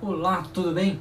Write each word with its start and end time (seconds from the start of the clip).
Olá, 0.00 0.46
tudo 0.54 0.70
bem? 0.70 1.00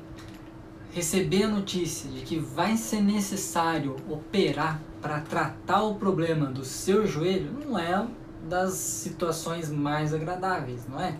Receber 0.92 1.44
a 1.44 1.48
notícia 1.48 2.10
de 2.10 2.22
que 2.22 2.40
vai 2.40 2.76
ser 2.76 3.00
necessário 3.00 3.96
operar 4.10 4.82
para 5.00 5.20
tratar 5.20 5.84
o 5.84 5.94
problema 5.94 6.48
do 6.48 6.66
seu 6.66 7.06
joelho 7.06 7.52
não 7.64 7.78
é 7.78 8.08
das 8.50 8.74
situações 8.74 9.70
mais 9.70 10.16
agradáveis, 10.16 10.88
não 10.90 11.00
é? 11.00 11.16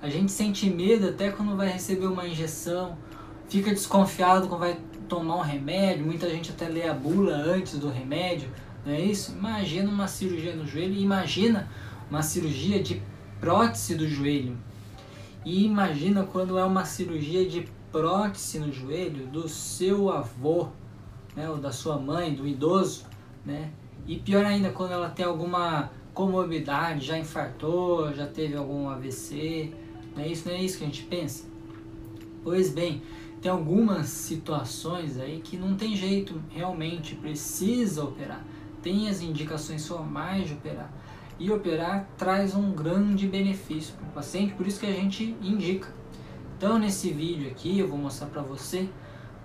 A 0.00 0.08
gente 0.08 0.32
sente 0.32 0.70
medo 0.70 1.10
até 1.10 1.30
quando 1.30 1.54
vai 1.54 1.68
receber 1.68 2.06
uma 2.06 2.26
injeção, 2.26 2.96
fica 3.50 3.68
desconfiado 3.68 4.48
quando 4.48 4.60
vai 4.60 4.80
tomar 5.06 5.36
um 5.36 5.42
remédio, 5.42 6.06
muita 6.06 6.26
gente 6.30 6.50
até 6.50 6.68
lê 6.68 6.88
a 6.88 6.94
bula 6.94 7.34
antes 7.34 7.78
do 7.78 7.90
remédio, 7.90 8.48
não 8.82 8.94
é 8.94 9.00
isso? 9.02 9.32
Imagina 9.32 9.90
uma 9.90 10.08
cirurgia 10.08 10.56
no 10.56 10.66
joelho, 10.66 10.94
imagina 10.94 11.68
uma 12.08 12.22
cirurgia 12.22 12.82
de 12.82 13.02
prótese 13.38 13.94
do 13.94 14.08
joelho 14.08 14.56
e 15.44 15.64
imagina 15.64 16.24
quando 16.24 16.58
é 16.58 16.64
uma 16.64 16.84
cirurgia 16.84 17.48
de 17.48 17.66
prótese 17.90 18.58
no 18.58 18.72
joelho 18.72 19.26
do 19.26 19.48
seu 19.48 20.10
avô, 20.10 20.68
né, 21.34 21.48
ou 21.48 21.56
da 21.56 21.72
sua 21.72 21.98
mãe, 21.98 22.34
do 22.34 22.46
idoso, 22.46 23.04
né? 23.44 23.70
E 24.06 24.16
pior 24.18 24.44
ainda 24.44 24.70
quando 24.70 24.92
ela 24.92 25.08
tem 25.08 25.24
alguma 25.24 25.90
comorbidade, 26.12 27.06
já 27.06 27.18
infartou, 27.18 28.12
já 28.12 28.26
teve 28.26 28.56
algum 28.56 28.88
AVC, 28.88 29.72
não 30.14 30.22
é 30.22 30.28
isso, 30.28 30.48
não 30.48 30.54
é 30.54 30.62
isso 30.62 30.78
que 30.78 30.84
a 30.84 30.86
gente 30.86 31.04
pensa? 31.04 31.44
Pois 32.42 32.70
bem, 32.70 33.02
tem 33.40 33.50
algumas 33.50 34.08
situações 34.08 35.18
aí 35.18 35.40
que 35.40 35.56
não 35.56 35.74
tem 35.74 35.96
jeito, 35.96 36.42
realmente 36.50 37.14
precisa 37.14 38.04
operar. 38.04 38.44
Tem 38.82 39.08
as 39.08 39.20
indicações 39.20 39.86
formais 39.86 40.48
de 40.48 40.54
operar 40.54 40.90
e 41.40 41.50
operar 41.50 42.06
traz 42.18 42.54
um 42.54 42.70
grande 42.70 43.26
benefício 43.26 43.94
para 43.94 44.06
o 44.06 44.12
paciente, 44.12 44.52
por 44.52 44.66
isso 44.66 44.78
que 44.78 44.86
a 44.86 44.92
gente 44.92 45.34
indica. 45.40 45.88
Então 46.56 46.78
nesse 46.78 47.10
vídeo 47.10 47.50
aqui 47.50 47.78
eu 47.78 47.88
vou 47.88 47.98
mostrar 47.98 48.26
para 48.26 48.42
você 48.42 48.88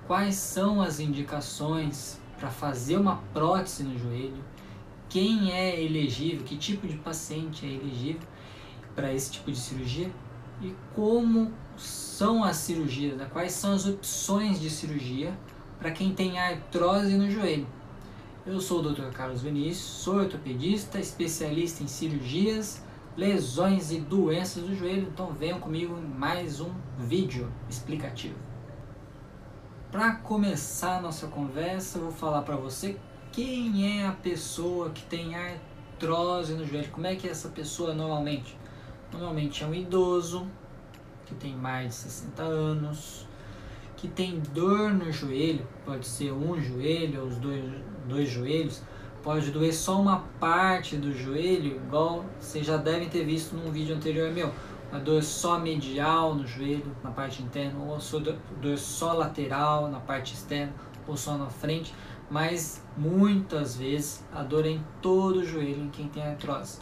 quais 0.06 0.36
são 0.36 0.82
as 0.82 1.00
indicações 1.00 2.20
para 2.38 2.50
fazer 2.50 2.98
uma 2.98 3.16
prótese 3.34 3.84
no 3.84 3.98
joelho, 3.98 4.44
quem 5.08 5.54
é 5.54 5.82
elegível, 5.82 6.44
que 6.44 6.58
tipo 6.58 6.86
de 6.86 6.98
paciente 6.98 7.66
é 7.66 7.70
elegível 7.70 8.28
para 8.94 9.14
esse 9.14 9.32
tipo 9.32 9.50
de 9.50 9.58
cirurgia 9.58 10.12
e 10.62 10.76
como 10.94 11.54
são 11.78 12.44
as 12.44 12.58
cirurgias, 12.58 13.18
né? 13.18 13.28
quais 13.32 13.54
são 13.54 13.72
as 13.72 13.86
opções 13.86 14.60
de 14.60 14.70
cirurgia 14.70 15.34
para 15.80 15.92
quem 15.92 16.14
tem 16.14 16.38
artrose 16.38 17.16
no 17.16 17.32
joelho. 17.32 17.68
Eu 18.48 18.62
sou 18.62 18.80
o 18.80 18.94
Dr. 18.94 19.10
Carlos 19.12 19.42
Vinícius, 19.42 20.04
sou 20.04 20.18
ortopedista, 20.18 21.00
especialista 21.00 21.82
em 21.82 21.88
cirurgias, 21.88 22.80
lesões 23.18 23.92
e 23.92 24.00
doenças 24.00 24.62
do 24.62 24.76
joelho, 24.76 25.08
então 25.12 25.34
venham 25.34 25.60
comigo 25.60 25.98
em 25.98 26.06
mais 26.06 26.62
um 26.62 26.70
vídeo 27.00 27.52
explicativo. 27.68 28.38
Para 29.92 30.18
começar 30.18 30.98
a 30.98 31.02
nossa 31.02 31.26
conversa, 31.26 31.98
eu 31.98 32.04
vou 32.04 32.12
falar 32.12 32.44
para 32.44 32.56
você 32.56 32.98
quem 33.32 34.00
é 34.00 34.06
a 34.06 34.12
pessoa 34.12 34.92
que 34.92 35.02
tem 35.06 35.34
artrose 35.36 36.54
no 36.54 36.68
joelho, 36.68 36.92
como 36.92 37.08
é 37.08 37.16
que 37.16 37.28
é 37.28 37.32
essa 37.32 37.50
pessoa 37.50 37.96
normalmente? 37.96 38.56
Normalmente 39.12 39.64
é 39.64 39.66
um 39.66 39.74
idoso 39.74 40.46
que 41.26 41.34
tem 41.34 41.56
mais 41.56 41.88
de 41.88 41.96
60 41.96 42.44
anos, 42.44 43.28
que 43.98 44.08
tem 44.08 44.40
dor 44.54 44.94
no 44.94 45.12
joelho, 45.12 45.68
pode 45.84 46.06
ser 46.06 46.32
um 46.32 46.62
joelho 46.62 47.22
ou 47.22 47.28
os 47.28 47.38
dois, 47.38 47.64
dois 48.06 48.30
joelhos, 48.30 48.82
pode 49.24 49.52
doer 49.52 49.74
só 49.74 50.00
uma 50.00 50.24
parte 50.40 50.96
do 50.96 51.12
joelho, 51.12 51.78
igual 51.78 52.26
vocês 52.40 52.66
já 52.66 52.78
devem 52.78 53.10
ter 53.10 53.26
visto 53.26 53.56
num 53.56 53.72
vídeo 53.72 53.96
anterior 53.96 54.32
meu, 54.32 54.52
uma 54.92 55.00
dor 55.00 55.24
só 55.24 55.60
medial 55.60 56.36
no 56.36 56.46
joelho, 56.46 56.96
na 57.04 57.12
parte 57.12 57.42
interna, 57.42 57.80
ou 57.80 57.98
dor 58.62 58.78
só 58.78 59.14
lateral 59.14 59.90
na 59.90 60.00
parte 60.00 60.34
externa, 60.34 60.74
ou 61.08 61.18
só 61.18 61.38
na 61.38 61.48
frente, 61.48 61.94
mas 62.30 62.84
muitas 62.98 63.76
vezes 63.76 64.24
a 64.34 64.42
dor 64.44 64.66
é 64.66 64.70
em 64.70 64.84
todo 65.02 65.40
o 65.40 65.46
joelho 65.46 65.84
em 65.84 65.90
quem 65.90 66.08
tem 66.08 66.24
artrose. 66.24 66.80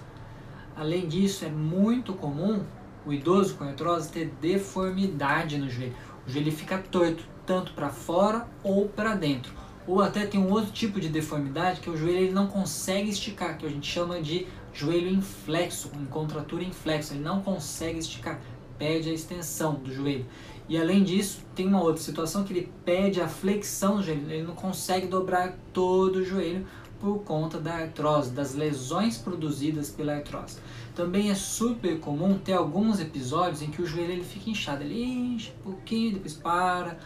Além 0.75 1.07
disso, 1.07 1.45
é 1.45 1.50
muito 1.50 2.13
comum 2.13 2.63
o 3.06 3.13
idoso 3.13 3.56
com 3.56 3.63
artrose 3.63 4.12
ter 4.12 4.33
deformidade 4.41 5.57
no 5.57 5.69
joelho. 5.69 5.95
O 6.25 6.29
joelho 6.29 6.51
fica 6.51 6.78
torto, 6.78 7.23
tanto 7.45 7.73
para 7.73 7.89
fora 7.89 8.47
ou 8.63 8.88
para 8.88 9.16
dentro. 9.16 9.62
Ou 9.88 10.01
até 10.01 10.25
tem 10.25 10.39
um 10.39 10.51
outro 10.51 10.71
tipo 10.71 10.99
de 10.99 11.09
deformidade 11.09 11.81
que 11.81 11.89
o 11.89 11.97
joelho 11.97 12.17
ele 12.17 12.31
não 12.31 12.47
consegue 12.47 13.09
esticar, 13.09 13.57
que 13.57 13.66
a 13.66 13.69
gente 13.69 13.89
chama 13.89 14.21
de 14.21 14.47
joelho 14.73 15.09
inflexo, 15.09 15.91
em 15.99 16.05
contratura 16.05 16.63
inflexo. 16.63 17.13
Ele 17.13 17.23
não 17.23 17.41
consegue 17.41 17.99
esticar, 17.99 18.39
perde 18.77 19.09
a 19.09 19.13
extensão 19.13 19.75
do 19.75 19.94
joelho. 19.94 20.25
E 20.69 20.77
além 20.77 21.03
disso, 21.03 21.41
tem 21.53 21.67
uma 21.67 21.81
outra 21.81 22.01
situação 22.01 22.44
que 22.44 22.53
ele 22.53 22.71
pede 22.85 23.19
a 23.19 23.27
flexão 23.27 23.97
do 23.97 24.03
joelho, 24.03 24.31
ele 24.31 24.44
não 24.44 24.55
consegue 24.55 25.07
dobrar 25.07 25.57
todo 25.73 26.17
o 26.17 26.25
joelho 26.25 26.65
por 27.03 27.19
conta 27.25 27.59
da 27.59 27.73
artrose, 27.75 28.31
das 28.31 28.55
lesões 28.55 29.17
produzidas 29.17 29.89
pela 29.89 30.15
artrose. 30.15 30.57
Também 30.95 31.29
é 31.29 31.35
super 31.35 31.99
comum 31.99 32.37
ter 32.37 32.53
alguns 32.53 33.01
episódios 33.01 33.61
em 33.61 33.69
que 33.69 33.81
o 33.81 33.85
joelho 33.85 34.13
ele 34.13 34.23
fica 34.23 34.49
inchado, 34.49 34.83
ele 34.83 35.03
enche 35.03 35.51
um 35.59 35.71
pouquinho, 35.71 36.13
depois 36.13 36.33
para. 36.33 36.97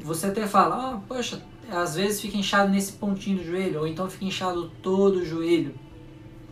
Você 0.00 0.28
até 0.28 0.46
fala, 0.46 0.94
oh, 0.96 1.06
poxa, 1.06 1.42
às 1.70 1.94
vezes 1.94 2.22
fica 2.22 2.38
inchado 2.38 2.72
nesse 2.72 2.92
pontinho 2.92 3.36
do 3.36 3.44
joelho, 3.44 3.80
ou 3.80 3.86
então 3.86 4.08
fica 4.08 4.24
inchado 4.24 4.70
todo 4.82 5.16
o 5.16 5.24
joelho. 5.26 5.74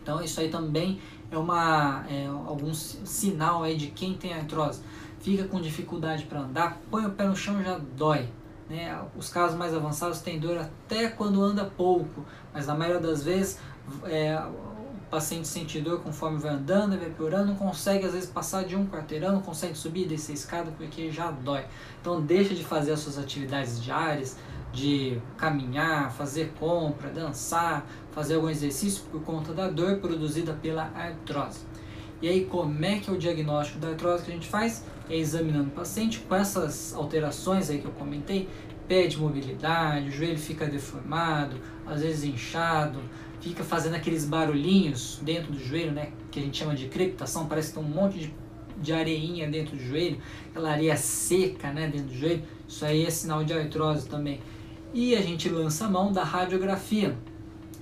Então 0.03 0.21
isso 0.21 0.39
aí 0.39 0.49
também 0.49 1.01
é 1.31 1.37
uma 1.37 2.05
é, 2.07 2.27
algum 2.27 2.71
sinal 2.75 3.63
aí 3.63 3.75
de 3.75 3.87
quem 3.87 4.13
tem 4.13 4.35
artrose. 4.35 4.81
Fica 5.19 5.45
com 5.45 5.59
dificuldade 5.59 6.25
para 6.25 6.41
andar, 6.41 6.79
põe 6.91 7.07
o 7.07 7.09
pé 7.09 7.25
no 7.25 7.35
chão 7.35 7.63
já 7.63 7.79
dói. 7.97 8.29
Né? 8.69 9.01
Os 9.15 9.29
casos 9.29 9.57
mais 9.57 9.73
avançados 9.73 10.19
têm 10.19 10.39
dor 10.39 10.57
até 10.57 11.07
quando 11.07 11.41
anda 11.41 11.65
pouco, 11.65 12.25
mas 12.53 12.67
na 12.67 12.75
maioria 12.75 13.01
das 13.01 13.23
vezes 13.23 13.59
é, 14.03 14.37
o 14.37 15.09
paciente 15.09 15.47
sente 15.47 15.79
dor 15.79 16.01
conforme 16.01 16.37
vai 16.37 16.51
andando, 16.51 16.97
vai 16.97 17.09
piorando, 17.09 17.47
não 17.47 17.55
consegue 17.55 18.05
às 18.05 18.11
vezes 18.11 18.29
passar 18.29 18.65
de 18.65 18.75
um 18.75 18.85
quarteirão, 18.85 19.31
não 19.33 19.41
consegue 19.41 19.75
subir 19.75 20.03
e 20.03 20.07
descer 20.07 20.33
a 20.33 20.35
escada 20.35 20.71
porque 20.77 21.09
já 21.11 21.31
dói. 21.31 21.65
Então 22.01 22.19
deixa 22.21 22.53
de 22.53 22.63
fazer 22.63 22.91
as 22.91 22.99
suas 22.99 23.17
atividades 23.17 23.81
diárias, 23.81 24.37
de 24.73 25.21
caminhar, 25.37 26.11
fazer 26.11 26.53
compra, 26.59 27.09
dançar, 27.09 27.85
fazer 28.11 28.35
algum 28.35 28.49
exercício 28.49 29.03
por 29.09 29.21
conta 29.23 29.53
da 29.53 29.69
dor 29.69 29.97
produzida 29.99 30.53
pela 30.53 30.91
artrose. 30.93 31.61
E 32.21 32.27
aí, 32.27 32.45
como 32.45 32.83
é 32.83 32.97
que 32.99 33.09
é 33.09 33.13
o 33.13 33.17
diagnóstico 33.17 33.79
da 33.79 33.89
artrose 33.89 34.23
que 34.23 34.31
a 34.31 34.33
gente 34.33 34.47
faz? 34.47 34.83
É 35.09 35.15
examinando 35.15 35.67
o 35.67 35.71
paciente 35.71 36.19
com 36.19 36.35
essas 36.35 36.93
alterações 36.95 37.69
aí 37.69 37.79
que 37.79 37.85
eu 37.85 37.91
comentei, 37.91 38.49
perde 38.87 39.17
mobilidade, 39.17 40.09
o 40.09 40.11
joelho 40.11 40.37
fica 40.37 40.65
deformado, 40.65 41.57
às 41.85 42.01
vezes 42.01 42.23
inchado, 42.23 42.99
fica 43.39 43.63
fazendo 43.63 43.95
aqueles 43.95 44.25
barulhinhos 44.25 45.19
dentro 45.21 45.51
do 45.51 45.59
joelho, 45.59 45.91
né, 45.91 46.11
que 46.31 46.39
a 46.39 46.43
gente 46.43 46.57
chama 46.57 46.73
de 46.73 46.87
crepitação, 46.87 47.47
parece 47.47 47.69
que 47.69 47.79
tem 47.79 47.83
um 47.83 47.87
monte 47.87 48.19
de, 48.19 48.33
de 48.81 48.93
areinha 48.93 49.47
dentro 49.47 49.75
do 49.75 49.83
joelho, 49.83 50.17
aquela 50.49 50.71
areia 50.71 50.97
seca, 50.97 51.71
né, 51.71 51.87
dentro 51.87 52.07
do 52.07 52.15
joelho, 52.15 52.43
isso 52.67 52.83
aí 52.83 53.05
é 53.05 53.09
sinal 53.09 53.43
de 53.43 53.53
artrose 53.53 54.07
também. 54.07 54.39
E 54.93 55.15
a 55.15 55.21
gente 55.21 55.49
lança 55.49 55.85
a 55.85 55.89
mão 55.89 56.11
da 56.11 56.23
radiografia, 56.23 57.15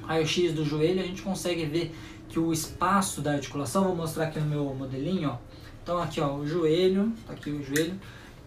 raio-x 0.03 0.53
do 0.53 0.65
joelho, 0.65 1.01
a 1.01 1.05
gente 1.05 1.21
consegue 1.21 1.65
ver 1.65 1.95
que 2.35 2.39
o 2.39 2.51
espaço 2.51 3.21
da 3.21 3.31
articulação, 3.31 3.85
vou 3.85 3.95
mostrar 3.95 4.25
aqui 4.25 4.41
no 4.41 4.45
meu 4.45 4.65
modelinho, 4.75 5.29
ó. 5.29 5.37
Então 5.81 5.97
aqui 6.01 6.19
ó, 6.19 6.35
o 6.35 6.45
joelho, 6.45 7.13
tá 7.25 7.31
aqui 7.31 7.49
o 7.49 7.63
joelho, 7.63 7.97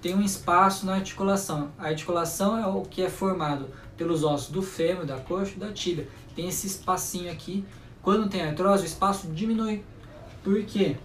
tem 0.03 0.15
um 0.15 0.21
espaço 0.21 0.85
na 0.85 0.97
articulação. 0.97 1.71
A 1.79 1.87
articulação 1.87 2.59
é 2.59 2.67
o 2.67 2.83
que 2.83 3.01
é 3.01 3.09
formado 3.09 3.71
pelos 3.97 4.25
ossos 4.25 4.51
do 4.51 4.61
fêmur, 4.61 5.07
da 5.07 5.17
coxa 5.17 5.55
e 5.57 5.59
da 5.59 5.73
tíbia. 5.73 6.07
Tem 6.37 6.49
esse 6.49 6.67
espacinho 6.67 7.33
aqui. 7.33 7.65
Quando 8.03 8.29
tem 8.29 8.43
artrose, 8.43 8.83
o 8.83 8.85
espaço 8.85 9.29
diminui. 9.29 9.83
Por 10.45 10.63
quê? 10.65 10.99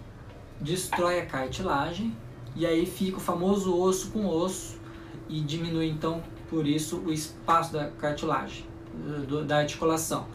Destrói 0.60 1.20
a 1.20 1.24
cartilagem 1.24 2.14
e 2.54 2.66
aí 2.66 2.84
fica 2.84 3.16
o 3.16 3.20
famoso 3.20 3.74
osso 3.74 4.10
com 4.10 4.26
osso 4.26 4.76
e 5.26 5.40
diminui 5.40 5.88
então 5.88 6.22
por 6.50 6.66
isso 6.66 6.98
o 6.98 7.10
espaço 7.10 7.72
da 7.72 7.88
cartilagem, 7.88 8.66
da 9.46 9.56
articulação 9.56 10.26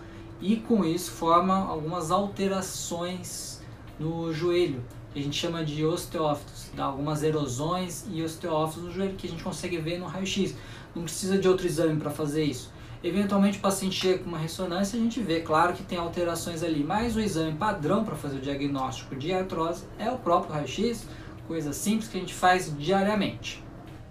e 0.41 0.55
com 0.57 0.85
isso 0.85 1.11
forma 1.11 1.55
algumas 1.55 2.11
alterações 2.11 3.61
no 3.99 4.33
joelho, 4.33 4.83
que 5.13 5.19
a 5.19 5.23
gente 5.23 5.37
chama 5.37 5.65
de 5.65 5.83
osteófitos, 5.85 6.69
dá 6.73 6.85
algumas 6.85 7.23
erosões 7.23 8.05
e 8.09 8.21
osteófitos 8.21 8.83
no 8.83 8.91
joelho 8.91 9.15
que 9.15 9.27
a 9.27 9.29
gente 9.29 9.43
consegue 9.43 9.77
ver 9.77 9.99
no 9.99 10.05
raio-x. 10.05 10.55
Não 10.95 11.03
precisa 11.03 11.37
de 11.37 11.47
outro 11.47 11.67
exame 11.67 11.99
para 11.99 12.09
fazer 12.09 12.43
isso. 12.43 12.71
Eventualmente 13.03 13.57
o 13.57 13.61
paciente 13.61 13.95
chega 13.95 14.19
com 14.19 14.29
uma 14.29 14.37
ressonância 14.37 14.99
a 14.99 15.01
gente 15.01 15.21
vê, 15.21 15.39
claro 15.39 15.73
que 15.73 15.83
tem 15.83 15.97
alterações 15.97 16.63
ali, 16.63 16.83
mas 16.83 17.15
o 17.15 17.19
exame 17.19 17.57
padrão 17.57 18.03
para 18.03 18.15
fazer 18.15 18.37
o 18.37 18.41
diagnóstico 18.41 19.15
de 19.15 19.31
artrose 19.31 19.85
é 19.97 20.11
o 20.11 20.17
próprio 20.17 20.53
raio-x, 20.53 21.07
coisa 21.47 21.71
simples 21.71 22.09
que 22.09 22.17
a 22.17 22.19
gente 22.19 22.33
faz 22.33 22.73
diariamente. 22.77 23.63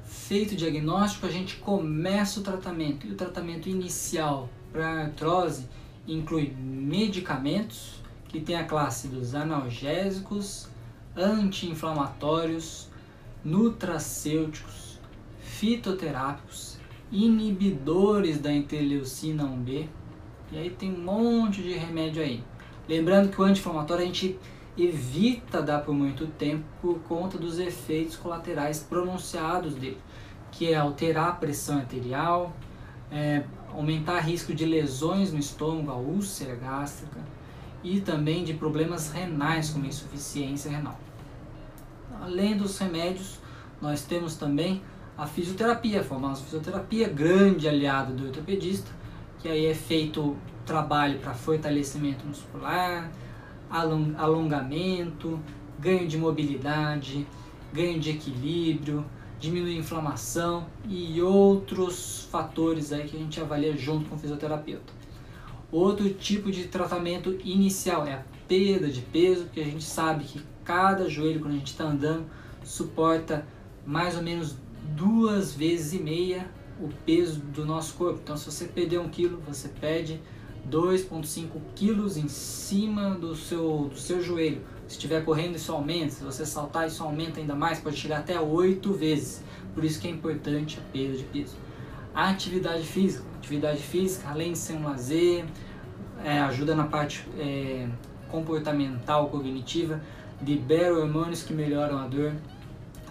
Feito 0.05 0.53
o 0.53 0.57
diagnóstico, 0.57 1.27
a 1.27 1.31
gente 1.31 1.57
começa 1.57 2.41
o 2.41 2.43
tratamento. 2.43 3.07
E 3.07 3.13
o 3.13 3.15
tratamento 3.15 3.69
inicial 3.69 4.49
para 4.73 5.03
artrose 5.03 5.67
inclui 6.09 6.53
medicamentos, 6.59 8.03
que 8.29 8.41
tem 8.41 8.57
a 8.57 8.65
classe 8.65 9.09
dos 9.09 9.35
analgésicos, 9.35 10.69
anti-inflamatórios, 11.17 12.89
nutracêuticos, 13.45 14.99
fitoterápicos, 15.41 16.79
inibidores 17.11 18.39
da 18.39 18.53
interleucina 18.53 19.45
1B. 19.45 19.87
E 20.53 20.59
aí 20.59 20.71
tem 20.71 20.93
um 20.93 21.03
monte 21.03 21.63
de 21.63 21.73
remédio 21.73 22.23
aí. 22.23 22.43
Lembrando 22.89 23.31
que 23.31 23.41
o 23.41 23.45
anti-inflamatório 23.45 24.03
a 24.03 24.07
gente 24.07 24.39
evita 24.77 25.61
dar 25.61 25.81
por 25.81 25.95
muito 25.95 26.27
tempo 26.27 26.65
por 26.81 27.01
conta 27.01 27.37
dos 27.37 27.59
efeitos 27.59 28.17
colaterais 28.17 28.81
pronunciados 28.81 29.75
dele, 29.75 29.99
que 30.53 30.73
é 30.73 30.77
alterar 30.77 31.29
a 31.29 31.33
pressão 31.33 31.79
arterial, 31.79 32.55
é, 33.11 33.43
aumentar 33.73 34.21
risco 34.21 34.55
de 34.55 34.65
lesões 34.65 35.33
no 35.33 35.39
estômago, 35.39 35.91
a 35.91 35.97
úlcera 35.97 36.55
gástrica 36.55 37.21
e 37.83 38.01
também 38.01 38.45
de 38.45 38.55
problemas 38.55 39.11
renais 39.11 39.71
como 39.71 39.87
insuficiência 39.87 40.71
renal. 40.71 40.99
Além 42.21 42.57
dos 42.57 42.79
remédios, 42.79 43.39
nós 43.81 44.03
temos 44.03 44.37
também 44.37 44.83
a 45.17 45.27
fisioterapia, 45.27 46.01
a 46.01 46.05
famosa 46.05 46.43
fisioterapia, 46.43 47.09
grande 47.09 47.69
aliado 47.69 48.13
do 48.15 48.27
ortopedista, 48.27 48.91
que 49.39 49.49
aí 49.49 49.67
é 49.67 49.75
feito 49.75 50.37
trabalho 50.67 51.19
para 51.19 51.35
fortalecimento 51.35 52.27
muscular, 52.27 53.11
alongamento, 53.71 55.41
ganho 55.79 56.09
de 56.09 56.19
mobilidade, 56.19 57.27
ganho 57.73 57.99
de 58.01 58.11
equilíbrio, 58.11 59.05
diminuir 59.39 59.77
a 59.77 59.79
inflamação 59.79 60.67
e 60.89 61.21
outros 61.23 62.29
fatores 62.31 62.93
aí 62.93 63.09
que 63.09 63.17
a 63.17 63.21
gente 63.21 63.41
avalia 63.41 63.77
junto 63.77 64.09
com 64.09 64.17
o 64.17 64.19
fisioterapeuta. 64.19 64.93
Outro 65.71 66.09
tipo 66.11 66.51
de 66.51 66.65
tratamento 66.65 67.39
inicial 67.45 68.07
é 68.07 68.15
a 68.15 68.25
perda 68.49 68.89
de 68.89 69.03
peso, 69.03 69.47
que 69.53 69.61
a 69.61 69.65
gente 69.65 69.85
sabe 69.85 70.25
que 70.25 70.41
cada 70.65 71.09
joelho 71.09 71.41
quando 71.41 71.55
a 71.55 71.59
gente 71.59 71.73
está 71.73 71.85
andando 71.85 72.27
suporta 72.65 73.47
mais 73.87 74.17
ou 74.17 74.23
menos 74.23 74.57
duas 74.97 75.55
vezes 75.55 75.93
e 75.93 76.03
meia 76.03 76.51
o 76.81 76.89
peso 77.05 77.41
do 77.41 77.65
nosso 77.65 77.95
corpo. 77.95 78.21
Então, 78.23 78.37
se 78.37 78.47
você 78.47 78.67
perder 78.67 78.99
um 79.01 79.09
quilo, 79.09 79.43
você 79.47 79.69
perde 79.69 80.21
2,5 80.71 81.49
quilos 81.75 82.17
em 82.17 82.29
cima 82.29 83.11
do 83.11 83.35
seu, 83.35 83.89
do 83.91 83.99
seu 83.99 84.23
joelho. 84.23 84.63
Se 84.89 84.95
estiver 84.95 85.23
correndo, 85.23 85.57
isso 85.57 85.71
aumenta. 85.71 86.11
Se 86.11 86.25
você 86.25 86.47
saltar, 86.47 86.89
isso 86.89 87.03
aumenta 87.03 87.39
ainda 87.39 87.55
mais. 87.55 87.79
Pode 87.79 87.97
chegar 87.97 88.21
até 88.21 88.41
8 88.41 88.91
vezes. 88.95 89.45
Por 89.75 89.85
isso 89.85 90.01
que 90.01 90.09
é 90.09 90.11
importante 90.11 90.79
a 90.79 90.93
perda 90.93 91.19
de 91.19 91.25
peso. 91.25 91.57
A 92.15 92.31
atividade 92.31 92.85
física. 92.85 93.23
atividade 93.37 93.81
física, 93.81 94.29
além 94.29 94.53
de 94.53 94.59
ser 94.59 94.73
um 94.73 94.85
lazer, 94.85 95.45
é, 96.25 96.41
ajuda 96.41 96.75
na 96.75 96.85
parte 96.85 97.25
é, 97.39 97.87
comportamental, 98.31 99.29
cognitiva, 99.29 100.01
libera 100.45 100.95
hormônios 100.95 101.43
que 101.43 101.53
melhoram 101.53 101.99
a 101.99 102.07
dor, 102.07 102.33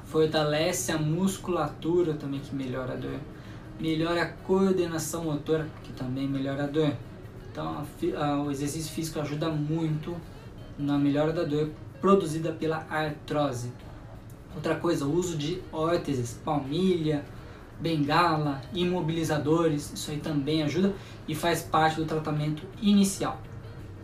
fortalece 0.06 0.92
a 0.92 0.98
musculatura 0.98 2.14
também 2.16 2.40
que 2.40 2.56
melhora 2.56 2.94
a 2.94 2.96
dor, 2.96 3.20
melhora 3.80 4.24
a 4.24 4.26
coordenação 4.26 5.26
motora 5.26 5.68
que 5.84 5.94
também 5.94 6.28
melhora 6.28 6.64
a 6.64 6.68
dor. 6.68 6.94
Então 7.52 7.86
a, 8.18 8.26
a, 8.26 8.42
o 8.42 8.52
exercício 8.52 8.92
físico 8.92 9.20
ajuda 9.20 9.50
muito 9.50 10.16
na 10.78 10.98
melhora 10.98 11.32
da 11.34 11.44
dor 11.44 11.72
produzida 12.00 12.52
pela 12.52 12.86
artrose. 12.90 13.72
Outra 14.56 14.76
coisa, 14.76 15.06
o 15.06 15.14
uso 15.14 15.38
de 15.38 15.62
órteses, 15.72 16.40
palmilha, 16.44 17.24
bengala, 17.80 18.62
imobilizadores, 18.74 19.92
isso 19.94 20.12
aí 20.12 20.20
também 20.20 20.64
ajuda 20.64 20.94
e 21.28 21.36
faz 21.36 21.62
parte 21.62 21.98
do 21.98 22.06
tratamento 22.06 22.64
inicial. 22.82 23.40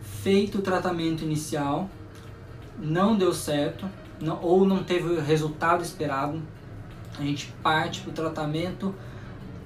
Feito 0.00 0.58
o 0.58 0.62
tratamento 0.62 1.24
inicial, 1.24 1.88
não 2.78 3.16
deu 3.16 3.32
certo 3.32 3.88
não, 4.20 4.40
ou 4.42 4.64
não 4.64 4.82
teve 4.82 5.08
o 5.08 5.20
resultado 5.20 5.82
esperado, 5.82 6.40
a 7.18 7.22
gente 7.22 7.52
parte 7.62 8.00
para 8.00 8.10
o 8.10 8.12
tratamento 8.12 8.94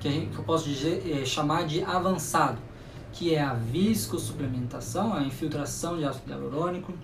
que, 0.01 0.11
gente, 0.11 0.29
que, 0.29 0.39
eu 0.39 0.45
posso 0.45 0.69
dizer, 0.69 1.03
é, 1.11 1.25
chamar 1.25 1.67
de 1.67 1.83
avançado, 1.83 2.59
que 3.19 3.35
é 3.35 3.43
a 3.43 3.53
viscosuplementação, 3.53 5.13
a 5.13 5.25
infiltração 5.25 5.99
de 5.99 6.05
ácido 6.05 6.31
hialurônico, 6.31 6.95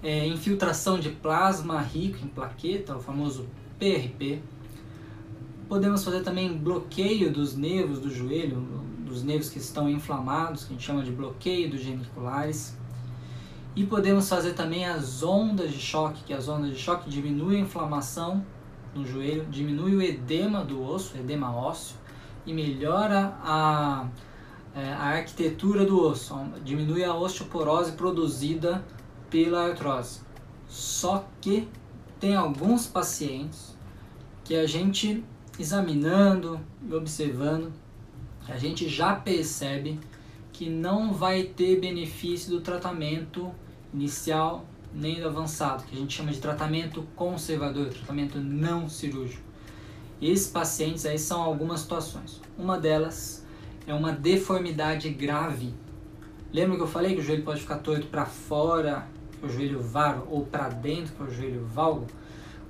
é, 0.00 0.24
infiltração 0.28 0.96
de 0.96 1.10
plasma 1.10 1.80
rico 1.80 2.24
em 2.24 2.28
plaqueta, 2.28 2.96
o 2.96 3.00
famoso 3.00 3.48
PRP. 3.80 4.40
Podemos 5.68 6.04
fazer 6.04 6.22
também 6.22 6.56
bloqueio 6.56 7.32
dos 7.32 7.56
nervos 7.56 7.98
do 7.98 8.08
joelho, 8.08 8.60
dos 9.04 9.24
nervos 9.24 9.50
que 9.50 9.58
estão 9.58 9.90
inflamados, 9.90 10.62
que 10.62 10.68
a 10.70 10.76
gente 10.76 10.86
chama 10.86 11.02
de 11.02 11.10
bloqueio 11.10 11.68
dos 11.68 11.80
geniculares. 11.80 12.78
E 13.74 13.84
podemos 13.84 14.28
fazer 14.28 14.52
também 14.52 14.86
as 14.86 15.20
ondas 15.20 15.72
de 15.72 15.80
choque, 15.80 16.22
que 16.22 16.32
as 16.32 16.46
ondas 16.46 16.70
de 16.70 16.78
choque 16.78 17.10
diminuem 17.10 17.58
a 17.58 17.64
inflamação 17.64 18.46
no 18.94 19.04
joelho, 19.04 19.46
diminui 19.46 19.96
o 19.96 20.00
edema 20.00 20.64
do 20.64 20.80
osso, 20.80 21.16
edema 21.18 21.52
ósseo, 21.52 21.96
e 22.46 22.54
melhora 22.54 23.36
a, 23.42 24.06
é, 24.76 24.92
a 24.92 25.04
arquitetura 25.04 25.86
do 25.86 25.98
osso, 25.98 26.34
diminui 26.62 27.02
a 27.02 27.14
osteoporose 27.14 27.92
produzida 27.92 28.84
pela 29.30 29.68
artrose. 29.68 30.20
Só 30.68 31.26
que 31.40 31.66
tem 32.20 32.36
alguns 32.36 32.86
pacientes 32.86 33.74
que 34.44 34.54
a 34.54 34.66
gente 34.66 35.24
examinando 35.58 36.60
e 36.86 36.94
observando, 36.94 37.72
a 38.46 38.58
gente 38.58 38.86
já 38.86 39.14
percebe 39.14 39.98
que 40.52 40.68
não 40.68 41.10
vai 41.12 41.44
ter 41.44 41.80
benefício 41.80 42.50
do 42.50 42.60
tratamento 42.60 43.50
inicial 43.94 44.66
nem 44.92 45.20
do 45.20 45.26
avançado, 45.26 45.84
que 45.84 45.96
a 45.96 45.98
gente 45.98 46.14
chama 46.14 46.32
de 46.32 46.38
tratamento 46.38 47.02
conservador, 47.16 47.88
tratamento 47.88 48.38
não 48.38 48.88
cirúrgico. 48.90 49.42
Esses 50.20 50.48
pacientes 50.48 51.06
aí 51.06 51.18
são 51.18 51.42
algumas 51.42 51.80
situações. 51.80 52.40
Uma 52.58 52.78
delas 52.78 53.45
é 53.86 53.94
uma 53.94 54.12
deformidade 54.12 55.08
grave. 55.10 55.74
Lembra 56.52 56.76
que 56.76 56.82
eu 56.82 56.86
falei 56.86 57.14
que 57.14 57.20
o 57.20 57.24
joelho 57.24 57.42
pode 57.42 57.60
ficar 57.60 57.78
torto 57.78 58.06
para 58.06 58.26
fora, 58.26 59.06
que 59.32 59.44
é 59.44 59.48
o 59.48 59.52
joelho 59.52 59.80
varo, 59.80 60.26
ou 60.30 60.44
para 60.44 60.68
dentro, 60.68 61.14
que 61.14 61.22
é 61.22 61.26
o 61.26 61.30
joelho 61.30 61.66
valgo? 61.66 62.06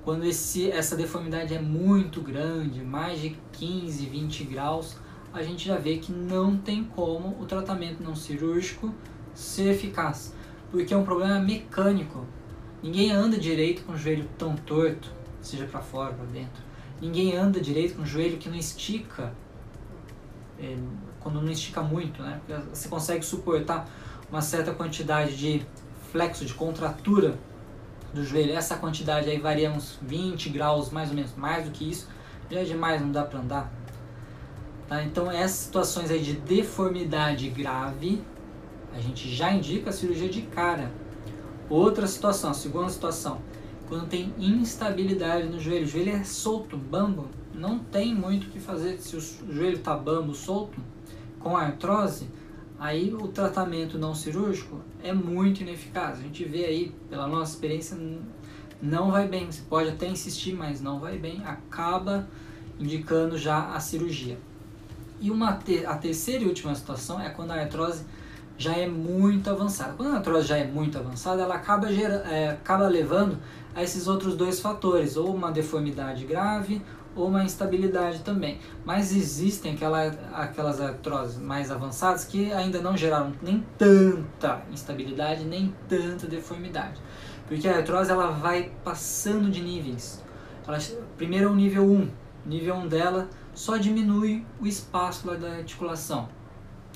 Quando 0.03 0.25
esse, 0.25 0.71
essa 0.71 0.95
deformidade 0.95 1.53
é 1.53 1.59
muito 1.61 2.21
grande, 2.21 2.81
mais 2.83 3.19
de 3.19 3.35
15, 3.53 4.05
20 4.05 4.43
graus, 4.45 4.97
a 5.33 5.43
gente 5.43 5.65
já 5.67 5.77
vê 5.77 5.97
que 5.97 6.11
não 6.11 6.57
tem 6.57 6.83
como 6.83 7.39
o 7.41 7.45
tratamento 7.45 8.01
não 8.01 8.15
cirúrgico 8.15 8.93
ser 9.33 9.73
eficaz 9.73 10.33
porque 10.71 10.93
é 10.93 10.97
um 10.97 11.03
problema 11.03 11.39
mecânico. 11.39 12.25
Ninguém 12.81 13.11
anda 13.11 13.37
direito 13.37 13.83
com 13.83 13.93
o 13.93 13.97
joelho 13.97 14.27
tão 14.37 14.55
torto, 14.55 15.11
seja 15.41 15.65
para 15.65 15.81
fora, 15.81 16.13
para 16.13 16.25
dentro. 16.25 16.63
Ninguém 17.01 17.35
anda 17.35 17.59
direito 17.59 17.95
com 17.95 18.03
o 18.03 18.05
joelho 18.05 18.37
que 18.37 18.49
não 18.49 18.57
estica, 18.57 19.33
é, 20.59 20.77
quando 21.19 21.41
não 21.41 21.51
estica 21.51 21.81
muito, 21.81 22.21
né? 22.21 22.39
Você 22.73 22.87
consegue 22.87 23.25
suportar 23.25 23.89
uma 24.29 24.41
certa 24.41 24.73
quantidade 24.73 25.35
de 25.35 25.65
flexo, 26.11 26.45
de 26.45 26.53
contratura 26.53 27.37
do 28.13 28.23
joelho. 28.23 28.53
Essa 28.53 28.77
quantidade 28.77 29.29
aí 29.29 29.39
varia 29.39 29.71
uns 29.71 29.97
20 30.01 30.49
graus, 30.49 30.89
mais 30.89 31.09
ou 31.09 31.15
menos, 31.15 31.35
mais 31.35 31.65
do 31.65 31.71
que 31.71 31.89
isso. 31.89 32.07
Já 32.49 32.61
é 32.61 32.63
demais, 32.63 33.01
não 33.01 33.11
dá 33.11 33.23
para 33.23 33.39
andar. 33.39 33.71
Tá? 34.87 35.03
Então 35.03 35.29
essas 35.29 35.57
situações 35.57 36.09
aí 36.09 36.21
de 36.21 36.33
deformidade 36.33 37.49
grave 37.49 38.23
a 38.93 38.99
gente 38.99 39.29
já 39.29 39.51
indica 39.51 39.89
a 39.89 39.93
cirurgia 39.93 40.29
de 40.29 40.41
cara. 40.41 40.91
Outra 41.69 42.07
situação, 42.07 42.53
segunda 42.53 42.89
situação, 42.89 43.41
quando 43.87 44.07
tem 44.07 44.33
instabilidade 44.39 45.47
no 45.47 45.59
joelho, 45.59 45.85
o 45.85 45.87
joelho 45.87 46.11
é 46.15 46.23
solto, 46.23 46.77
bambo, 46.77 47.29
não 47.53 47.77
tem 47.77 48.15
muito 48.15 48.47
o 48.47 48.49
que 48.49 48.59
fazer 48.59 48.97
se 48.97 49.15
o 49.15 49.21
joelho 49.21 49.77
está 49.77 49.95
bambo, 49.95 50.33
solto, 50.33 50.79
com 51.47 51.55
artrose, 51.55 52.27
aí 52.77 53.13
o 53.13 53.29
tratamento 53.29 53.97
não 53.97 54.13
cirúrgico 54.13 54.81
é 55.01 55.13
muito 55.13 55.61
ineficaz. 55.61 56.19
A 56.19 56.21
gente 56.21 56.43
vê 56.43 56.65
aí, 56.65 56.95
pela 57.09 57.25
nossa 57.25 57.53
experiência, 57.53 57.97
não 58.81 59.09
vai 59.11 59.29
bem. 59.29 59.49
Você 59.49 59.61
pode 59.69 59.89
até 59.89 60.09
insistir, 60.09 60.53
mas 60.53 60.81
não 60.81 60.99
vai 60.99 61.17
bem, 61.17 61.41
acaba 61.45 62.27
indicando 62.77 63.37
já 63.37 63.73
a 63.73 63.79
cirurgia. 63.79 64.37
E 65.21 65.31
uma 65.31 65.53
te 65.53 65.85
a 65.85 65.95
terceira 65.95 66.43
e 66.43 66.47
última 66.47 66.75
situação 66.75 67.19
é 67.19 67.29
quando 67.29 67.51
a 67.51 67.55
artrose 67.55 68.03
já 68.57 68.75
é 68.75 68.85
muito 68.85 69.49
avançada. 69.49 69.93
Quando 69.93 70.13
a 70.13 70.17
artrose 70.17 70.47
já 70.47 70.57
é 70.57 70.67
muito 70.67 70.97
avançada, 70.97 71.43
ela 71.43 71.55
acaba, 71.55 71.89
é, 71.89 72.49
acaba 72.49 72.89
levando 72.89 73.37
a 73.73 73.81
esses 73.81 74.05
outros 74.05 74.35
dois 74.35 74.59
fatores, 74.59 75.15
ou 75.15 75.33
uma 75.33 75.49
deformidade 75.49 76.25
grave 76.25 76.81
ou 77.17 77.27
uma 77.27 77.43
instabilidade 77.43 78.19
também. 78.19 78.59
Mas 78.85 79.15
existem 79.15 79.73
aquela, 79.73 80.07
aquelas 80.33 80.79
artroses 80.79 81.37
mais 81.37 81.71
avançadas 81.71 82.25
que 82.25 82.51
ainda 82.53 82.81
não 82.81 82.95
geraram 82.95 83.33
nem 83.41 83.65
tanta 83.77 84.61
instabilidade, 84.71 85.43
nem 85.43 85.73
tanta 85.89 86.27
deformidade. 86.27 87.01
Porque 87.47 87.67
a 87.67 87.77
artrose 87.77 88.11
ela 88.11 88.31
vai 88.31 88.71
passando 88.83 89.49
de 89.49 89.61
níveis. 89.61 90.23
Ela, 90.67 90.77
primeiro 91.17 91.47
é 91.47 91.51
o 91.51 91.55
nível 91.55 91.83
1. 91.83 92.01
O 92.01 92.09
nível 92.45 92.75
1 92.75 92.87
dela 92.87 93.27
só 93.53 93.77
diminui 93.77 94.45
o 94.61 94.67
espaço 94.67 95.27
da 95.35 95.49
articulação 95.49 96.29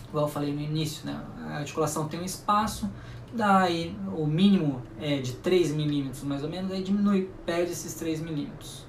igual 0.09 0.25
eu 0.25 0.29
falei 0.29 0.53
no 0.53 0.59
início, 0.59 1.05
né? 1.05 1.17
a 1.47 1.59
articulação 1.59 2.05
tem 2.05 2.19
um 2.19 2.25
espaço 2.25 2.89
daí 3.33 3.95
o 4.15 4.25
mínimo 4.25 4.81
é 4.99 5.17
de 5.17 5.33
3 5.33 5.71
milímetros 5.71 6.23
mais 6.23 6.43
ou 6.43 6.49
menos, 6.49 6.71
aí 6.71 6.83
diminui, 6.83 7.29
perde 7.45 7.71
esses 7.71 7.93
3 7.95 8.21
milímetros. 8.21 8.85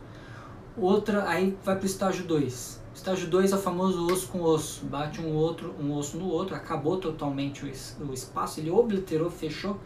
Outra, 0.76 1.28
aí 1.28 1.56
vai 1.62 1.76
para 1.76 1.82
o 1.82 1.86
estágio 1.86 2.24
2. 2.24 2.80
Estágio 2.94 3.28
2 3.28 3.52
é 3.52 3.56
o 3.56 3.58
famoso 3.58 4.06
osso 4.06 4.28
com 4.28 4.42
osso, 4.42 4.86
bate 4.86 5.20
um 5.20 5.34
outro, 5.34 5.74
um 5.78 5.94
osso 5.94 6.16
no 6.16 6.26
outro, 6.26 6.54
acabou 6.54 6.96
totalmente 6.96 7.64
o, 7.64 8.06
o 8.06 8.14
espaço, 8.14 8.58
ele 8.58 8.70
obliterou, 8.70 9.30
fechou, 9.30 9.78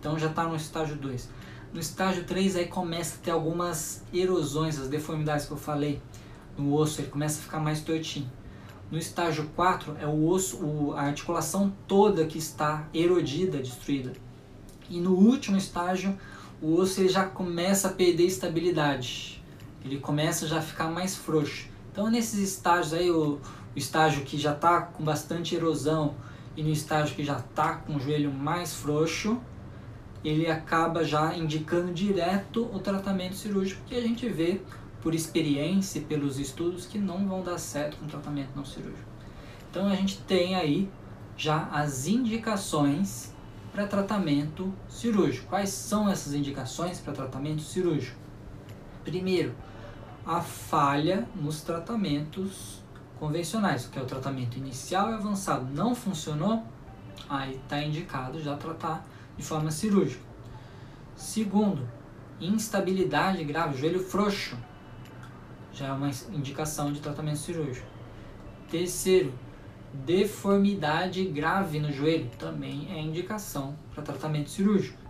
então 0.00 0.18
já 0.18 0.28
está 0.28 0.44
no 0.44 0.56
estágio 0.56 0.96
2. 0.96 1.28
No 1.72 1.78
estágio 1.78 2.24
3 2.24 2.56
aí 2.56 2.66
começa 2.66 3.16
a 3.16 3.18
ter 3.18 3.30
algumas 3.30 4.02
erosões, 4.12 4.80
as 4.80 4.88
deformidades 4.88 5.46
que 5.46 5.52
eu 5.52 5.56
falei 5.56 6.02
no 6.58 6.74
osso, 6.74 7.00
ele 7.00 7.08
começa 7.08 7.38
a 7.38 7.42
ficar 7.42 7.60
mais 7.60 7.80
tortinho. 7.80 8.30
No 8.90 8.98
estágio 8.98 9.48
4 9.54 9.96
é 10.00 10.06
o 10.06 10.26
osso, 10.26 10.56
o, 10.64 10.92
a 10.94 11.02
articulação 11.02 11.72
toda 11.86 12.26
que 12.26 12.38
está 12.38 12.88
erodida, 12.92 13.58
destruída. 13.58 14.12
E 14.90 15.00
no 15.00 15.14
último 15.14 15.56
estágio, 15.56 16.18
o 16.60 16.74
osso 16.74 17.00
ele 17.00 17.08
já 17.08 17.24
começa 17.24 17.88
a 17.88 17.92
perder 17.92 18.26
estabilidade. 18.26 19.41
Ele 19.84 19.98
começa 19.98 20.46
já 20.46 20.58
a 20.58 20.62
ficar 20.62 20.88
mais 20.88 21.16
frouxo. 21.16 21.68
Então 21.90 22.10
nesses 22.10 22.38
estágios 22.38 22.92
aí, 22.94 23.10
o, 23.10 23.34
o 23.34 23.40
estágio 23.76 24.24
que 24.24 24.38
já 24.38 24.52
está 24.52 24.82
com 24.82 25.04
bastante 25.04 25.54
erosão 25.54 26.14
e 26.56 26.62
no 26.62 26.70
estágio 26.70 27.14
que 27.16 27.24
já 27.24 27.38
está 27.38 27.74
com 27.76 27.96
o 27.96 28.00
joelho 28.00 28.32
mais 28.32 28.74
frouxo, 28.74 29.40
ele 30.24 30.48
acaba 30.48 31.04
já 31.04 31.36
indicando 31.36 31.92
direto 31.92 32.68
o 32.72 32.78
tratamento 32.78 33.34
cirúrgico 33.34 33.82
que 33.86 33.96
a 33.96 34.00
gente 34.00 34.28
vê 34.28 34.60
por 35.00 35.14
experiência 35.14 35.98
e 35.98 36.02
pelos 36.02 36.38
estudos 36.38 36.86
que 36.86 36.98
não 36.98 37.26
vão 37.26 37.42
dar 37.42 37.58
certo 37.58 37.96
com 37.96 38.06
tratamento 38.06 38.50
não 38.54 38.64
cirúrgico. 38.64 39.10
Então 39.68 39.88
a 39.88 39.94
gente 39.96 40.18
tem 40.18 40.54
aí 40.54 40.88
já 41.36 41.68
as 41.72 42.06
indicações 42.06 43.32
para 43.72 43.86
tratamento 43.86 44.72
cirúrgico. 44.88 45.48
Quais 45.48 45.70
são 45.70 46.08
essas 46.08 46.34
indicações 46.34 47.00
para 47.00 47.12
tratamento 47.12 47.62
cirúrgico? 47.62 48.16
Primeiro, 49.02 49.54
a 50.26 50.40
falha 50.40 51.26
nos 51.34 51.62
tratamentos 51.62 52.82
convencionais, 53.18 53.86
que 53.86 53.98
é 53.98 54.02
o 54.02 54.06
tratamento 54.06 54.56
inicial 54.56 55.10
e 55.10 55.14
avançado. 55.14 55.66
Não 55.72 55.94
funcionou? 55.94 56.62
Aí 57.28 57.56
está 57.56 57.82
indicado 57.82 58.40
já 58.40 58.56
tratar 58.56 59.06
de 59.36 59.42
forma 59.42 59.70
cirúrgica. 59.70 60.22
Segundo, 61.16 61.88
instabilidade 62.40 63.42
grave, 63.44 63.78
joelho 63.78 64.00
frouxo 64.00 64.56
já 65.72 65.86
é 65.86 65.92
uma 65.92 66.10
indicação 66.32 66.92
de 66.92 67.00
tratamento 67.00 67.38
cirúrgico. 67.38 67.86
Terceiro, 68.70 69.32
deformidade 69.92 71.24
grave 71.24 71.78
no 71.78 71.92
joelho, 71.92 72.30
também 72.38 72.88
é 72.92 73.00
indicação 73.00 73.74
para 73.94 74.02
tratamento 74.02 74.50
cirúrgico. 74.50 75.01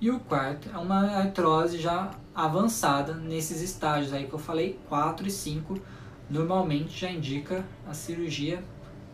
E 0.00 0.10
o 0.10 0.20
quarto 0.20 0.68
é 0.72 0.76
uma 0.76 1.16
artrose 1.16 1.78
já 1.78 2.10
avançada 2.34 3.14
nesses 3.14 3.62
estágios 3.62 4.12
aí 4.12 4.26
que 4.26 4.34
eu 4.34 4.38
falei, 4.38 4.78
4 4.88 5.26
e 5.26 5.30
5, 5.30 5.80
normalmente 6.28 6.98
já 7.00 7.10
indica 7.10 7.64
a 7.88 7.94
cirurgia 7.94 8.62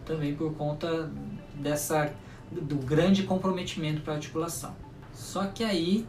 também 0.04 0.34
por 0.34 0.54
conta 0.54 1.08
dessa 1.54 2.12
do 2.50 2.76
grande 2.76 3.22
comprometimento 3.22 4.02
para 4.02 4.14
a 4.14 4.16
articulação. 4.16 4.74
Só 5.12 5.46
que 5.46 5.64
aí 5.64 6.06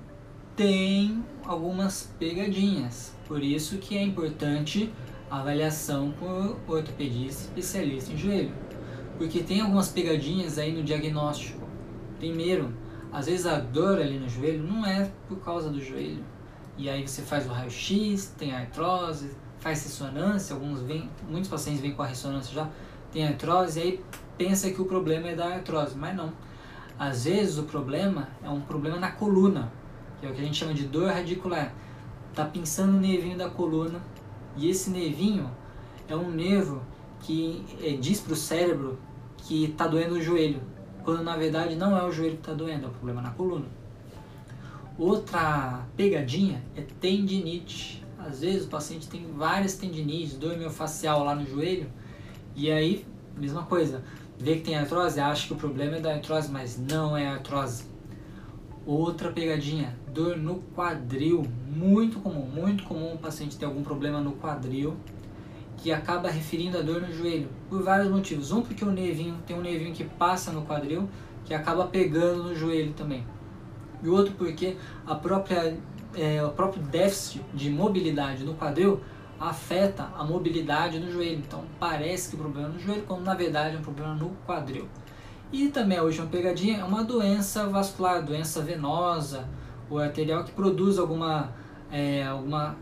tem 0.56 1.24
algumas 1.46 2.12
pegadinhas. 2.20 3.14
Por 3.28 3.42
isso 3.44 3.78
que 3.78 3.98
é 3.98 4.04
importante 4.04 4.92
a 5.30 5.40
avaliação 5.40 6.12
por 6.12 6.58
ortopedista 6.68 7.44
especialista 7.44 8.12
em 8.12 8.18
joelho. 8.18 8.54
Porque 9.18 9.42
tem 9.42 9.62
algumas 9.62 9.90
pegadinhas 9.90 10.58
aí 10.58 10.74
no 10.74 10.84
diagnóstico. 10.84 11.66
Primeiro, 12.18 12.74
às 13.14 13.28
vezes 13.28 13.46
a 13.46 13.60
dor 13.60 14.00
ali 14.00 14.18
no 14.18 14.28
joelho 14.28 14.64
não 14.64 14.84
é 14.84 15.10
por 15.28 15.38
causa 15.38 15.70
do 15.70 15.80
joelho. 15.80 16.24
E 16.76 16.90
aí 16.90 17.08
você 17.08 17.22
faz 17.22 17.46
o 17.46 17.50
raio-x, 17.50 18.34
tem 18.36 18.52
artrose, 18.52 19.30
faz 19.60 19.84
ressonância, 19.84 20.56
alguns 20.56 20.82
vêm, 20.82 21.08
muitos 21.30 21.48
pacientes 21.48 21.80
vêm 21.80 21.94
com 21.94 22.02
a 22.02 22.08
ressonância 22.08 22.52
já, 22.52 22.68
tem 23.12 23.28
artrose, 23.28 23.80
e 23.80 23.84
aí 23.84 24.06
pensa 24.36 24.72
que 24.72 24.82
o 24.82 24.86
problema 24.86 25.28
é 25.28 25.36
da 25.36 25.46
artrose, 25.46 25.96
mas 25.96 26.16
não. 26.16 26.34
Às 26.98 27.26
vezes 27.26 27.60
o 27.60 27.64
problema 27.64 28.30
é 28.44 28.50
um 28.50 28.62
problema 28.62 28.98
na 28.98 29.12
coluna, 29.12 29.72
que 30.20 30.26
é 30.26 30.30
o 30.30 30.34
que 30.34 30.42
a 30.42 30.44
gente 30.44 30.58
chama 30.58 30.74
de 30.74 30.88
dor 30.88 31.12
radicular. 31.12 31.72
Tá 32.34 32.46
pinçando 32.46 32.98
o 32.98 33.00
nervinho 33.00 33.38
da 33.38 33.48
coluna 33.48 34.02
e 34.58 34.70
esse 34.70 34.90
nervinho 34.90 35.52
é 36.08 36.16
um 36.16 36.32
nervo 36.32 36.82
que 37.20 37.64
é, 37.80 37.92
diz 37.92 38.20
para 38.20 38.34
o 38.34 38.36
cérebro 38.36 38.98
que 39.38 39.66
está 39.66 39.88
doendo 39.88 40.16
o 40.16 40.22
joelho, 40.22 40.62
quando 41.04 41.24
na 41.24 41.36
verdade 41.36 41.76
não 41.76 41.98
é 41.98 42.04
o 42.04 42.12
joelho 42.12 42.36
que 42.36 42.42
está 42.42 42.54
doendo, 42.54 42.86
é 42.86 42.88
o 42.88 42.92
problema 42.92 43.22
na 43.22 43.32
coluna. 43.32 43.66
Outra 44.98 45.86
pegadinha 45.98 46.64
é 46.76 46.82
tendinite. 46.82 48.04
Às 48.18 48.42
vezes 48.42 48.66
o 48.66 48.70
paciente 48.70 49.08
tem 49.08 49.26
várias 49.34 49.76
tendinites, 49.76 50.38
dor 50.38 50.58
miofascial 50.58 51.24
lá 51.24 51.36
no 51.36 51.46
joelho, 51.46 51.90
e 52.56 52.72
aí, 52.72 53.06
mesma 53.36 53.64
coisa, 53.64 54.04
vê 54.38 54.56
que 54.56 54.62
tem 54.62 54.76
artrose, 54.76 55.20
acha 55.20 55.48
que 55.48 55.54
o 55.54 55.58
problema 55.58 55.98
é 55.98 56.00
da 56.00 56.14
artrose, 56.14 56.50
mas 56.50 56.80
não 56.80 57.18
é 57.18 57.28
artrose. 57.28 57.86
Outra 58.86 59.32
pegadinha, 59.32 59.98
dor 60.14 60.38
no 60.38 60.62
quadril, 60.76 61.44
muito 61.68 62.20
comum, 62.20 62.46
muito 62.46 62.84
comum 62.84 63.14
o 63.14 63.18
paciente 63.18 63.58
ter 63.58 63.66
algum 63.66 63.82
problema 63.82 64.22
no 64.22 64.34
quadril 64.34 64.96
que 65.84 65.92
acaba 65.92 66.30
referindo 66.30 66.78
a 66.78 66.82
dor 66.82 67.02
no 67.02 67.14
joelho 67.14 67.50
por 67.70 67.84
vários 67.84 68.10
motivos. 68.10 68.54
Um 68.54 68.62
porque 68.62 68.86
o 68.86 68.90
nervinho 68.90 69.38
tem 69.46 69.54
um 69.54 69.62
nervinho 69.62 69.94
que 69.94 70.06
passa 70.06 70.50
no 70.50 70.62
quadril 70.62 71.10
que 71.44 71.54
acaba 71.54 71.86
pegando 71.88 72.42
no 72.42 72.56
joelho 72.56 72.94
também. 72.94 73.28
E 74.02 74.08
outro 74.08 74.34
porque 74.36 74.78
a 75.06 75.14
própria 75.14 75.78
é, 76.16 76.42
o 76.42 76.52
próprio 76.52 76.82
déficit 76.84 77.44
de 77.54 77.70
mobilidade 77.70 78.46
no 78.46 78.54
quadril 78.54 79.02
afeta 79.38 80.10
a 80.16 80.24
mobilidade 80.24 81.00
no 81.00 81.12
joelho. 81.12 81.44
Então 81.46 81.66
parece 81.78 82.30
que 82.30 82.36
o 82.36 82.40
problema 82.40 82.70
é 82.70 82.72
no 82.72 82.80
joelho, 82.80 83.04
quando 83.06 83.26
na 83.26 83.36
verdade 83.36 83.76
é 83.76 83.80
um 83.80 83.82
problema 83.82 84.16
no 84.16 84.30
quadril. 84.48 84.88
E 85.52 85.68
também 85.68 85.98
a 85.98 86.04
última 86.04 86.28
pegadinha 86.28 86.80
é 86.80 86.84
uma 86.86 87.04
doença 87.04 87.68
vascular, 87.68 88.24
doença 88.24 88.62
venosa 88.62 89.50
ou 89.90 90.00
arterial 90.00 90.46
que 90.46 90.54
produz 90.54 90.98
alguma, 90.98 91.54
é, 91.92 92.24
alguma 92.24 92.78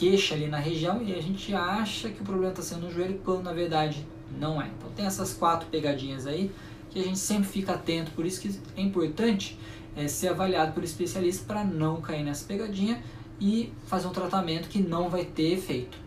queixa 0.00 0.34
ali 0.34 0.48
na 0.48 0.58
região 0.58 1.02
e 1.02 1.14
a 1.14 1.20
gente 1.20 1.54
acha 1.54 2.08
que 2.08 2.22
o 2.22 2.24
problema 2.24 2.52
está 2.52 2.62
sendo 2.62 2.86
no 2.86 2.90
joelho 2.90 3.20
quando 3.22 3.42
na 3.42 3.52
verdade 3.52 4.06
não 4.38 4.60
é. 4.60 4.68
Então 4.68 4.90
tem 4.96 5.04
essas 5.04 5.34
quatro 5.34 5.68
pegadinhas 5.68 6.26
aí 6.26 6.50
que 6.88 6.98
a 6.98 7.02
gente 7.04 7.18
sempre 7.18 7.46
fica 7.46 7.74
atento, 7.74 8.10
por 8.12 8.24
isso 8.24 8.40
que 8.40 8.58
é 8.76 8.80
importante 8.80 9.58
é, 9.94 10.08
ser 10.08 10.28
avaliado 10.28 10.72
por 10.72 10.82
especialista 10.82 11.44
para 11.46 11.62
não 11.62 12.00
cair 12.00 12.24
nessa 12.24 12.46
pegadinha 12.46 13.02
e 13.38 13.72
fazer 13.86 14.06
um 14.06 14.12
tratamento 14.12 14.70
que 14.70 14.80
não 14.80 15.10
vai 15.10 15.26
ter 15.26 15.52
efeito. 15.52 15.98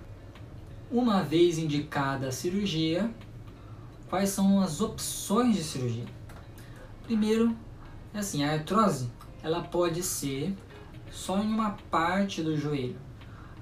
Uma 0.91 1.21
vez 1.21 1.59
indicada 1.59 2.27
a 2.27 2.31
cirurgia, 2.31 3.09
quais 4.09 4.29
são 4.29 4.59
as 4.59 4.81
opções 4.81 5.55
de 5.55 5.63
cirurgia. 5.63 6.05
Primeiro, 7.03 7.55
é 8.11 8.19
assim, 8.19 8.43
a 8.43 8.53
artrose 8.53 9.07
ela 9.43 9.61
pode 9.61 10.01
ser 10.01 10.55
só 11.11 11.37
em 11.37 11.47
uma 11.47 11.77
parte 11.91 12.41
do 12.41 12.57
joelho. 12.57 12.95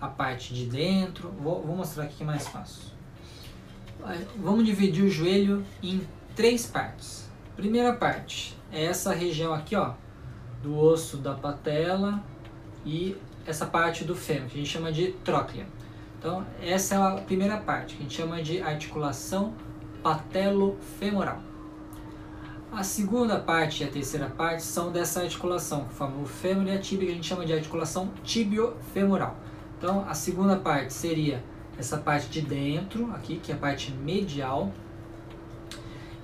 A 0.01 0.07
parte 0.07 0.53
de 0.53 0.65
dentro, 0.65 1.29
vou, 1.39 1.61
vou 1.61 1.75
mostrar 1.75 2.05
aqui 2.05 2.15
que 2.15 2.23
é 2.23 2.25
mais 2.25 2.47
fácil. 2.47 2.91
Vamos 4.37 4.65
dividir 4.65 5.05
o 5.05 5.09
joelho 5.09 5.63
em 5.81 6.01
três 6.35 6.65
partes. 6.65 7.29
Primeira 7.55 7.93
parte 7.93 8.57
é 8.71 8.83
essa 8.83 9.13
região 9.13 9.53
aqui, 9.53 9.75
ó, 9.75 9.93
do 10.63 10.75
osso 10.75 11.17
da 11.17 11.35
patela 11.35 12.23
e 12.83 13.15
essa 13.45 13.65
parte 13.65 14.03
do 14.03 14.15
fêmur, 14.15 14.49
que 14.49 14.55
a 14.55 14.57
gente 14.57 14.69
chama 14.69 14.91
de 14.91 15.11
tróclea. 15.23 15.67
Então, 16.17 16.45
essa 16.61 16.95
é 16.95 16.97
a 16.97 17.11
primeira 17.21 17.57
parte, 17.57 17.95
que 17.95 18.01
a 18.01 18.03
gente 18.03 18.15
chama 18.15 18.41
de 18.41 18.61
articulação 18.61 19.53
patelofemoral. 20.01 21.41
A 22.71 22.83
segunda 22.83 23.39
parte 23.39 23.83
e 23.83 23.87
a 23.87 23.89
terceira 23.89 24.27
parte 24.29 24.63
são 24.63 24.91
dessa 24.91 25.21
articulação, 25.21 25.85
que 25.85 25.93
forma 25.93 26.21
o 26.21 26.25
fêmur 26.25 26.67
e 26.67 26.71
a 26.71 26.79
tíbia, 26.79 27.07
que 27.07 27.11
a 27.11 27.15
gente 27.15 27.27
chama 27.27 27.45
de 27.45 27.53
articulação 27.53 28.11
tibiofemoral. 28.23 29.35
Então, 29.81 30.05
a 30.07 30.13
segunda 30.13 30.57
parte 30.57 30.93
seria 30.93 31.43
essa 31.75 31.97
parte 31.97 32.29
de 32.29 32.41
dentro, 32.41 33.11
aqui, 33.15 33.37
que 33.37 33.51
é 33.51 33.55
a 33.55 33.57
parte 33.57 33.91
medial. 33.91 34.71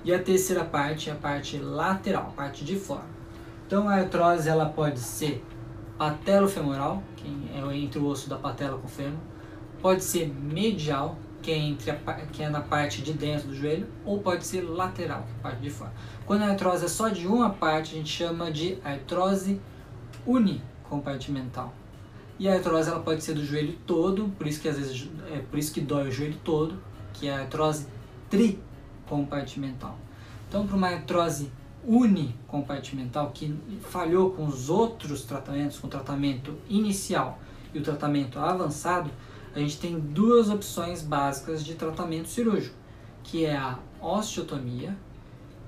E 0.04 0.14
a 0.14 0.22
terceira 0.22 0.64
parte 0.64 1.10
é 1.10 1.12
a 1.12 1.16
parte 1.16 1.58
lateral, 1.58 2.28
a 2.28 2.30
parte 2.30 2.64
de 2.64 2.76
fora. 2.76 3.02
Então, 3.66 3.88
a 3.88 3.94
artrose 3.94 4.48
ela 4.48 4.66
pode 4.66 5.00
ser 5.00 5.44
patelofemoral, 5.98 7.02
que 7.16 7.26
é 7.52 7.76
entre 7.76 7.98
o 7.98 8.06
osso 8.06 8.30
da 8.30 8.36
patela 8.36 8.78
com 8.78 8.86
o 8.86 8.88
fêmur. 8.88 9.18
Pode 9.82 10.04
ser 10.04 10.28
medial, 10.28 11.18
que 11.42 11.50
é, 11.50 11.58
entre 11.58 11.90
a, 11.90 11.96
que 12.30 12.44
é 12.44 12.48
na 12.48 12.60
parte 12.60 13.02
de 13.02 13.12
dentro 13.12 13.48
do 13.48 13.56
joelho, 13.56 13.88
ou 14.04 14.20
pode 14.20 14.46
ser 14.46 14.60
lateral, 14.60 15.22
que 15.22 15.32
é 15.32 15.34
a 15.40 15.42
parte 15.42 15.60
de 15.60 15.70
fora. 15.70 15.92
Quando 16.24 16.42
a 16.42 16.50
artrose 16.50 16.84
é 16.84 16.88
só 16.88 17.08
de 17.08 17.26
uma 17.26 17.50
parte, 17.50 17.96
a 17.96 17.98
gente 17.98 18.10
chama 18.10 18.52
de 18.52 18.78
artrose 18.84 19.60
unicompartimental. 20.24 21.74
E 22.38 22.48
a 22.48 22.54
artrose 22.54 22.88
ela 22.88 23.00
pode 23.00 23.22
ser 23.24 23.34
do 23.34 23.44
joelho 23.44 23.76
todo, 23.86 24.28
por 24.38 24.46
isso 24.46 24.60
que 24.60 24.68
às 24.68 24.78
vezes 24.78 25.08
é 25.32 25.38
por 25.38 25.58
isso 25.58 25.72
que 25.72 25.80
dói 25.80 26.08
o 26.08 26.12
joelho 26.12 26.38
todo, 26.44 26.80
que 27.12 27.26
é 27.26 27.34
a 27.34 27.40
artrose 27.40 27.86
tricompartimental. 28.30 29.98
Então, 30.48 30.66
para 30.66 30.76
uma 30.76 30.88
artrose 30.88 31.50
unicompartimental, 31.84 33.30
que 33.32 33.58
falhou 33.82 34.30
com 34.30 34.46
os 34.46 34.70
outros 34.70 35.22
tratamentos, 35.22 35.78
com 35.78 35.86
o 35.86 35.90
tratamento 35.90 36.56
inicial 36.68 37.38
e 37.74 37.78
o 37.78 37.82
tratamento 37.82 38.38
avançado, 38.38 39.10
a 39.54 39.58
gente 39.58 39.78
tem 39.78 39.98
duas 39.98 40.48
opções 40.48 41.02
básicas 41.02 41.64
de 41.64 41.74
tratamento 41.74 42.28
cirúrgico, 42.28 42.76
que 43.24 43.44
é 43.44 43.56
a 43.56 43.78
osteotomia 44.00 44.96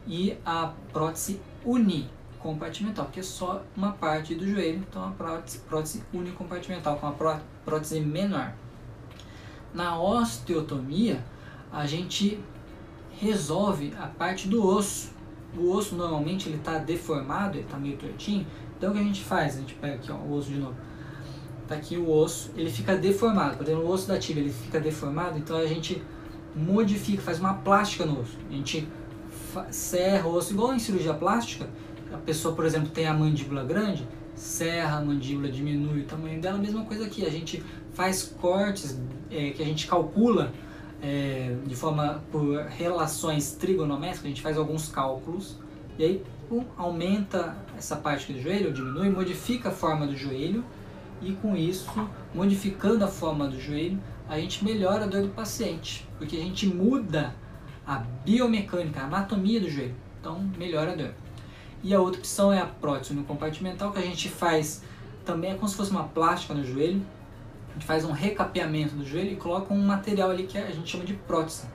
e 0.07 0.37
a 0.45 0.73
prótese 0.93 1.41
unicompartimental, 2.41 3.07
que 3.13 3.21
é 3.21 3.23
só 3.23 3.63
uma 3.77 3.93
parte 3.93 4.35
do 4.35 4.49
joelho, 4.49 4.85
então 4.89 5.05
a 5.05 5.11
prótese, 5.11 5.59
prótese 5.59 6.05
unicompartimental, 6.13 6.97
com 6.97 7.07
a 7.07 7.39
prótese 7.65 8.01
menor. 8.01 8.53
Na 9.73 10.01
osteotomia, 10.01 11.23
a 11.71 11.87
gente 11.87 12.41
resolve 13.21 13.95
a 13.99 14.07
parte 14.07 14.49
do 14.49 14.67
osso. 14.67 15.13
O 15.57 15.71
osso 15.73 15.95
normalmente 15.95 16.49
ele 16.49 16.57
está 16.57 16.79
deformado, 16.79 17.57
ele 17.57 17.65
está 17.65 17.77
meio 17.77 17.97
tortinho. 17.97 18.47
Então 18.77 18.91
o 18.91 18.93
que 18.95 18.99
a 19.01 19.05
gente 19.05 19.23
faz? 19.23 19.57
A 19.57 19.61
gente 19.61 19.75
pega 19.75 19.95
aqui 19.95 20.11
ó, 20.11 20.17
o 20.17 20.33
osso 20.33 20.51
de 20.51 20.59
novo. 20.59 20.77
Tá 21.69 21.77
aqui 21.77 21.97
o 21.97 22.11
osso, 22.11 22.51
ele 22.57 22.71
fica 22.71 22.97
deformado. 22.97 23.57
Por 23.57 23.65
exemplo, 23.65 23.85
o 23.85 23.91
osso 23.91 24.09
da 24.09 24.19
tibia 24.19 24.43
ele 24.43 24.53
fica 24.53 24.81
deformado, 24.81 25.39
então 25.39 25.57
a 25.57 25.67
gente 25.67 26.03
modifica, 26.55 27.23
faz 27.23 27.39
uma 27.39 27.55
plástica 27.55 28.05
no 28.05 28.21
osso. 28.21 28.37
A 28.49 28.53
gente 28.53 28.89
serra 29.71 30.27
o 30.27 30.35
osso, 30.35 30.53
igual 30.53 30.75
em 30.75 30.79
cirurgia 30.79 31.15
plástica. 31.15 31.69
A 32.13 32.19
pessoa, 32.19 32.55
por 32.55 32.65
exemplo, 32.65 32.89
tem 32.89 33.07
a 33.07 33.15
mandíbula 33.15 33.65
grande, 33.65 34.07
serra 34.35 34.99
a 34.99 35.05
mandíbula, 35.05 35.51
diminui 35.51 36.01
o 36.01 36.05
tamanho 36.05 36.41
dela. 36.41 36.59
Mesma 36.59 36.85
coisa 36.85 37.07
aqui, 37.07 37.25
a 37.25 37.31
gente 37.31 37.63
faz 37.93 38.35
cortes 38.41 38.99
é, 39.31 39.51
que 39.51 39.63
a 39.63 39.67
gente 39.67 39.87
calcula 39.87 40.53
é, 41.03 41.57
de 41.67 41.75
forma 41.75 42.23
por 42.31 42.59
relações 42.67 43.53
trigonométricas, 43.53 44.25
a 44.25 44.29
gente 44.29 44.43
faz 44.43 44.57
alguns 44.57 44.89
cálculos 44.89 45.57
e 45.99 46.05
aí 46.05 46.23
pum, 46.49 46.65
aumenta 46.77 47.57
essa 47.77 47.97
parte 47.97 48.33
do 48.33 48.41
joelho, 48.41 48.73
diminui, 48.73 49.09
modifica 49.09 49.69
a 49.69 49.73
forma 49.73 50.07
do 50.07 50.17
joelho 50.17 50.65
e 51.23 51.33
com 51.33 51.57
isso, 51.57 51.91
modificando 52.35 53.05
a 53.05 53.09
forma 53.09 53.47
do 53.47 53.61
joelho, 53.61 53.99
a 54.29 54.39
gente 54.39 54.65
melhora 54.65 55.05
a 55.05 55.07
dor 55.07 55.23
do 55.23 55.29
paciente, 55.29 56.07
porque 56.19 56.37
a 56.37 56.41
gente 56.41 56.67
muda 56.67 57.35
a 57.87 57.97
biomecânica, 58.25 59.01
a 59.01 59.05
anatomia 59.05 59.61
do 59.61 59.69
joelho, 59.69 59.95
então 60.21 60.41
melhora 60.57 60.93
a 60.93 60.97
dor. 60.97 61.15
E 61.83 61.95
a 61.95 62.01
outra 62.01 62.21
opção 62.21 62.53
é 62.53 62.61
a 62.61 62.67
prótese 62.67 63.15
no 63.15 63.25
compartimental, 63.25 63.93
que 63.93 63.99
a 63.99 64.03
gente 64.03 64.29
faz 64.29 64.83
também 65.25 65.53
é 65.53 65.55
como 65.55 65.69
se 65.69 65.77
fosse 65.77 65.91
uma 65.91 66.05
plástica 66.05 66.55
no 66.55 66.65
joelho, 66.65 67.03
a 67.71 67.73
gente 67.75 67.87
faz 67.87 68.05
um 68.05 68.13
recapeamento 68.13 68.95
do 68.95 69.07
joelho 69.07 69.33
e 69.33 69.37
coloca 69.37 69.73
um 69.73 69.81
material 69.81 70.31
ali 70.31 70.45
que 70.45 70.59
a 70.59 70.71
gente 70.71 70.91
chama 70.91 71.05
de 71.05 71.15
prótese. 71.15 71.67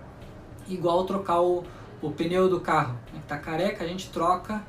Igual 0.67 1.05
trocar 1.05 1.41
o, 1.41 1.63
o 2.01 2.11
pneu 2.11 2.49
do 2.49 2.59
carro, 2.59 2.93
né, 2.93 2.99
que 3.13 3.19
está 3.19 3.37
careca, 3.37 3.83
a 3.83 3.87
gente 3.87 4.09
troca 4.09 4.61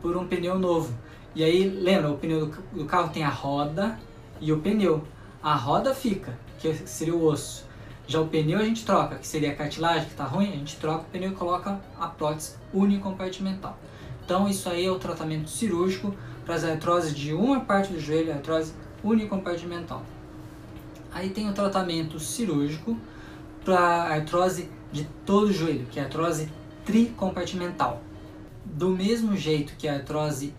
por 0.00 0.16
um 0.16 0.26
pneu 0.26 0.58
novo. 0.58 0.94
E 1.34 1.42
aí, 1.42 1.68
lembra, 1.68 2.10
o 2.10 2.16
pneu 2.16 2.46
do, 2.46 2.62
do 2.72 2.84
carro 2.84 3.10
tem 3.10 3.24
a 3.24 3.28
roda 3.28 3.98
e 4.40 4.52
o 4.52 4.60
pneu. 4.60 5.04
A 5.42 5.54
roda 5.54 5.94
fica, 5.94 6.38
que 6.58 6.72
seria 6.86 7.14
o 7.14 7.24
osso. 7.24 7.66
Já 8.06 8.20
o 8.20 8.28
pneu 8.28 8.58
a 8.58 8.64
gente 8.64 8.84
troca, 8.86 9.16
que 9.16 9.26
seria 9.26 9.52
a 9.52 9.54
cartilagem 9.54 10.04
que 10.04 10.12
está 10.12 10.24
ruim, 10.24 10.48
a 10.48 10.56
gente 10.56 10.76
troca 10.76 11.02
o 11.02 11.04
pneu 11.06 11.32
e 11.32 11.34
coloca 11.34 11.80
a 11.98 12.06
prótese 12.06 12.54
unicompartimental. 12.72 13.76
Então 14.28 14.46
isso 14.46 14.68
aí 14.68 14.84
é 14.84 14.90
o 14.90 14.98
tratamento 14.98 15.48
cirúrgico 15.48 16.14
para 16.44 16.54
as 16.54 16.62
artroses 16.62 17.16
de 17.16 17.32
uma 17.32 17.60
parte 17.60 17.94
do 17.94 17.98
joelho, 17.98 18.30
artrose 18.30 18.74
unicompartimental. 19.02 20.02
Aí 21.10 21.30
tem 21.30 21.48
o 21.48 21.54
tratamento 21.54 22.20
cirúrgico 22.20 22.94
para 23.64 23.78
artrose 23.78 24.68
de 24.92 25.04
todo 25.24 25.46
o 25.46 25.52
joelho, 25.52 25.86
que 25.86 25.98
é 25.98 26.02
a 26.02 26.04
artrose 26.04 26.52
tricompartimental. 26.84 28.02
Do 28.66 28.90
mesmo 28.90 29.34
jeito 29.34 29.72
que 29.78 29.88
a 29.88 29.94
artrose 29.94 30.52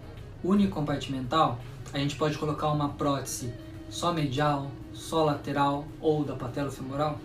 unicompartimental, 0.43 1.59
a 1.93 1.99
gente 1.99 2.15
pode 2.15 2.39
colocar 2.39 2.69
uma 2.69 2.89
prótese 2.89 3.53
só 3.87 4.11
medial, 4.11 4.71
só 4.93 5.23
lateral 5.23 5.85
ou 6.01 6.23
da 6.23 6.33
patelofemoral. 6.33 7.19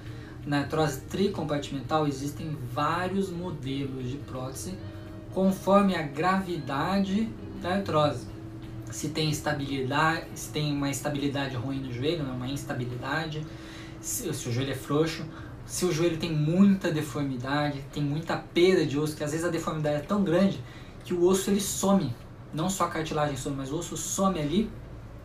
Na 0.44 0.58
artrose 0.58 1.00
tricompartimental 1.08 2.06
existem 2.06 2.54
vários 2.70 3.30
modelos 3.30 4.10
de 4.10 4.18
prótese 4.18 4.76
conforme 5.34 5.96
a 5.96 6.02
gravidade 6.02 7.28
da 7.60 7.74
artrose 7.74 8.34
se 8.94 9.08
tem 9.08 9.28
estabilidade, 9.28 10.26
se 10.36 10.50
tem 10.50 10.72
uma 10.72 10.88
estabilidade 10.88 11.56
ruim 11.56 11.80
no 11.80 11.92
joelho, 11.92 12.22
né, 12.22 12.30
uma 12.30 12.46
instabilidade, 12.46 13.44
se, 14.00 14.32
se 14.32 14.48
o 14.48 14.52
joelho 14.52 14.70
é 14.70 14.76
frouxo, 14.76 15.24
se 15.66 15.84
o 15.84 15.90
joelho 15.90 16.16
tem 16.16 16.32
muita 16.32 16.92
deformidade, 16.92 17.84
tem 17.92 18.00
muita 18.00 18.36
perda 18.36 18.86
de 18.86 18.96
osso, 18.96 19.16
que 19.16 19.24
às 19.24 19.32
vezes 19.32 19.44
a 19.44 19.48
deformidade 19.48 19.96
é 19.96 20.00
tão 20.00 20.22
grande 20.22 20.62
que 21.02 21.12
o 21.12 21.24
osso 21.24 21.50
ele 21.50 21.60
some, 21.60 22.14
não 22.52 22.70
só 22.70 22.84
a 22.84 22.88
cartilagem 22.88 23.36
some, 23.36 23.56
mas 23.56 23.72
o 23.72 23.78
osso 23.78 23.96
some 23.96 24.38
ali, 24.38 24.70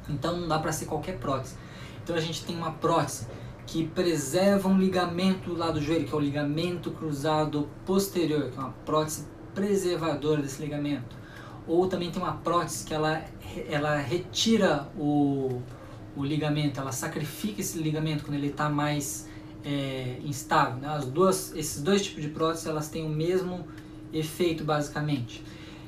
então 0.09 0.35
não 0.35 0.47
dá 0.47 0.57
para 0.57 0.71
ser 0.71 0.85
qualquer 0.85 1.19
prótese. 1.19 1.55
Então 2.03 2.15
a 2.15 2.19
gente 2.19 2.43
tem 2.43 2.55
uma 2.57 2.71
prótese 2.71 3.27
que 3.67 3.85
preserva 3.85 4.67
um 4.67 4.79
ligamento 4.79 5.53
lá 5.53 5.69
do 5.69 5.79
joelho, 5.79 6.07
que 6.07 6.13
é 6.13 6.17
o 6.17 6.19
ligamento 6.19 6.89
cruzado 6.89 7.69
posterior, 7.85 8.49
que 8.49 8.57
é 8.57 8.61
uma 8.61 8.71
prótese 8.83 9.27
preservadora 9.53 10.41
desse 10.41 10.61
ligamento 10.61 11.19
ou 11.69 11.87
também 11.87 12.09
tem 12.09 12.21
uma 12.21 12.33
prótese 12.33 12.83
que 12.83 12.93
ela, 12.93 13.23
ela 13.69 13.95
retira 13.97 14.89
o, 14.97 15.61
o 16.17 16.25
ligamento, 16.25 16.79
ela 16.79 16.91
sacrifica 16.91 17.61
esse 17.61 17.77
ligamento 17.77 18.25
quando 18.25 18.35
ele 18.35 18.47
está 18.47 18.67
mais 18.67 19.29
é, 19.63 20.17
instável. 20.25 20.77
Né? 20.77 20.87
As 20.87 21.05
duas, 21.05 21.55
esses 21.55 21.81
dois 21.81 22.01
tipos 22.03 22.23
de 22.23 22.29
prótese 22.29 22.67
elas 22.67 22.89
têm 22.89 23.05
o 23.05 23.09
mesmo 23.09 23.67
efeito 24.11 24.63
basicamente. 24.63 25.43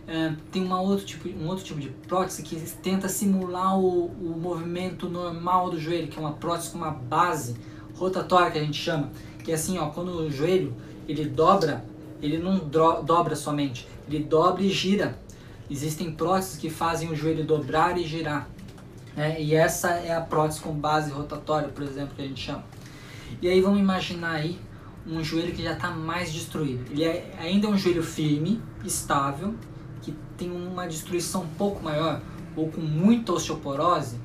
É, 0.07 0.35
tem 0.51 0.63
uma 0.63 0.79
outro 0.79 1.03
tipo, 1.03 1.27
um 1.29 1.47
outro 1.47 1.65
tipo 1.65 1.79
de 1.79 1.89
prótese 2.07 2.43
que 2.43 2.55
tenta 2.83 3.09
simular 3.09 3.79
o, 3.79 4.05
o 4.05 4.37
movimento 4.39 5.09
normal 5.09 5.71
do 5.71 5.79
joelho, 5.79 6.07
que 6.07 6.17
é 6.17 6.21
uma 6.21 6.33
prótese 6.33 6.69
com 6.69 6.77
uma 6.77 6.91
base 6.91 7.55
rotatória 7.95 8.51
que 8.51 8.59
a 8.59 8.63
gente 8.63 8.79
chama, 8.79 9.11
que 9.43 9.51
é 9.51 9.55
assim, 9.55 9.79
ó, 9.79 9.87
quando 9.87 10.09
o 10.09 10.29
joelho 10.29 10.75
ele 11.07 11.25
dobra, 11.25 11.83
ele 12.21 12.37
não 12.37 12.57
dobra 12.57 13.35
somente, 13.35 13.87
ele 14.07 14.23
dobra 14.23 14.63
e 14.63 14.69
gira. 14.69 15.17
Existem 15.69 16.11
próteses 16.11 16.57
que 16.57 16.69
fazem 16.69 17.09
o 17.09 17.15
joelho 17.15 17.45
dobrar 17.45 17.97
e 17.97 18.03
girar. 18.03 18.49
Né? 19.15 19.41
E 19.41 19.55
essa 19.55 19.91
é 19.91 20.13
a 20.13 20.21
prótese 20.21 20.61
com 20.61 20.73
base 20.73 21.11
rotatória, 21.11 21.69
por 21.69 21.83
exemplo, 21.83 22.15
que 22.15 22.21
a 22.21 22.27
gente 22.27 22.41
chama. 22.41 22.63
E 23.41 23.47
aí 23.47 23.61
vamos 23.61 23.79
imaginar 23.79 24.31
aí 24.31 24.59
um 25.07 25.23
joelho 25.23 25.53
que 25.53 25.63
já 25.63 25.73
está 25.73 25.89
mais 25.89 26.31
destruído. 26.31 26.91
Ele 26.91 27.03
é, 27.03 27.33
ainda 27.39 27.67
é 27.67 27.69
um 27.69 27.77
joelho 27.77 28.03
firme, 28.03 28.61
estável, 28.83 29.55
que 30.01 30.13
tem 30.37 30.51
uma 30.51 30.87
destruição 30.87 31.43
um 31.43 31.47
pouco 31.47 31.83
maior 31.83 32.21
ou 32.55 32.69
com 32.69 32.81
muita 32.81 33.33
osteoporose. 33.33 34.17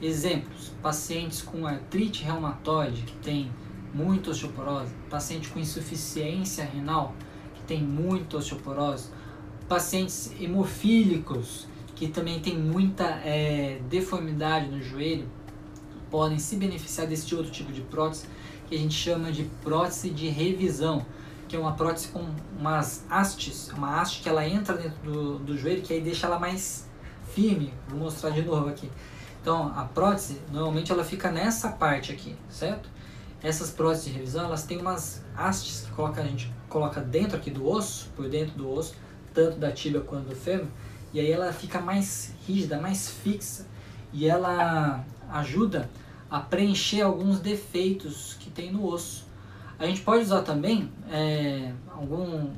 Exemplos: 0.00 0.72
pacientes 0.82 1.42
com 1.42 1.66
artrite 1.66 2.24
reumatoide, 2.24 3.02
que 3.02 3.16
tem 3.16 3.50
muita 3.92 4.30
osteoporose, 4.30 4.92
paciente 5.10 5.48
com 5.48 5.58
insuficiência 5.58 6.64
renal, 6.64 7.14
tem 7.68 7.82
muita 7.82 8.38
osteoporose, 8.38 9.10
pacientes 9.68 10.32
hemofílicos 10.40 11.68
que 11.94 12.08
também 12.08 12.40
tem 12.40 12.58
muita 12.58 13.04
é, 13.04 13.80
deformidade 13.88 14.68
no 14.68 14.82
joelho 14.82 15.28
podem 16.10 16.38
se 16.38 16.56
beneficiar 16.56 17.06
desse 17.06 17.34
outro 17.34 17.52
tipo 17.52 17.70
de 17.70 17.82
prótese 17.82 18.26
que 18.68 18.74
a 18.74 18.78
gente 18.78 18.94
chama 18.94 19.30
de 19.30 19.44
prótese 19.62 20.10
de 20.10 20.28
revisão, 20.28 21.04
que 21.46 21.56
é 21.56 21.58
uma 21.58 21.72
prótese 21.72 22.08
com 22.08 22.26
umas 22.58 23.04
hastes, 23.08 23.70
uma 23.70 24.00
haste 24.00 24.22
que 24.22 24.28
ela 24.28 24.46
entra 24.46 24.76
dentro 24.76 24.98
do, 25.02 25.38
do 25.38 25.56
joelho 25.56 25.82
que 25.82 25.92
aí 25.92 26.00
deixa 26.00 26.26
ela 26.26 26.38
mais 26.38 26.86
firme. 27.34 27.72
Vou 27.88 27.98
mostrar 28.00 28.30
de 28.30 28.42
novo 28.42 28.68
aqui. 28.68 28.90
Então, 29.40 29.72
a 29.76 29.84
prótese, 29.84 30.40
normalmente 30.52 30.92
ela 30.92 31.04
fica 31.04 31.30
nessa 31.30 31.68
parte 31.70 32.12
aqui, 32.12 32.36
certo? 32.50 32.88
Essas 33.42 33.70
próteses 33.70 34.06
de 34.06 34.12
revisão, 34.12 34.44
elas 34.44 34.64
têm 34.64 34.78
umas 34.78 35.22
hastes 35.36 35.82
que 35.82 35.92
coloca, 35.92 36.20
a 36.20 36.24
gente 36.24 36.52
coloca 36.68 37.00
dentro 37.00 37.36
aqui 37.36 37.50
do 37.50 37.68
osso, 37.68 38.08
por 38.16 38.28
dentro 38.28 38.56
do 38.56 38.70
osso, 38.70 38.94
tanto 39.32 39.58
da 39.58 39.70
tíbia 39.70 40.00
quanto 40.00 40.28
do 40.28 40.34
fêmur, 40.34 40.66
e 41.12 41.20
aí 41.20 41.30
ela 41.30 41.52
fica 41.52 41.80
mais 41.80 42.34
rígida, 42.46 42.80
mais 42.80 43.08
fixa, 43.08 43.66
e 44.12 44.26
ela 44.26 45.04
ajuda 45.30 45.88
a 46.30 46.40
preencher 46.40 47.02
alguns 47.02 47.38
defeitos 47.38 48.36
que 48.40 48.50
tem 48.50 48.72
no 48.72 48.84
osso. 48.86 49.26
A 49.78 49.86
gente 49.86 50.00
pode 50.00 50.24
usar 50.24 50.42
também 50.42 50.90
é, 51.10 51.72
algum 51.88 52.50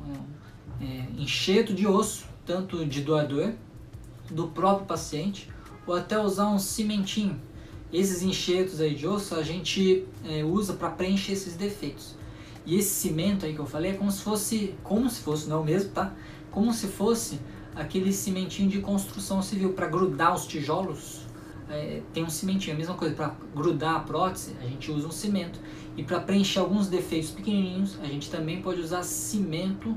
é, 0.80 1.06
enxerto 1.18 1.74
de 1.74 1.86
osso, 1.86 2.24
tanto 2.46 2.86
de 2.86 3.02
doador, 3.02 3.52
do 4.30 4.48
próprio 4.48 4.86
paciente, 4.86 5.50
ou 5.86 5.94
até 5.94 6.18
usar 6.18 6.48
um 6.48 6.58
cimentinho. 6.58 7.40
Esses 7.92 8.22
enxertos 8.22 8.80
aí 8.80 8.94
de 8.94 9.06
osso 9.06 9.34
a 9.34 9.42
gente 9.42 10.04
é, 10.24 10.44
usa 10.44 10.74
para 10.74 10.90
preencher 10.90 11.32
esses 11.32 11.56
defeitos. 11.56 12.14
E 12.64 12.76
esse 12.76 12.90
cimento 12.90 13.46
aí 13.46 13.54
que 13.54 13.58
eu 13.58 13.66
falei 13.66 13.92
é 13.92 13.94
como 13.94 14.10
se 14.10 14.22
fosse, 14.22 14.74
como 14.82 15.08
se 15.08 15.20
fosse, 15.20 15.48
não 15.48 15.62
é 15.62 15.64
mesmo, 15.64 15.90
tá? 15.90 16.14
como 16.50 16.72
se 16.72 16.86
fosse 16.88 17.40
aquele 17.74 18.12
cimentinho 18.12 18.68
de 18.68 18.80
construção 18.80 19.42
civil 19.42 19.72
para 19.72 19.86
grudar 19.86 20.34
os 20.34 20.46
tijolos. 20.46 21.20
É, 21.68 22.02
tem 22.12 22.24
um 22.24 22.30
cimentinho, 22.30 22.74
a 22.74 22.78
mesma 22.78 22.94
coisa, 22.94 23.14
para 23.14 23.34
grudar 23.54 23.94
a 23.94 24.00
prótese, 24.00 24.56
a 24.60 24.66
gente 24.66 24.90
usa 24.90 25.06
um 25.06 25.12
cimento. 25.12 25.60
E 25.96 26.02
para 26.02 26.18
preencher 26.18 26.58
alguns 26.58 26.88
defeitos 26.88 27.30
pequenininhos, 27.30 27.98
a 28.02 28.06
gente 28.06 28.28
também 28.28 28.60
pode 28.60 28.80
usar 28.80 29.04
cimento 29.04 29.96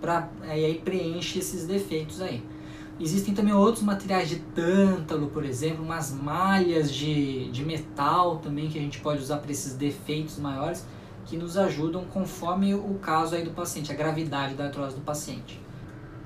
para 0.00 0.28
aí 0.42 0.82
preenche 0.84 1.38
esses 1.38 1.66
defeitos 1.66 2.20
aí. 2.20 2.42
Existem 3.00 3.34
também 3.34 3.52
outros 3.52 3.82
materiais 3.82 4.28
de 4.28 4.36
tântalo, 4.36 5.26
por 5.26 5.44
exemplo, 5.44 5.84
umas 5.84 6.12
malhas 6.12 6.92
de, 6.92 7.50
de 7.50 7.64
metal 7.64 8.38
também 8.38 8.68
que 8.68 8.78
a 8.78 8.80
gente 8.80 9.00
pode 9.00 9.20
usar 9.20 9.38
para 9.38 9.50
esses 9.50 9.74
defeitos 9.74 10.38
maiores 10.38 10.86
que 11.26 11.36
nos 11.36 11.56
ajudam 11.56 12.04
conforme 12.04 12.72
o 12.74 12.94
caso 13.00 13.34
aí 13.34 13.42
do 13.42 13.50
paciente, 13.50 13.90
a 13.90 13.94
gravidade 13.96 14.54
da 14.54 14.66
artrose 14.66 14.94
do 14.94 15.00
paciente. 15.00 15.60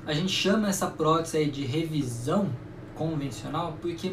A 0.06 0.12
gente 0.12 0.32
chama 0.32 0.68
essa 0.68 0.88
prótese 0.88 1.38
aí 1.38 1.50
de 1.50 1.64
revisão 1.64 2.50
convencional 2.94 3.78
porque 3.80 4.12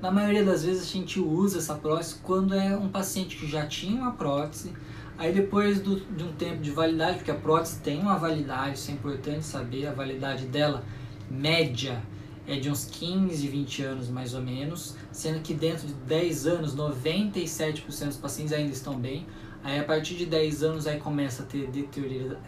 na 0.00 0.10
maioria 0.12 0.44
das 0.44 0.64
vezes 0.64 0.82
a 0.82 0.92
gente 0.92 1.18
usa 1.18 1.58
essa 1.58 1.74
prótese 1.74 2.16
quando 2.22 2.54
é 2.54 2.76
um 2.76 2.88
paciente 2.88 3.36
que 3.36 3.46
já 3.48 3.66
tinha 3.66 4.00
uma 4.00 4.12
prótese, 4.12 4.72
aí 5.16 5.32
depois 5.32 5.80
do, 5.80 5.96
de 5.96 6.22
um 6.22 6.32
tempo 6.32 6.58
de 6.58 6.70
validade, 6.70 7.16
porque 7.16 7.30
a 7.32 7.34
prótese 7.34 7.80
tem 7.80 8.00
uma 8.00 8.16
validade, 8.16 8.78
isso 8.78 8.92
é 8.92 8.94
importante 8.94 9.44
saber, 9.44 9.88
a 9.88 9.92
validade 9.92 10.46
dela 10.46 10.84
média 11.30 12.02
é 12.46 12.56
de 12.56 12.70
uns 12.70 12.86
15, 12.86 13.46
20 13.46 13.82
anos 13.82 14.08
mais 14.08 14.32
ou 14.32 14.40
menos, 14.40 14.96
sendo 15.12 15.40
que 15.40 15.52
dentro 15.52 15.86
de 15.86 15.92
10 15.92 16.46
anos 16.46 16.74
97% 16.74 18.06
dos 18.06 18.16
pacientes 18.16 18.52
ainda 18.54 18.72
estão 18.72 18.98
bem. 18.98 19.26
Aí 19.62 19.78
a 19.78 19.84
partir 19.84 20.14
de 20.14 20.24
10 20.24 20.62
anos 20.62 20.86
aí 20.86 20.98
começa 20.98 21.42
a 21.42 21.46
ter 21.46 21.68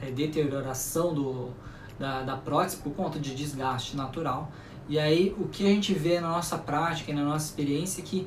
é, 0.01 0.11
deterioração 0.11 1.13
do, 1.13 1.51
da, 1.99 2.23
da 2.23 2.37
prótese 2.37 2.79
por 2.79 2.95
conta 2.95 3.19
de 3.19 3.35
desgaste 3.35 3.95
natural. 3.95 4.51
E 4.89 4.99
aí 4.99 5.35
o 5.39 5.49
que 5.49 5.67
a 5.67 5.69
gente 5.69 5.93
vê 5.93 6.19
na 6.19 6.31
nossa 6.31 6.57
prática 6.57 7.11
e 7.11 7.15
na 7.15 7.23
nossa 7.23 7.47
experiência 7.47 8.01
é 8.01 8.05
que 8.05 8.27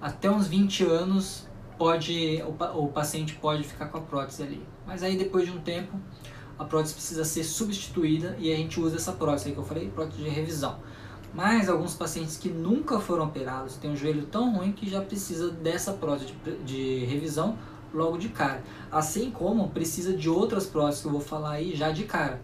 até 0.00 0.30
uns 0.30 0.46
20 0.46 0.84
anos 0.84 1.48
pode 1.78 2.42
o, 2.42 2.84
o 2.84 2.88
paciente 2.88 3.34
pode 3.34 3.64
ficar 3.64 3.86
com 3.86 3.98
a 3.98 4.02
prótese 4.02 4.42
ali. 4.42 4.62
Mas 4.86 5.02
aí 5.02 5.16
depois 5.16 5.46
de 5.46 5.52
um 5.52 5.60
tempo 5.60 5.98
a 6.58 6.64
prótese 6.64 6.94
precisa 6.94 7.24
ser 7.24 7.44
substituída 7.44 8.36
e 8.38 8.52
a 8.52 8.56
gente 8.56 8.80
usa 8.80 8.96
essa 8.96 9.12
prótese 9.12 9.48
aí 9.48 9.54
que 9.54 9.58
eu 9.58 9.64
falei, 9.64 9.88
prótese 9.88 10.22
de 10.22 10.28
revisão. 10.28 10.78
Mas 11.34 11.68
alguns 11.68 11.94
pacientes 11.94 12.36
que 12.36 12.48
nunca 12.48 12.98
foram 12.98 13.24
operados 13.24 13.76
têm 13.76 13.90
um 13.90 13.96
joelho 13.96 14.24
tão 14.26 14.54
ruim 14.54 14.72
que 14.72 14.88
já 14.88 15.02
precisa 15.02 15.50
dessa 15.50 15.92
prótese 15.92 16.32
de, 16.44 16.56
de 16.58 17.04
revisão 17.04 17.58
logo 17.92 18.16
de 18.16 18.30
cara. 18.30 18.64
Assim 18.90 19.30
como 19.30 19.68
precisa 19.68 20.14
de 20.14 20.30
outras 20.30 20.66
próteses 20.66 21.02
que 21.02 21.08
eu 21.08 21.12
vou 21.12 21.20
falar 21.20 21.52
aí 21.52 21.76
já 21.76 21.90
de 21.90 22.04
cara. 22.04 22.40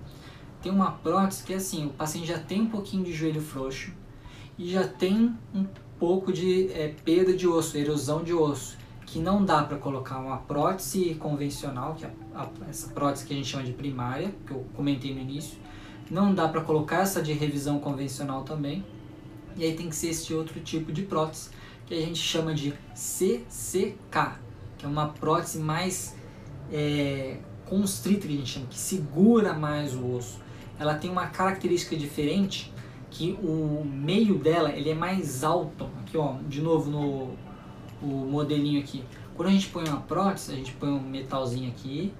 Tem 0.61 0.71
uma 0.71 0.93
prótese 0.93 1.43
que 1.43 1.55
é 1.55 1.57
assim, 1.57 1.87
o 1.87 1.91
paciente 1.91 2.29
já 2.29 2.39
tem 2.39 2.61
um 2.61 2.69
pouquinho 2.69 3.03
de 3.03 3.13
joelho 3.13 3.41
frouxo 3.41 3.93
e 4.59 4.71
já 4.71 4.87
tem 4.87 5.35
um 5.55 5.67
pouco 5.99 6.33
de 6.33 6.71
é, 6.73 6.95
perda 7.05 7.33
de 7.33 7.49
osso, 7.49 7.79
erosão 7.79 8.23
de 8.23 8.35
osso 8.35 8.77
que 9.13 9.19
não 9.19 9.45
dá 9.45 9.63
para 9.63 9.77
colocar 9.77 10.19
uma 10.19 10.39
prótese 10.39 11.15
convencional, 11.17 11.95
que 11.95 12.07
é 12.07 12.11
a, 12.35 12.49
essa 12.71 12.89
prótese 12.89 13.27
que 13.27 13.35
a 13.35 13.37
gente 13.37 13.47
chama 13.47 13.63
de 13.63 13.73
primária, 13.75 14.35
que 14.47 14.53
eu 14.53 14.65
comentei 14.75 15.15
no 15.15 15.21
início, 15.21 15.59
não 16.11 16.35
dá 16.35 16.49
para 16.49 16.63
colocar 16.63 17.03
essa 17.03 17.21
de 17.21 17.35
revisão 17.35 17.79
convencional 17.79 18.43
também, 18.43 18.83
e 19.55 19.65
aí 19.65 19.75
tem 19.75 19.91
que 19.91 19.97
ser 19.97 20.09
esse 20.09 20.33
outro 20.33 20.59
tipo 20.61 20.91
de 20.91 21.03
prótese, 21.03 21.51
que 21.85 21.93
a 21.93 22.01
gente 22.01 22.19
chama 22.19 22.55
de 22.55 22.73
CCK, 22.95 24.39
que 24.79 24.87
é 24.87 24.89
uma 24.89 25.09
prótese 25.09 25.59
mais 25.59 26.17
é, 26.73 27.37
constrita, 27.67 28.27
que 28.27 28.33
a 28.33 28.37
gente 28.39 28.49
chama, 28.49 28.67
que 28.67 28.79
segura 28.79 29.53
mais 29.53 29.95
o 29.95 30.11
osso. 30.17 30.41
Ela 30.79 30.95
tem 30.95 31.11
uma 31.11 31.27
característica 31.27 31.95
diferente, 31.95 32.73
que 33.11 33.39
o 33.43 33.85
meio 33.85 34.39
dela 34.39 34.71
ele 34.71 34.89
é 34.89 34.95
mais 34.95 35.45
alto, 35.45 35.87
aqui 36.01 36.17
ó, 36.17 36.37
de 36.49 36.63
novo 36.63 36.91
no 36.91 37.52
o 38.03 38.07
modelinho 38.07 38.81
aqui. 38.81 39.05
Quando 39.37 39.49
a 39.49 39.53
gente 39.53 39.69
põe 39.69 39.89
uma 39.89 40.01
prótese, 40.01 40.53
a 40.53 40.57
gente 40.57 40.73
põe 40.73 40.91
um 40.91 41.01
metalzinho 41.01 41.71
aqui 41.71 42.13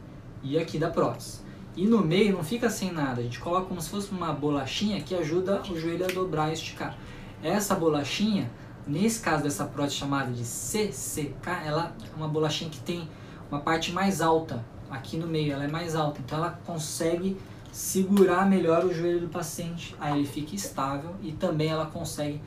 e 0.43 0.59
aqui 0.59 0.79
da 0.79 0.89
prótese. 0.89 1.41
E 1.77 1.87
no 1.87 2.05
meio 2.05 2.35
não 2.35 2.45
fica 2.45 2.69
sem 2.69 2.93
nada, 2.93 3.21
a 3.21 3.25
gente 3.25 3.41
coloca 3.41 3.67
como 3.67 3.81
se 3.81 3.89
fosse 3.89 4.11
uma 4.11 4.33
bolachinha 4.33 5.01
que 5.01 5.15
ajuda 5.15 5.63
o 5.63 5.79
joelho 5.79 6.05
a 6.05 6.09
dobrar 6.09 6.51
e 6.51 6.53
esticar. 6.53 6.97
Essa 7.43 7.75
bolachinha, 7.75 8.51
nesse 8.87 9.21
caso 9.21 9.43
dessa 9.43 9.65
prótese 9.65 9.97
chamada 9.97 10.31
de 10.31 10.45
CCK, 10.45 11.49
ela 11.65 11.95
é 12.03 12.17
uma 12.17 12.29
bolachinha 12.29 12.71
que 12.71 12.81
tem 12.81 13.09
uma 13.51 13.61
parte 13.61 13.91
mais 13.91 14.21
alta 14.21 14.65
aqui 14.91 15.17
no 15.17 15.27
meio, 15.27 15.55
ela 15.55 15.65
é 15.65 15.69
mais 15.69 15.97
alta, 15.97 16.21
então 16.21 16.39
ela 16.39 16.61
consegue 16.67 17.39
segurar 17.73 18.47
melhor 18.47 18.85
o 18.85 18.93
joelho 18.93 19.21
do 19.21 19.29
paciente, 19.29 19.97
aí 19.99 20.19
ele 20.19 20.29
fica 20.29 20.55
estável 20.55 21.17
e 21.23 21.33
também 21.33 21.69
ela 21.69 21.87
consegue 21.87 22.39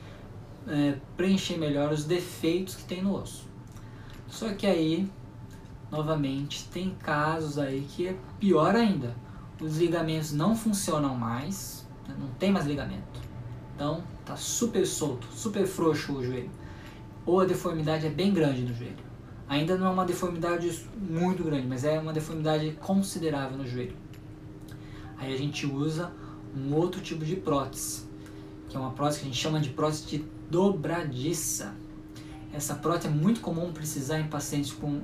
é, 0.66 0.96
preencher 1.16 1.56
melhor 1.56 1.92
os 1.92 2.04
defeitos 2.04 2.74
que 2.74 2.84
tem 2.84 3.02
no 3.02 3.14
osso. 3.14 3.46
Só 4.28 4.52
que 4.54 4.66
aí, 4.66 5.08
novamente, 5.90 6.68
tem 6.68 6.90
casos 6.90 7.58
aí 7.58 7.86
que 7.88 8.08
é 8.08 8.16
pior 8.38 8.74
ainda. 8.74 9.14
Os 9.60 9.78
ligamentos 9.78 10.32
não 10.32 10.54
funcionam 10.54 11.14
mais, 11.14 11.86
né? 12.06 12.14
não 12.18 12.28
tem 12.34 12.50
mais 12.50 12.66
ligamento. 12.66 13.20
Então, 13.74 14.02
tá 14.24 14.36
super 14.36 14.86
solto, 14.86 15.26
super 15.32 15.66
frouxo 15.66 16.14
o 16.14 16.24
joelho. 16.24 16.50
Ou 17.24 17.40
a 17.40 17.44
deformidade 17.44 18.06
é 18.06 18.10
bem 18.10 18.32
grande 18.32 18.62
no 18.62 18.74
joelho. 18.74 19.06
Ainda 19.48 19.76
não 19.76 19.86
é 19.86 19.90
uma 19.90 20.04
deformidade 20.04 20.86
muito 20.96 21.44
grande, 21.44 21.66
mas 21.66 21.84
é 21.84 21.98
uma 21.98 22.12
deformidade 22.12 22.72
considerável 22.80 23.56
no 23.56 23.66
joelho. 23.66 23.96
Aí 25.16 25.32
a 25.32 25.38
gente 25.38 25.66
usa 25.66 26.12
um 26.54 26.74
outro 26.74 27.00
tipo 27.00 27.24
de 27.24 27.36
prótese, 27.36 28.06
que 28.68 28.76
é 28.76 28.80
uma 28.80 28.90
prótese 28.90 29.20
que 29.20 29.26
a 29.26 29.28
gente 29.28 29.40
chama 29.40 29.60
de 29.60 29.70
prótese 29.70 30.06
de 30.06 30.35
dobradiça. 30.50 31.74
Essa 32.52 32.74
prótese 32.74 33.08
é 33.08 33.10
muito 33.10 33.40
comum 33.40 33.72
precisar 33.72 34.18
em 34.18 34.28
pacientes 34.28 34.72
com, 34.72 35.00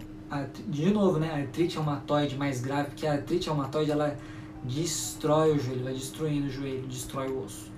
de 0.68 0.90
novo, 0.90 1.18
né, 1.18 1.42
artrite 1.42 1.76
reumatoide 1.76 2.36
mais 2.36 2.60
grave, 2.60 2.90
porque 2.90 3.06
a 3.06 3.12
artrite 3.12 3.46
reumatoide 3.46 3.90
ela 3.90 4.16
destrói 4.64 5.52
o 5.52 5.58
joelho, 5.58 5.84
vai 5.84 5.92
destruindo 5.92 6.46
o 6.46 6.50
joelho, 6.50 6.86
destrói 6.86 7.28
o 7.28 7.44
osso. 7.44 7.70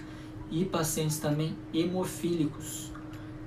E 0.50 0.64
pacientes 0.64 1.18
também 1.18 1.56
hemofílicos, 1.72 2.92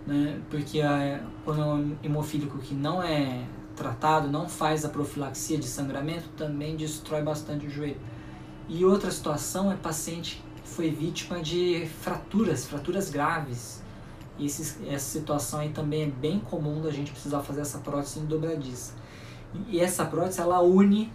né, 0.06 0.42
porque 0.50 0.82
a, 0.82 1.24
quando 1.46 1.62
é 1.62 1.66
um 1.66 1.98
hemofílico 2.04 2.58
que 2.58 2.74
não 2.74 3.02
é 3.02 3.46
tratado, 3.76 4.28
não 4.28 4.50
faz 4.50 4.84
a 4.84 4.90
profilaxia 4.90 5.58
de 5.58 5.68
sangramento, 5.68 6.28
também 6.36 6.76
destrói 6.76 7.22
bastante 7.22 7.68
o 7.68 7.70
joelho. 7.70 8.02
E 8.68 8.84
outra 8.84 9.12
situação 9.12 9.72
é 9.72 9.76
paciente 9.76 10.44
que 10.62 10.68
foi 10.68 10.90
vítima 10.90 11.42
de 11.42 11.88
fraturas, 12.02 12.66
fraturas 12.66 13.10
graves, 13.10 13.82
e 14.38 14.46
esse, 14.46 14.86
essa 14.88 15.20
situação 15.20 15.60
aí 15.60 15.70
também 15.70 16.04
é 16.04 16.08
bem 16.08 16.40
comum 16.40 16.82
da 16.82 16.92
gente 16.92 17.12
precisar 17.12 17.42
fazer 17.42 17.62
essa 17.62 17.80
prótese 17.80 18.20
em 18.20 18.26
dobradiça. 18.26 18.94
E 19.68 19.80
essa 19.80 20.06
prótese 20.06 20.42
ela 20.42 20.62
une 20.62 21.12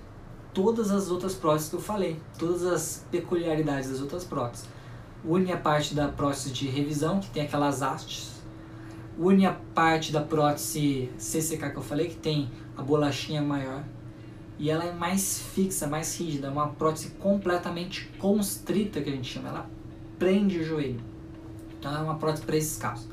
todas 0.53 0.91
as 0.91 1.11
outras 1.11 1.35
próteses 1.35 1.71
que 1.71 1.77
eu 1.77 1.81
falei, 1.81 2.21
todas 2.39 2.65
as 2.65 3.07
peculiaridades 3.11 3.91
das 3.91 4.01
outras 4.01 4.25
próteses. 4.25 4.69
Une 5.25 5.53
a 5.53 5.57
parte 5.57 5.95
da 5.95 6.09
prótese 6.09 6.51
de 6.51 6.67
revisão, 6.67 7.21
que 7.21 7.31
tem 7.31 7.45
aquelas 7.45 7.81
hastes. 7.81 8.43
Une 9.19 9.47
a 9.47 9.53
parte 9.75 10.13
da 10.13 10.21
prótese 10.21 11.11
CCK 11.17 11.71
que 11.71 11.77
eu 11.77 11.83
falei, 11.83 12.09
que 12.09 12.17
tem 12.17 12.51
a 12.77 12.83
bolachinha 12.83 13.41
maior. 13.41 13.85
E 14.59 14.71
ela 14.71 14.85
é 14.85 14.93
mais 14.93 15.41
fixa, 15.41 15.87
mais 15.87 16.19
rígida, 16.19 16.49
é 16.49 16.51
uma 16.51 16.69
prótese 16.69 17.11
completamente 17.13 18.11
constrita 18.19 19.01
que 19.01 19.11
a 19.11 19.13
gente 19.13 19.33
chama. 19.33 19.49
Ela 19.49 19.71
prende 20.19 20.59
o 20.59 20.65
joelho. 20.65 21.01
Então 21.79 21.95
é 21.95 21.99
uma 22.01 22.17
prótese 22.17 22.45
para 22.45 22.57
esses 22.57 22.77
casos. 22.77 23.09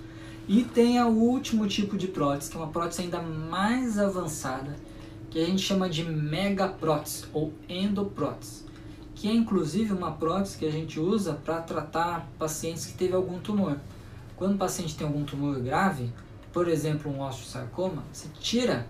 E 0.49 0.63
tem 0.63 0.99
o 0.99 1.09
último 1.09 1.67
tipo 1.67 1.95
de 1.95 2.07
prótese, 2.07 2.49
que 2.49 2.57
é 2.57 2.59
uma 2.59 2.69
prótese 2.69 3.03
ainda 3.03 3.21
mais 3.21 3.99
avançada, 3.99 4.75
que 5.29 5.39
a 5.39 5.45
gente 5.45 5.61
chama 5.61 5.87
de 5.87 6.03
megaprótese 6.03 7.27
ou 7.31 7.53
endoprótese, 7.69 8.65
que 9.13 9.27
é 9.27 9.31
inclusive 9.31 9.93
uma 9.93 10.11
prótese 10.11 10.57
que 10.57 10.65
a 10.65 10.71
gente 10.71 10.99
usa 10.99 11.35
para 11.35 11.61
tratar 11.61 12.27
pacientes 12.39 12.87
que 12.87 12.93
teve 12.93 13.13
algum 13.13 13.37
tumor. 13.37 13.77
Quando 14.35 14.55
o 14.55 14.57
paciente 14.57 14.95
tem 14.95 15.05
algum 15.05 15.23
tumor 15.23 15.59
grave, 15.59 16.11
por 16.51 16.67
exemplo, 16.67 17.11
um 17.11 17.21
osteosarcoma, 17.21 18.03
você 18.11 18.27
tira 18.39 18.87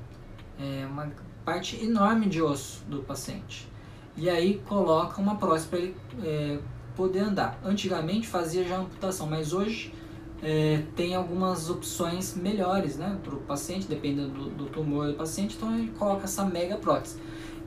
é, 0.58 0.86
uma 0.86 1.12
parte 1.44 1.76
enorme 1.84 2.28
de 2.28 2.42
osso 2.42 2.86
do 2.88 3.00
paciente 3.04 3.68
e 4.16 4.30
aí 4.30 4.62
coloca 4.66 5.20
uma 5.20 5.36
prótese 5.36 5.68
para 5.68 5.80
ele 5.80 5.96
é, 6.24 6.58
poder 6.96 7.20
andar. 7.20 7.60
Antigamente 7.66 8.28
fazia 8.28 8.64
já 8.64 8.78
amputação, 8.78 9.28
mas 9.28 9.52
hoje 9.52 9.94
é, 10.42 10.84
tem 10.96 11.16
algumas 11.16 11.70
opções 11.70 12.36
melhores 12.36 12.98
né, 12.98 13.18
para 13.24 13.36
o 13.36 13.40
paciente, 13.40 13.88
dependendo 13.88 14.30
do, 14.30 14.50
do, 14.50 14.66
tumor 14.68 15.08
do 15.08 15.14
paciente, 15.14 15.56
então 15.58 15.76
gente 15.76 15.92
coloca 15.92 16.24
essa 16.24 16.46
mega 16.46 16.78
prótese. 16.78 17.18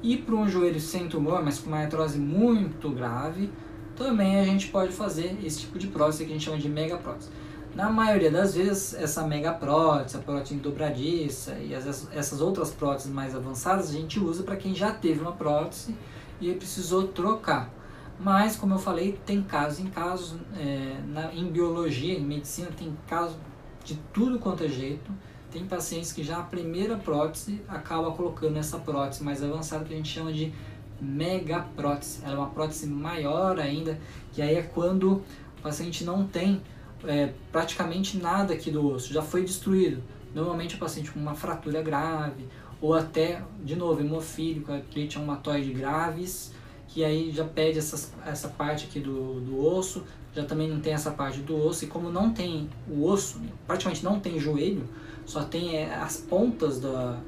E 0.02 0.16
para 0.16 0.34
um 0.34 0.48
joelho 0.48 0.80
sem 0.80 1.08
tumor, 1.08 1.42
mas 1.44 1.58
com 1.58 1.68
uma 1.68 1.78
artrose 1.78 2.18
muito 2.18 2.90
grave, 2.90 3.50
também 3.94 4.40
a 4.40 4.44
gente 4.44 4.68
pode 4.68 4.92
fazer 4.92 5.38
esse 5.44 5.60
tipo 5.60 5.78
de 5.78 5.86
prótese 5.88 6.24
que 6.24 6.30
a 6.30 6.34
gente 6.34 6.44
chama 6.44 6.58
de 6.58 6.68
mega 6.68 6.96
prótese. 6.96 7.28
Na 7.74 7.88
maioria 7.88 8.30
das 8.30 8.54
vezes, 8.54 8.94
essa 8.94 9.26
mega 9.26 9.52
prótese, 9.52 10.16
a 10.16 10.20
prótese 10.20 10.54
dobradiça 10.56 11.56
e 11.58 11.74
as, 11.74 12.08
essas 12.12 12.40
outras 12.40 12.70
próteses 12.70 13.10
mais 13.10 13.34
avançadas 13.34 13.90
a 13.90 13.92
gente 13.92 14.18
usa 14.18 14.42
para 14.42 14.56
quem 14.56 14.74
já 14.74 14.92
teve 14.92 15.20
uma 15.20 15.32
prótese 15.32 15.94
e 16.40 16.52
precisou 16.52 17.08
trocar. 17.08 17.70
Mas, 18.18 18.56
como 18.56 18.74
eu 18.74 18.78
falei, 18.78 19.18
tem 19.26 19.42
casos 19.42 19.80
em 19.80 19.86
casos, 19.86 20.36
é, 20.56 21.00
na, 21.08 21.34
em 21.34 21.46
biologia, 21.46 22.14
em 22.14 22.24
medicina, 22.24 22.68
tem 22.76 22.96
casos 23.08 23.36
de 23.84 23.96
tudo 24.12 24.38
quanto 24.38 24.64
é 24.64 24.68
jeito. 24.68 25.10
Tem 25.50 25.66
pacientes 25.66 26.12
que 26.12 26.22
já 26.22 26.38
a 26.38 26.42
primeira 26.42 26.96
prótese 26.96 27.60
acaba 27.68 28.10
colocando 28.12 28.56
essa 28.56 28.78
prótese 28.78 29.22
mais 29.22 29.42
avançada 29.42 29.84
que 29.84 29.92
a 29.92 29.96
gente 29.96 30.08
chama 30.08 30.32
de 30.32 30.52
mega 31.00 31.60
prótese. 31.76 32.20
Ela 32.24 32.34
é 32.34 32.38
uma 32.38 32.50
prótese 32.50 32.86
maior 32.86 33.58
ainda, 33.58 33.98
que 34.32 34.40
aí 34.40 34.54
é 34.54 34.62
quando 34.62 35.22
o 35.58 35.62
paciente 35.62 36.04
não 36.04 36.26
tem 36.26 36.62
é, 37.04 37.32
praticamente 37.50 38.16
nada 38.16 38.54
aqui 38.54 38.70
do 38.70 38.86
osso, 38.86 39.12
já 39.12 39.22
foi 39.22 39.44
destruído. 39.44 40.02
Normalmente 40.34 40.76
o 40.76 40.78
paciente 40.78 41.10
com 41.10 41.20
uma 41.20 41.34
fratura 41.34 41.82
grave, 41.82 42.46
ou 42.80 42.94
até, 42.94 43.42
de 43.62 43.76
novo, 43.76 44.00
hemofílico, 44.00 44.72
artrite 44.72 45.16
reumatoide 45.16 45.72
graves, 45.72 46.52
que 46.92 47.02
aí 47.02 47.30
já 47.30 47.44
pede 47.44 47.78
essas, 47.78 48.12
essa 48.26 48.48
parte 48.48 48.84
aqui 48.84 49.00
do, 49.00 49.40
do 49.40 49.66
osso, 49.66 50.04
já 50.34 50.44
também 50.44 50.68
não 50.68 50.78
tem 50.78 50.92
essa 50.92 51.10
parte 51.10 51.40
do 51.40 51.56
osso, 51.56 51.84
e 51.84 51.88
como 51.88 52.10
não 52.10 52.32
tem 52.32 52.68
o 52.86 53.04
osso, 53.04 53.40
praticamente 53.66 54.04
não 54.04 54.20
tem 54.20 54.38
joelho, 54.38 54.86
só 55.24 55.42
tem 55.42 55.76
é, 55.76 55.94
as 55.94 56.18
pontas 56.18 56.78
da, 56.78 57.18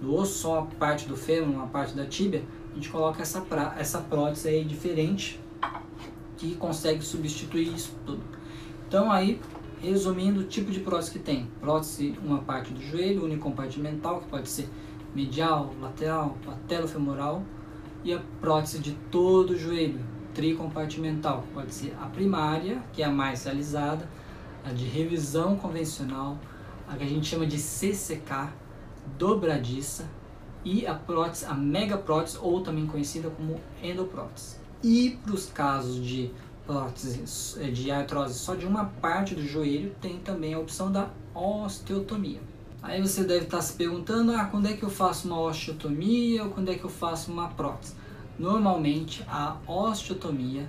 do 0.00 0.14
osso, 0.14 0.38
só 0.38 0.60
a 0.60 0.62
parte 0.62 1.06
do 1.06 1.18
fêmur, 1.18 1.54
uma 1.54 1.66
parte 1.66 1.94
da 1.94 2.06
tíbia, 2.06 2.42
a 2.72 2.74
gente 2.74 2.88
coloca 2.88 3.20
essa, 3.20 3.42
pra, 3.42 3.74
essa 3.78 3.98
prótese 3.98 4.48
aí 4.48 4.64
diferente, 4.64 5.38
que 6.38 6.54
consegue 6.54 7.02
substituir 7.02 7.74
isso 7.74 7.94
tudo. 8.06 8.22
Então 8.88 9.12
aí, 9.12 9.38
resumindo 9.82 10.40
o 10.40 10.44
tipo 10.44 10.70
de 10.70 10.80
prótese 10.80 11.10
que 11.10 11.18
tem. 11.18 11.46
Prótese, 11.60 12.18
uma 12.24 12.38
parte 12.38 12.72
do 12.72 12.80
joelho, 12.80 13.24
unicompartimental, 13.24 14.20
que 14.20 14.28
pode 14.28 14.48
ser 14.48 14.66
medial, 15.14 15.74
lateral, 15.78 16.38
patelofemoral, 16.42 17.42
e 18.04 18.12
a 18.12 18.20
prótese 18.40 18.78
de 18.78 18.92
todo 19.10 19.50
o 19.50 19.58
joelho, 19.58 20.00
tricompartimental. 20.34 21.44
Pode 21.52 21.72
ser 21.74 21.96
a 22.00 22.06
primária, 22.06 22.82
que 22.92 23.02
é 23.02 23.06
a 23.06 23.10
mais 23.10 23.44
realizada, 23.44 24.08
a 24.64 24.72
de 24.72 24.84
revisão 24.84 25.56
convencional, 25.56 26.38
a 26.88 26.96
que 26.96 27.04
a 27.04 27.08
gente 27.08 27.26
chama 27.26 27.46
de 27.46 27.58
CCK, 27.58 28.50
dobradiça, 29.18 30.08
e 30.64 30.86
a 30.86 30.94
prótese, 30.94 31.46
a 31.46 31.54
megaprótese, 31.54 32.38
ou 32.40 32.60
também 32.62 32.86
conhecida 32.86 33.30
como 33.30 33.60
endoprótese. 33.82 34.56
E 34.82 35.18
para 35.22 35.34
os 35.34 35.46
casos 35.46 36.04
de 36.04 36.30
prótese 36.66 37.60
eh, 37.60 37.70
de 37.70 37.90
artrose 37.90 38.38
só 38.38 38.54
de 38.54 38.66
uma 38.66 38.84
parte 38.84 39.34
do 39.34 39.46
joelho, 39.46 39.94
tem 40.00 40.18
também 40.18 40.54
a 40.54 40.58
opção 40.58 40.92
da 40.92 41.10
osteotomia. 41.34 42.40
Aí 42.82 43.00
você 43.02 43.24
deve 43.24 43.44
estar 43.44 43.60
se 43.60 43.74
perguntando, 43.74 44.32
ah, 44.32 44.46
quando 44.46 44.66
é 44.66 44.72
que 44.72 44.82
eu 44.82 44.88
faço 44.88 45.28
uma 45.28 45.38
osteotomia 45.38 46.44
ou 46.44 46.50
quando 46.50 46.70
é 46.70 46.74
que 46.74 46.84
eu 46.84 46.90
faço 46.90 47.30
uma 47.30 47.48
prótese? 47.48 47.94
Normalmente 48.38 49.22
a 49.28 49.58
osteotomia 49.66 50.66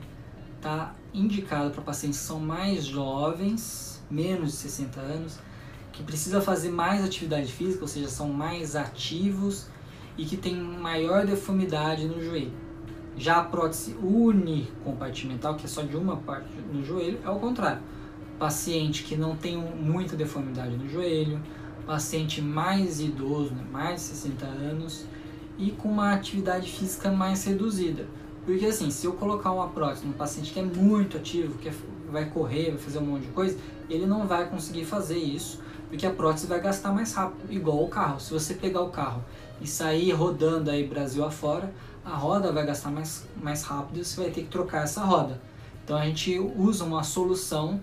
está 0.58 0.94
indicada 1.14 1.70
para 1.70 1.82
pacientes 1.82 2.20
que 2.20 2.26
são 2.26 2.40
mais 2.40 2.84
jovens, 2.84 4.04
menos 4.12 4.52
de 4.52 4.58
60 4.58 5.00
anos, 5.00 5.40
que 5.94 6.04
precisa 6.04 6.42
fazer 6.42 6.70
mais 6.70 7.04
atividade 7.04 7.50
física, 7.50 7.84
ou 7.84 7.88
seja, 7.88 8.10
são 8.10 8.28
mais 8.28 8.76
ativos 8.76 9.68
e 10.18 10.26
que 10.26 10.36
tem 10.36 10.54
maior 10.56 11.26
deformidade 11.26 12.06
no 12.06 12.22
joelho. 12.22 12.52
Já 13.18 13.38
a 13.38 13.44
prótese 13.44 13.96
unicompartimental, 14.04 15.56
que 15.56 15.66
é 15.66 15.70
só 15.70 15.82
de 15.82 15.96
uma 15.96 16.18
parte 16.18 16.50
no 16.74 16.84
joelho, 16.84 17.20
é 17.24 17.30
o 17.30 17.40
contrário. 17.40 17.82
Paciente 18.38 19.04
que 19.04 19.16
não 19.16 19.36
tem 19.36 19.56
muita 19.56 20.16
deformidade 20.16 20.76
no 20.76 20.90
joelho, 20.90 21.42
paciente 21.86 22.42
mais 22.42 23.00
idoso, 23.00 23.54
né, 23.54 23.64
mais 23.72 23.96
de 23.96 24.08
60 24.08 24.46
anos 24.46 25.06
e 25.58 25.72
com 25.72 25.90
uma 25.90 26.14
atividade 26.14 26.72
física 26.72 27.12
mais 27.12 27.44
reduzida. 27.44 28.06
Porque 28.46 28.66
assim, 28.66 28.90
se 28.90 29.06
eu 29.06 29.14
colocar 29.14 29.52
uma 29.52 29.68
prótese 29.70 30.06
num 30.06 30.14
paciente 30.14 30.52
que 30.52 30.60
é 30.60 30.64
muito 30.64 31.18
ativo, 31.18 31.58
que 31.60 31.70
é, 31.70 31.74
vai 32.12 32.26
correr, 32.30 32.72
vai 32.72 32.80
fazer 32.80 33.00
um 33.00 33.06
monte 33.06 33.24
de 33.24 33.32
coisa, 33.32 33.58
ele 33.90 34.06
não 34.06 34.26
vai 34.26 34.50
conseguir 34.50 34.86
fazer 34.86 35.18
isso, 35.18 35.62
porque 35.90 36.06
a 36.06 36.12
prótese 36.12 36.48
vai 36.48 36.60
gastar 36.60 36.92
mais 36.92 37.14
rápido, 37.14 37.52
igual 37.52 37.84
o 37.84 37.88
carro. 37.88 38.20
Se 38.20 38.34
você 38.34 38.56
pegar 38.56 38.82
o 38.82 38.90
carro 38.90 39.24
e 39.60 39.68
sair 39.68 40.12
rodando 40.12 40.72
aí 40.72 40.88
Brasil 40.88 41.24
afora, 41.24 41.72
a 42.04 42.16
roda 42.16 42.52
vai 42.52 42.66
gastar 42.66 42.90
mais, 42.90 43.28
mais 43.42 43.62
rápido 43.64 44.00
e 44.00 44.06
você 44.06 44.22
vai 44.22 44.32
ter 44.32 44.42
que 44.42 44.50
trocar 44.50 44.84
essa 44.84 45.04
roda. 45.04 45.40
Então 45.84 45.98
a 45.98 46.06
gente 46.06 46.40
usa 46.40 46.84
uma 46.84 47.04
solução 47.04 47.80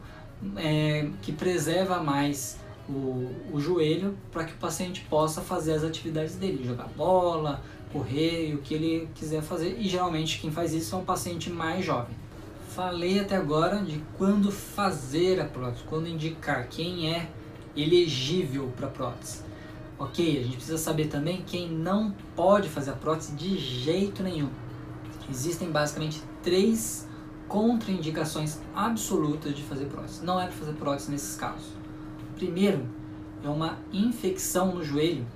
é, 0.56 1.08
que 1.22 1.32
preserva 1.32 2.02
mais 2.02 2.58
o, 2.88 3.30
o 3.52 3.60
joelho 3.60 4.16
para 4.32 4.44
que 4.44 4.52
o 4.52 4.56
paciente 4.56 5.04
possa 5.08 5.40
fazer 5.40 5.74
as 5.74 5.84
atividades 5.84 6.36
dele, 6.36 6.64
jogar 6.64 6.88
bola, 6.96 7.62
correr, 7.92 8.54
o 8.54 8.58
que 8.58 8.74
ele 8.74 9.08
quiser 9.14 9.42
fazer. 9.42 9.76
E 9.78 9.88
geralmente 9.88 10.40
quem 10.40 10.50
faz 10.50 10.72
isso 10.72 10.94
é 10.94 10.98
um 10.98 11.04
paciente 11.04 11.50
mais 11.50 11.84
jovem. 11.84 12.16
Falei 12.70 13.18
até 13.18 13.36
agora 13.36 13.78
de 13.78 14.00
quando 14.16 14.52
fazer 14.52 15.40
a 15.40 15.44
prótese, 15.44 15.82
quando 15.84 16.08
indicar 16.08 16.68
quem 16.68 17.12
é 17.12 17.28
elegível 17.76 18.72
para 18.76 18.88
prótese. 18.88 19.42
Ok, 19.98 20.38
a 20.38 20.42
gente 20.44 20.56
precisa 20.56 20.78
saber 20.78 21.08
também 21.08 21.42
quem 21.44 21.68
não 21.68 22.14
pode 22.36 22.68
fazer 22.68 22.90
a 22.90 22.94
prótese 22.94 23.34
de 23.34 23.58
jeito 23.58 24.22
nenhum. 24.22 24.48
Existem 25.28 25.70
basicamente 25.70 26.22
três 26.42 27.06
contraindicações 27.48 28.58
absolutas 28.74 29.54
de 29.54 29.62
fazer 29.62 29.86
prótese. 29.86 30.24
Não 30.24 30.40
é 30.40 30.44
para 30.44 30.54
fazer 30.54 30.72
prótese 30.74 31.10
nesses 31.10 31.34
casos. 31.34 31.77
Primeiro, 32.38 32.86
é 33.42 33.48
uma 33.48 33.78
infecção 33.92 34.72
no 34.72 34.84
joelho 34.84 35.26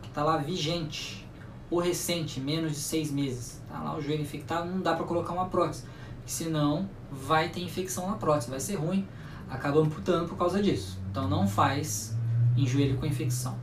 que 0.00 0.06
está 0.06 0.22
lá 0.22 0.36
vigente 0.36 1.28
ou 1.68 1.80
recente, 1.80 2.38
menos 2.38 2.74
de 2.74 2.78
seis 2.78 3.10
meses. 3.10 3.60
Está 3.64 3.82
lá 3.82 3.96
o 3.96 4.00
joelho 4.00 4.22
infectado, 4.22 4.70
não 4.70 4.80
dá 4.80 4.94
para 4.94 5.04
colocar 5.04 5.32
uma 5.32 5.46
prótese, 5.46 5.82
senão 6.24 6.88
vai 7.10 7.48
ter 7.48 7.60
infecção 7.60 8.08
na 8.08 8.14
prótese, 8.14 8.50
vai 8.50 8.60
ser 8.60 8.76
ruim, 8.76 9.04
acaba 9.50 9.80
amputando 9.80 10.28
por 10.28 10.38
causa 10.38 10.62
disso. 10.62 10.96
Então 11.10 11.28
não 11.28 11.48
faz 11.48 12.16
em 12.56 12.64
joelho 12.64 12.98
com 12.98 13.04
infecção. 13.04 13.58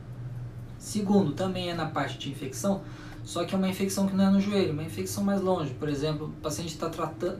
Segundo, 0.76 1.32
também 1.32 1.70
é 1.70 1.74
na 1.74 1.86
parte 1.86 2.18
de 2.18 2.30
infecção, 2.30 2.82
só 3.24 3.42
que 3.46 3.54
é 3.54 3.58
uma 3.58 3.70
infecção 3.70 4.06
que 4.06 4.14
não 4.14 4.26
é 4.26 4.30
no 4.30 4.40
joelho, 4.40 4.74
uma 4.74 4.82
infecção 4.82 5.24
mais 5.24 5.40
longe. 5.40 5.72
Por 5.72 5.88
exemplo, 5.88 6.26
o 6.26 6.42
paciente 6.42 6.74
está 6.74 6.90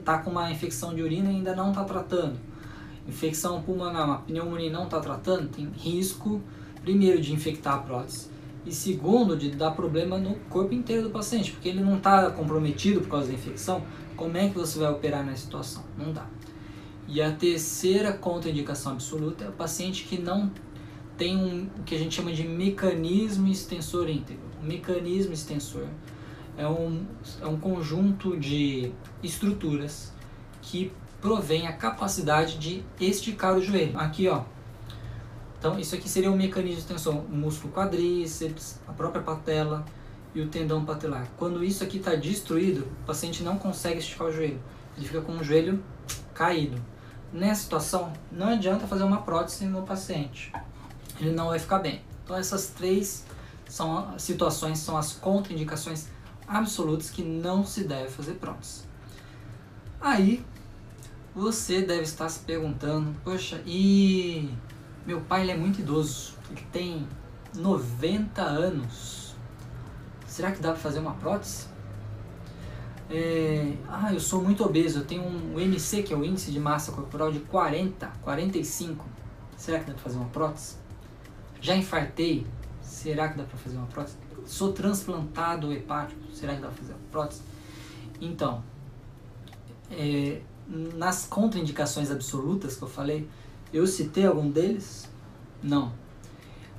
tá 0.03 0.17
com 0.17 0.31
uma 0.31 0.51
infecção 0.51 0.95
de 0.95 1.03
urina 1.03 1.31
e 1.31 1.35
ainda 1.35 1.55
não 1.55 1.69
está 1.69 1.83
tratando 1.83 2.39
infecção 3.07 3.61
pulmonar, 3.61 4.05
uma 4.05 4.17
pneumonia 4.19 4.71
não 4.71 4.85
está 4.85 4.99
tratando, 4.99 5.49
tem 5.49 5.69
risco, 5.75 6.41
primeiro, 6.81 7.21
de 7.21 7.33
infectar 7.33 7.75
a 7.75 7.77
prótese 7.79 8.33
e 8.65 8.71
segundo, 8.71 9.35
de 9.35 9.51
dar 9.51 9.71
problema 9.71 10.17
no 10.17 10.35
corpo 10.49 10.73
inteiro 10.73 11.03
do 11.03 11.09
paciente, 11.09 11.51
porque 11.51 11.67
ele 11.67 11.81
não 11.81 11.97
está 11.97 12.31
comprometido 12.31 13.01
por 13.01 13.09
causa 13.09 13.27
da 13.27 13.33
infecção. 13.33 13.83
Como 14.15 14.37
é 14.37 14.47
que 14.47 14.57
você 14.57 14.79
vai 14.79 14.91
operar 14.91 15.25
nessa 15.25 15.43
situação? 15.43 15.83
Não 15.97 16.13
dá. 16.13 16.27
E 17.07 17.21
a 17.21 17.31
terceira 17.31 18.13
contraindicação 18.13 18.93
absoluta 18.93 19.43
é 19.45 19.49
o 19.49 19.51
paciente 19.51 20.05
que 20.05 20.17
não 20.17 20.49
tem 21.17 21.35
um, 21.35 21.67
o 21.77 21.83
que 21.83 21.93
a 21.93 21.97
gente 21.97 22.15
chama 22.15 22.31
de 22.31 22.47
mecanismo 22.47 23.47
extensor 23.47 24.09
íntegro. 24.09 24.43
O 24.61 24.65
mecanismo 24.65 25.33
extensor 25.33 25.87
é 26.57 26.67
um, 26.67 27.05
é 27.41 27.45
um 27.45 27.59
conjunto 27.59 28.37
de 28.37 28.91
estruturas 29.21 30.13
que 30.61 30.91
provém 31.23 31.67
a 31.67 31.71
capacidade 31.71 32.57
de 32.57 32.83
esticar 32.99 33.55
o 33.55 33.61
joelho. 33.61 33.97
Aqui, 33.97 34.27
ó. 34.27 34.43
Então, 35.57 35.79
isso 35.79 35.95
aqui 35.95 36.09
seria 36.09 36.29
um 36.29 36.35
mecanismo 36.35 36.81
de 36.81 36.85
tensão, 36.85 37.19
o 37.19 37.33
músculo 37.33 37.73
quadríceps, 37.73 38.81
a 38.85 38.91
própria 38.91 39.23
patela 39.23 39.85
e 40.35 40.41
o 40.41 40.49
tendão 40.49 40.83
patelar. 40.83 41.25
Quando 41.37 41.63
isso 41.63 41.81
aqui 41.81 41.95
está 41.95 42.13
destruído, 42.13 42.81
o 42.81 43.05
paciente 43.05 43.41
não 43.41 43.57
consegue 43.57 43.99
esticar 43.99 44.27
o 44.27 44.33
joelho. 44.33 44.59
Ele 44.97 45.07
fica 45.07 45.21
com 45.21 45.31
o 45.37 45.41
joelho 45.41 45.81
caído. 46.33 46.77
Nessa 47.31 47.61
situação, 47.61 48.11
não 48.29 48.49
adianta 48.49 48.85
fazer 48.85 49.03
uma 49.03 49.21
prótese 49.21 49.65
no 49.65 49.83
paciente. 49.83 50.51
Ele 51.21 51.31
não 51.31 51.47
vai 51.47 51.57
ficar 51.57 51.79
bem. 51.79 52.01
Então, 52.25 52.35
essas 52.35 52.67
três 52.67 53.23
são 53.65 54.19
situações, 54.19 54.79
são 54.79 54.97
as 54.97 55.13
contraindicações 55.13 56.07
absolutas 56.45 57.09
que 57.09 57.23
não 57.23 57.65
se 57.65 57.85
deve 57.85 58.09
fazer 58.09 58.33
prótese. 58.33 58.81
Aí, 60.01 60.45
você 61.35 61.81
deve 61.81 62.03
estar 62.03 62.29
se 62.29 62.39
perguntando, 62.39 63.15
poxa, 63.23 63.61
e 63.65 64.49
meu 65.05 65.21
pai 65.21 65.41
ele 65.41 65.51
é 65.51 65.57
muito 65.57 65.79
idoso, 65.79 66.35
ele 66.49 66.61
tem 66.71 67.07
90 67.55 68.41
anos. 68.41 69.35
Será 70.27 70.51
que 70.51 70.61
dá 70.61 70.71
para 70.71 70.79
fazer 70.79 70.99
uma 70.99 71.13
prótese? 71.13 71.67
É, 73.09 73.73
ah, 73.87 74.13
eu 74.13 74.19
sou 74.19 74.41
muito 74.41 74.63
obeso, 74.63 74.99
eu 74.99 75.05
tenho 75.05 75.23
um 75.23 75.59
IMC, 75.59 76.03
que 76.03 76.13
é 76.13 76.17
o 76.17 76.23
índice 76.23 76.51
de 76.51 76.59
massa 76.59 76.91
corporal, 76.91 77.31
de 77.31 77.39
40, 77.39 78.07
45. 78.21 79.05
Será 79.57 79.79
que 79.79 79.85
dá 79.85 79.93
para 79.93 80.03
fazer 80.03 80.17
uma 80.17 80.29
prótese? 80.29 80.77
Já 81.61 81.75
infartei? 81.75 82.45
Será 82.81 83.29
que 83.29 83.37
dá 83.37 83.43
para 83.43 83.57
fazer 83.57 83.77
uma 83.77 83.87
prótese? 83.87 84.17
Sou 84.45 84.73
transplantado 84.73 85.71
hepático? 85.71 86.19
Será 86.33 86.55
que 86.55 86.61
dá 86.61 86.67
para 86.67 86.77
fazer 86.77 86.93
uma 86.93 87.07
prótese? 87.11 87.41
Então, 88.19 88.63
é, 89.91 90.41
nas 90.67 91.25
contraindicações 91.25 92.11
absolutas 92.11 92.75
que 92.75 92.83
eu 92.83 92.87
falei, 92.87 93.27
eu 93.71 93.85
citei 93.87 94.25
algum 94.25 94.49
deles? 94.49 95.09
Não. 95.61 95.91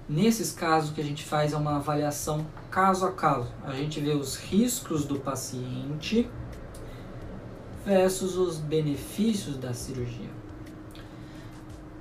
Nesses 0.08 0.52
casos 0.52 0.92
que 0.92 1.00
a 1.00 1.04
gente 1.04 1.24
faz 1.24 1.52
é 1.52 1.56
uma 1.56 1.76
avaliação 1.76 2.46
caso 2.70 3.06
a 3.06 3.12
caso. 3.12 3.50
A 3.64 3.72
gente 3.72 4.00
vê 4.00 4.12
os 4.12 4.36
riscos 4.36 5.04
do 5.04 5.18
paciente 5.18 6.28
versus 7.84 8.36
os 8.36 8.58
benefícios 8.58 9.56
da 9.56 9.72
cirurgia. 9.72 10.30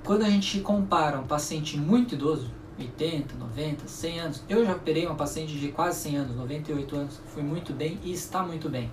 Quando 0.04 0.22
a 0.22 0.30
gente 0.30 0.60
compara 0.60 1.18
um 1.18 1.26
paciente 1.26 1.78
muito 1.78 2.14
idoso, 2.14 2.50
80, 2.78 3.36
90, 3.36 3.88
100 3.88 4.20
anos, 4.20 4.44
eu 4.48 4.64
já 4.66 4.72
operei 4.72 5.06
uma 5.06 5.14
paciente 5.14 5.58
de 5.58 5.68
quase 5.68 6.00
100 6.00 6.16
anos, 6.16 6.36
98 6.36 6.96
anos, 6.96 7.20
foi 7.28 7.42
muito 7.42 7.72
bem 7.72 7.98
e 8.02 8.12
está 8.12 8.42
muito 8.42 8.68
bem 8.68 8.90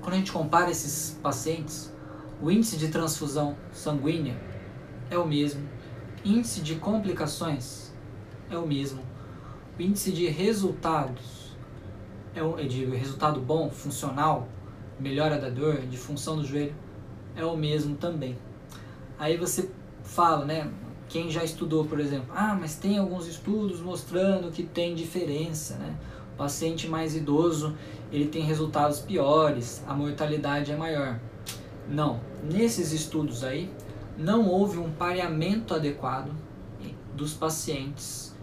quando 0.00 0.14
a 0.14 0.16
gente 0.16 0.32
compara 0.32 0.70
esses 0.70 1.18
pacientes, 1.22 1.92
o 2.42 2.50
índice 2.50 2.76
de 2.76 2.88
transfusão 2.88 3.56
sanguínea 3.72 4.36
é 5.10 5.18
o 5.18 5.26
mesmo, 5.26 5.68
índice 6.24 6.60
de 6.60 6.76
complicações 6.76 7.92
é 8.50 8.56
o 8.56 8.66
mesmo, 8.66 9.02
o 9.78 9.82
índice 9.82 10.12
de 10.12 10.26
resultados 10.26 11.56
é 12.34 12.42
o, 12.42 12.56
de 12.56 12.84
resultado 12.84 13.40
bom, 13.40 13.70
funcional, 13.70 14.48
melhora 14.98 15.38
da 15.38 15.48
dor, 15.48 15.78
de 15.78 15.96
função 15.96 16.36
do 16.36 16.44
joelho 16.44 16.74
é 17.36 17.44
o 17.44 17.56
mesmo 17.56 17.96
também. 17.96 18.36
Aí 19.18 19.36
você 19.36 19.70
fala, 20.02 20.44
né? 20.44 20.70
Quem 21.08 21.28
já 21.30 21.42
estudou, 21.42 21.84
por 21.84 21.98
exemplo, 21.98 22.28
ah, 22.34 22.56
mas 22.58 22.76
tem 22.76 22.98
alguns 22.98 23.26
estudos 23.26 23.80
mostrando 23.80 24.50
que 24.50 24.62
tem 24.62 24.94
diferença, 24.94 25.74
né? 25.76 25.96
Paciente 26.40 26.88
mais 26.88 27.14
idoso, 27.14 27.76
ele 28.10 28.28
tem 28.28 28.42
resultados 28.42 28.98
piores, 28.98 29.84
a 29.86 29.92
mortalidade 29.92 30.72
é 30.72 30.74
maior. 30.74 31.20
Não, 31.86 32.18
nesses 32.42 32.92
estudos 32.92 33.44
aí, 33.44 33.70
não 34.16 34.48
houve 34.48 34.78
um 34.78 34.90
pareamento 34.90 35.74
adequado 35.74 36.30
dos 37.14 37.34
pacientes 37.34 38.34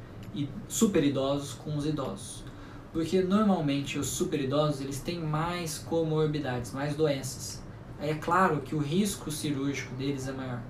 super 0.68 1.04
idosos 1.04 1.54
com 1.54 1.76
os 1.76 1.88
idosos. 1.88 2.44
Porque 2.94 3.20
normalmente 3.24 3.98
os 3.98 4.06
super 4.06 4.40
idosos 4.40 4.82
eles 4.82 5.00
têm 5.00 5.20
mais 5.20 5.80
comorbidades, 5.80 6.74
mais 6.74 6.96
doenças. 6.96 7.64
É 8.00 8.14
claro 8.14 8.62
que 8.62 8.76
o 8.76 8.80
risco 8.80 9.32
cirúrgico 9.32 9.96
deles 9.96 10.28
é 10.28 10.32
maior. 10.32 10.62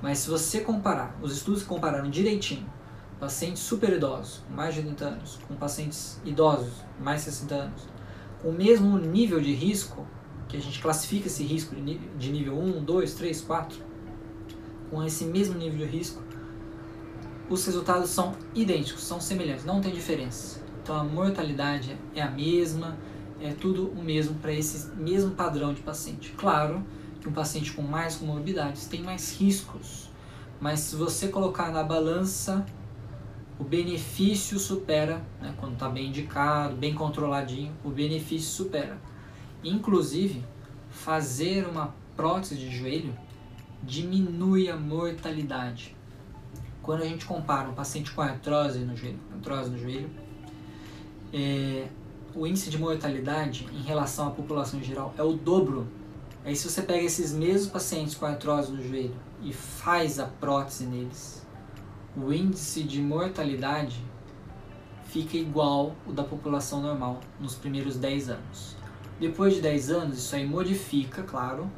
Mas 0.00 0.18
se 0.18 0.30
você 0.30 0.60
comparar, 0.60 1.18
os 1.20 1.32
estudos 1.32 1.64
compararam 1.64 2.08
direitinho, 2.08 2.72
pacientes 3.18 3.62
super 3.62 3.92
idosos, 3.92 4.42
mais 4.54 4.74
de 4.74 4.80
80 4.80 5.04
anos, 5.04 5.38
com 5.46 5.54
pacientes 5.56 6.20
idosos, 6.24 6.72
mais 7.00 7.24
de 7.24 7.30
60 7.30 7.54
anos, 7.54 7.82
com 8.42 8.50
o 8.50 8.52
mesmo 8.52 8.98
nível 8.98 9.40
de 9.40 9.52
risco, 9.52 10.06
que 10.48 10.56
a 10.56 10.60
gente 10.60 10.80
classifica 10.80 11.26
esse 11.26 11.42
risco 11.42 11.74
de 11.74 12.32
nível 12.32 12.58
1, 12.58 12.84
2, 12.84 13.14
3, 13.14 13.40
4, 13.42 13.78
com 14.90 15.04
esse 15.04 15.24
mesmo 15.24 15.58
nível 15.58 15.78
de 15.78 15.84
risco, 15.84 16.22
os 17.50 17.64
resultados 17.64 18.10
são 18.10 18.34
idênticos, 18.54 19.04
são 19.04 19.20
semelhantes, 19.20 19.64
não 19.64 19.80
tem 19.80 19.92
diferença. 19.92 20.60
Então 20.82 20.96
a 20.96 21.04
mortalidade 21.04 21.96
é 22.14 22.22
a 22.22 22.30
mesma, 22.30 22.96
é 23.40 23.52
tudo 23.52 23.88
o 23.88 24.02
mesmo 24.02 24.34
para 24.36 24.52
esse 24.52 24.90
mesmo 24.96 25.32
padrão 25.32 25.72
de 25.72 25.80
paciente. 25.80 26.32
Claro 26.36 26.84
que 27.20 27.28
um 27.28 27.32
paciente 27.32 27.72
com 27.72 27.82
mais 27.82 28.16
comorbidades 28.16 28.86
tem 28.86 29.02
mais 29.02 29.38
riscos, 29.38 30.10
mas 30.60 30.80
se 30.80 30.96
você 30.96 31.28
colocar 31.28 31.70
na 31.72 31.82
balança, 31.82 32.64
o 33.58 33.64
benefício 33.64 34.58
supera, 34.58 35.20
né, 35.40 35.54
quando 35.58 35.72
está 35.72 35.88
bem 35.88 36.08
indicado, 36.08 36.76
bem 36.76 36.94
controladinho, 36.94 37.72
o 37.84 37.90
benefício 37.90 38.50
supera. 38.50 38.96
Inclusive, 39.64 40.44
fazer 40.90 41.66
uma 41.66 41.94
prótese 42.16 42.56
de 42.56 42.70
joelho 42.70 43.14
diminui 43.82 44.68
a 44.68 44.76
mortalidade. 44.76 45.96
Quando 46.82 47.02
a 47.02 47.06
gente 47.06 47.24
compara 47.24 47.68
um 47.68 47.74
paciente 47.74 48.12
com 48.12 48.22
artrose 48.22 48.78
no 48.78 48.96
joelho, 48.96 49.18
artrose 49.34 49.70
no 49.70 49.78
joelho, 49.78 50.10
é, 51.32 51.88
o 52.34 52.46
índice 52.46 52.70
de 52.70 52.78
mortalidade 52.78 53.68
em 53.72 53.82
relação 53.82 54.28
à 54.28 54.30
população 54.30 54.78
em 54.80 54.84
geral 54.84 55.12
é 55.18 55.22
o 55.22 55.32
dobro. 55.32 55.86
Aí 56.44 56.54
se 56.54 56.68
você 56.68 56.80
pega 56.80 57.04
esses 57.04 57.32
mesmos 57.32 57.70
pacientes 57.70 58.14
com 58.14 58.24
artrose 58.24 58.72
no 58.72 58.82
joelho 58.82 59.16
e 59.42 59.52
faz 59.52 60.18
a 60.18 60.26
prótese 60.26 60.86
neles, 60.86 61.46
o 62.16 62.32
índice 62.32 62.82
de 62.82 63.00
mortalidade 63.00 64.02
fica 65.04 65.36
igual 65.36 65.94
o 66.06 66.12
da 66.12 66.22
população 66.22 66.80
normal 66.82 67.20
nos 67.40 67.54
primeiros 67.54 67.96
10 67.96 68.30
anos. 68.30 68.76
Depois 69.18 69.54
de 69.54 69.60
10 69.60 69.90
anos, 69.90 70.18
isso 70.18 70.36
aí 70.36 70.46
modifica, 70.46 71.22
claro, 71.22 71.70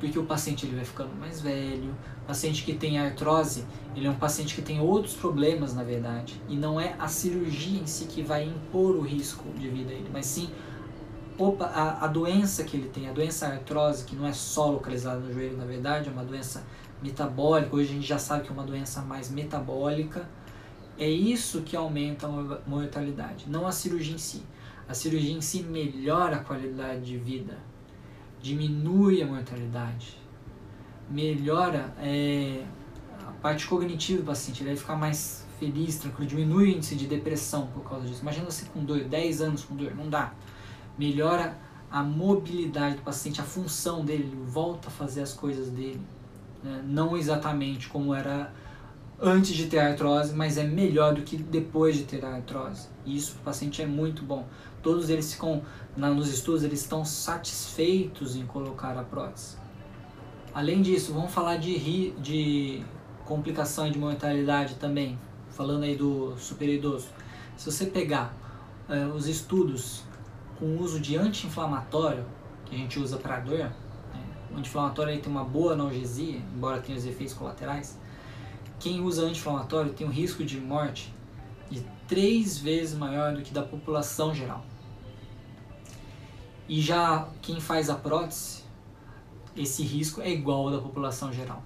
porque 0.00 0.18
o 0.18 0.24
paciente 0.24 0.66
ele 0.66 0.76
vai 0.76 0.84
ficando 0.84 1.14
mais 1.14 1.40
velho. 1.40 1.94
O 2.22 2.26
paciente 2.26 2.64
que 2.64 2.74
tem 2.74 2.98
artrose, 2.98 3.64
ele 3.94 4.06
é 4.06 4.10
um 4.10 4.16
paciente 4.16 4.54
que 4.54 4.62
tem 4.62 4.80
outros 4.80 5.14
problemas, 5.14 5.74
na 5.74 5.82
verdade, 5.82 6.40
e 6.48 6.56
não 6.56 6.80
é 6.80 6.94
a 6.98 7.08
cirurgia 7.08 7.80
em 7.80 7.86
si 7.86 8.06
que 8.06 8.22
vai 8.22 8.44
impor 8.44 8.96
o 8.96 9.02
risco 9.02 9.48
de 9.58 9.68
vida 9.68 9.90
a 9.90 9.94
ele, 9.94 10.10
mas 10.12 10.26
sim 10.26 10.50
opa, 11.38 11.66
a, 11.66 12.04
a 12.04 12.06
doença 12.08 12.64
que 12.64 12.76
ele 12.76 12.88
tem, 12.88 13.08
a 13.08 13.12
doença 13.12 13.46
artrose, 13.46 14.04
que 14.04 14.16
não 14.16 14.26
é 14.26 14.32
só 14.32 14.70
localizada 14.70 15.20
no 15.20 15.32
joelho, 15.32 15.56
na 15.56 15.64
verdade, 15.64 16.08
é 16.08 16.12
uma 16.12 16.24
doença 16.24 16.64
metabólica. 17.02 17.74
Hoje 17.74 17.90
a 17.90 17.94
gente 17.94 18.06
já 18.06 18.18
sabe 18.18 18.44
que 18.44 18.50
é 18.50 18.52
uma 18.52 18.64
doença 18.64 19.02
mais 19.02 19.30
metabólica. 19.30 20.28
É 20.98 21.08
isso 21.08 21.62
que 21.62 21.76
aumenta 21.76 22.26
a 22.26 22.60
mortalidade, 22.66 23.44
não 23.48 23.66
a 23.66 23.72
cirurgia 23.72 24.14
em 24.14 24.18
si. 24.18 24.42
A 24.88 24.94
cirurgia 24.94 25.32
em 25.32 25.40
si 25.40 25.62
melhora 25.62 26.36
a 26.36 26.38
qualidade 26.40 27.04
de 27.04 27.18
vida, 27.18 27.58
diminui 28.40 29.22
a 29.22 29.26
mortalidade, 29.26 30.16
melhora 31.08 31.94
é, 31.98 32.64
a 33.26 33.32
parte 33.32 33.66
cognitiva 33.66 34.22
do 34.22 34.26
paciente, 34.26 34.62
ele 34.62 34.70
vai 34.70 34.76
ficar 34.76 34.96
mais 34.96 35.46
feliz, 35.58 35.98
tranquilo, 35.98 36.26
diminui 36.28 36.64
o 36.64 36.76
índice 36.76 36.96
de 36.96 37.06
depressão 37.06 37.66
por 37.68 37.84
causa 37.88 38.06
disso. 38.06 38.22
Imagina 38.22 38.46
você 38.46 38.64
com 38.66 38.82
dor, 38.82 39.04
10 39.04 39.42
anos 39.42 39.64
com 39.64 39.76
dor, 39.76 39.94
não 39.94 40.08
dá. 40.08 40.32
Melhora 40.96 41.58
a 41.90 42.02
mobilidade 42.02 42.96
do 42.96 43.02
paciente, 43.02 43.40
a 43.40 43.44
função 43.44 44.04
dele, 44.04 44.24
ele 44.24 44.44
volta 44.46 44.88
a 44.88 44.90
fazer 44.90 45.22
as 45.22 45.32
coisas 45.32 45.68
dele. 45.68 46.00
Né? 46.62 46.82
Não 46.86 47.16
exatamente 47.16 47.88
como 47.88 48.14
era 48.14 48.52
antes 49.20 49.54
de 49.54 49.66
ter 49.66 49.80
artrose, 49.80 50.34
mas 50.34 50.56
é 50.56 50.64
melhor 50.64 51.14
do 51.14 51.22
que 51.22 51.36
depois 51.36 51.96
de 51.96 52.04
ter 52.04 52.24
a 52.24 52.36
artrose. 52.36 52.88
E 53.04 53.16
isso 53.16 53.32
para 53.32 53.40
o 53.40 53.44
paciente 53.44 53.82
é 53.82 53.86
muito 53.86 54.22
bom. 54.22 54.46
Todos 54.82 55.10
eles 55.10 55.32
ficam, 55.32 55.62
nos 55.96 56.28
estudos, 56.32 56.62
eles 56.62 56.80
estão 56.80 57.04
satisfeitos 57.04 58.36
em 58.36 58.46
colocar 58.46 58.96
a 58.96 59.02
prótese. 59.02 59.56
Além 60.54 60.82
disso, 60.82 61.12
vamos 61.12 61.32
falar 61.32 61.56
de, 61.56 62.10
de 62.12 62.82
complicação 63.24 63.86
e 63.86 63.90
de 63.90 63.98
mortalidade 63.98 64.76
também, 64.76 65.18
falando 65.50 65.82
aí 65.82 65.96
do 65.96 66.36
super 66.38 66.68
idoso. 66.68 67.08
Se 67.56 67.70
você 67.70 67.86
pegar 67.86 68.34
uh, 68.88 69.12
os 69.14 69.26
estudos 69.26 70.04
com 70.58 70.78
uso 70.78 71.00
de 71.00 71.16
anti-inflamatório, 71.16 72.24
que 72.64 72.74
a 72.74 72.78
gente 72.78 72.98
usa 72.98 73.16
para 73.16 73.40
dor? 73.40 73.70
O 74.50 74.56
anti-inflamatório 74.56 75.20
tem 75.20 75.30
uma 75.30 75.44
boa 75.44 75.72
analgesia, 75.72 76.36
embora 76.54 76.80
tenha 76.80 76.96
os 76.96 77.06
efeitos 77.06 77.34
colaterais, 77.34 77.98
quem 78.78 79.00
usa 79.00 79.22
anti-inflamatório 79.22 79.92
tem 79.92 80.06
um 80.06 80.10
risco 80.10 80.44
de 80.44 80.60
morte 80.60 81.12
de 81.70 81.84
três 82.06 82.58
vezes 82.58 82.96
maior 82.96 83.34
do 83.34 83.42
que 83.42 83.52
da 83.52 83.62
população 83.62 84.34
geral. 84.34 84.64
E 86.68 86.80
já 86.80 87.28
quem 87.42 87.60
faz 87.60 87.90
a 87.90 87.94
prótese, 87.94 88.62
esse 89.56 89.82
risco 89.82 90.20
é 90.20 90.30
igual 90.30 90.66
ao 90.66 90.70
da 90.70 90.78
população 90.78 91.32
geral, 91.32 91.62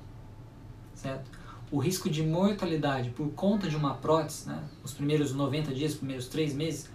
certo? 0.94 1.30
O 1.70 1.78
risco 1.78 2.08
de 2.08 2.22
mortalidade 2.22 3.10
por 3.10 3.30
conta 3.32 3.68
de 3.68 3.76
uma 3.76 3.94
prótese, 3.94 4.48
né, 4.48 4.62
os 4.84 4.92
primeiros 4.92 5.34
90 5.34 5.74
dias, 5.74 5.92
os 5.92 5.98
primeiros 5.98 6.28
3 6.28 6.54
meses, 6.54 6.90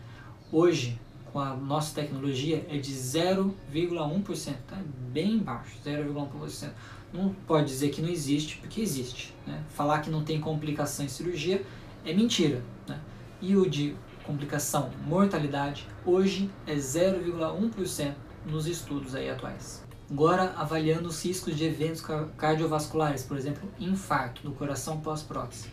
hoje, 0.51 0.99
com 1.37 1.41
a 1.41 1.55
nossa 1.55 1.93
tecnologia, 1.93 2.65
é 2.67 2.77
de 2.77 2.91
0,1%, 2.91 4.55
tá? 4.67 4.81
bem 5.11 5.37
baixo, 5.37 5.77
0,1%. 5.85 6.71
Não 7.13 7.31
pode 7.45 7.67
dizer 7.67 7.89
que 7.89 8.01
não 8.01 8.09
existe, 8.09 8.57
porque 8.57 8.81
existe. 8.81 9.35
Né? 9.45 9.63
Falar 9.69 9.99
que 9.99 10.09
não 10.09 10.23
tem 10.23 10.41
complicação 10.41 11.05
em 11.05 11.07
cirurgia 11.07 11.63
é 12.03 12.11
mentira. 12.11 12.63
Né? 12.87 12.99
E 13.39 13.55
o 13.55 13.69
de 13.69 13.95
complicação, 14.23 14.89
mortalidade, 15.05 15.87
hoje 16.03 16.49
é 16.65 16.73
0,1% 16.73 18.15
nos 18.47 18.65
estudos 18.65 19.13
aí 19.13 19.29
atuais. 19.29 19.85
Agora, 20.09 20.55
avaliando 20.57 21.07
os 21.07 21.23
riscos 21.23 21.55
de 21.55 21.65
eventos 21.65 22.03
cardiovasculares, 22.35 23.21
por 23.21 23.37
exemplo, 23.37 23.69
infarto 23.79 24.41
do 24.41 24.53
coração 24.53 24.99
pós-prótese. 25.01 25.67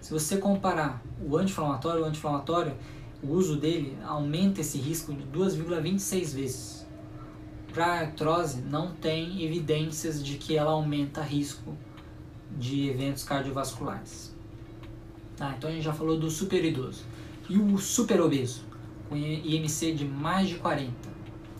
Se 0.00 0.12
você 0.12 0.36
comparar 0.36 1.02
o 1.20 1.36
anti-inflamatório, 1.36 2.02
o 2.02 2.04
anti-inflamatório, 2.04 2.76
o 3.22 3.32
uso 3.32 3.56
dele 3.56 3.96
aumenta 4.04 4.60
esse 4.60 4.78
risco 4.78 5.12
de 5.12 5.24
2,26 5.24 6.34
vezes 6.34 6.76
para 7.76 8.00
artrose 8.00 8.62
não 8.62 8.94
tem 8.94 9.44
evidências 9.44 10.24
de 10.24 10.38
que 10.38 10.56
ela 10.56 10.70
aumenta 10.70 11.20
risco 11.20 11.76
de 12.56 12.88
eventos 12.88 13.22
cardiovasculares. 13.22 14.34
Tá, 15.36 15.54
então 15.58 15.68
a 15.68 15.72
gente 15.74 15.84
já 15.84 15.92
falou 15.92 16.18
do 16.18 16.30
super 16.30 16.64
idoso. 16.64 17.04
E 17.50 17.58
o 17.58 17.76
super 17.76 18.18
obeso, 18.22 18.62
com 19.10 19.14
IMC 19.14 19.92
de 19.92 20.06
mais 20.06 20.48
de 20.48 20.54
40. 20.54 20.90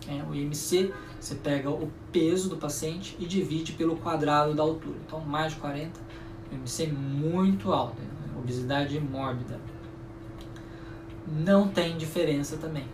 É, 0.07 0.23
o 0.27 0.33
IMC, 0.33 0.91
você 1.19 1.35
pega 1.35 1.69
o 1.69 1.91
peso 2.11 2.49
do 2.49 2.57
paciente 2.57 3.15
e 3.19 3.25
divide 3.27 3.73
pelo 3.73 3.95
quadrado 3.97 4.55
da 4.55 4.63
altura. 4.63 4.97
Então, 5.05 5.19
mais 5.19 5.53
de 5.53 5.59
40, 5.59 5.99
IMC 6.51 6.87
muito 6.87 7.71
alto, 7.71 8.01
né? 8.01 8.09
obesidade 8.35 8.99
mórbida. 8.99 9.61
Não 11.27 11.67
tem 11.67 11.97
diferença 11.97 12.57
também 12.57 12.85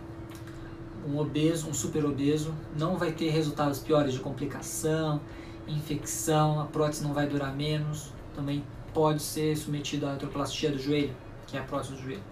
um 1.06 1.18
obeso, 1.18 1.68
um 1.68 1.74
super 1.74 2.04
obeso, 2.04 2.54
não 2.76 2.96
vai 2.96 3.12
ter 3.12 3.28
resultados 3.28 3.78
piores 3.78 4.14
de 4.14 4.20
complicação, 4.20 5.20
infecção, 5.68 6.60
a 6.60 6.64
prótese 6.64 7.02
não 7.02 7.12
vai 7.12 7.26
durar 7.26 7.54
menos, 7.54 8.10
também 8.34 8.64
pode 8.92 9.22
ser 9.22 9.56
submetido 9.56 10.06
à 10.06 10.12
artroplastia 10.12 10.70
do 10.70 10.78
joelho, 10.78 11.14
que 11.46 11.56
é 11.56 11.60
a 11.60 11.62
prótese 11.62 11.92
do 11.92 12.00
joelho. 12.00 12.22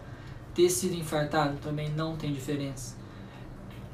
Ter 0.55 0.68
sido 0.70 0.94
infartado 0.94 1.57
também 1.59 1.90
não 1.90 2.16
tem 2.16 2.32
diferença. 2.32 2.96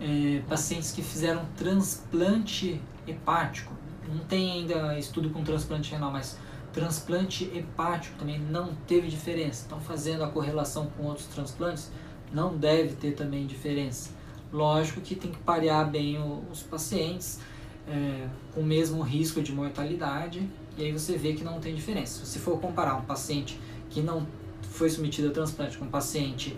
é, 0.00 0.42
pacientes 0.48 0.92
que 0.92 1.02
fizeram 1.02 1.44
transplante 1.56 2.80
hepático. 3.06 3.72
Não 4.08 4.18
tem 4.24 4.52
ainda 4.52 4.96
estudo 4.98 5.30
com 5.30 5.42
transplante 5.42 5.90
renal, 5.90 6.12
mas 6.12 6.38
transplante 6.72 7.44
hepático 7.54 8.16
também 8.18 8.38
não 8.38 8.74
teve 8.86 9.08
diferença. 9.08 9.64
Então, 9.66 9.80
fazendo 9.80 10.22
a 10.24 10.28
correlação 10.28 10.86
com 10.96 11.04
outros 11.04 11.26
transplantes, 11.26 11.90
não 12.32 12.56
deve 12.56 12.94
ter 12.94 13.12
também 13.12 13.46
diferença. 13.46 14.10
Lógico 14.52 15.00
que 15.00 15.14
tem 15.14 15.30
que 15.30 15.38
parear 15.38 15.90
bem 15.90 16.18
os 16.50 16.62
pacientes 16.62 17.40
é, 17.86 18.26
com 18.54 18.60
o 18.60 18.64
mesmo 18.64 19.02
risco 19.02 19.42
de 19.42 19.52
mortalidade, 19.52 20.48
e 20.76 20.84
aí 20.84 20.92
você 20.92 21.16
vê 21.16 21.32
que 21.32 21.42
não 21.42 21.60
tem 21.60 21.74
diferença. 21.74 22.24
Se 22.24 22.38
for 22.38 22.60
comparar 22.60 22.94
um 22.94 23.02
paciente 23.02 23.58
que 23.90 24.00
não 24.00 24.26
foi 24.62 24.88
submetido 24.88 25.28
a 25.28 25.30
transplante 25.32 25.76
com 25.76 25.86
um 25.86 25.90
paciente 25.90 26.56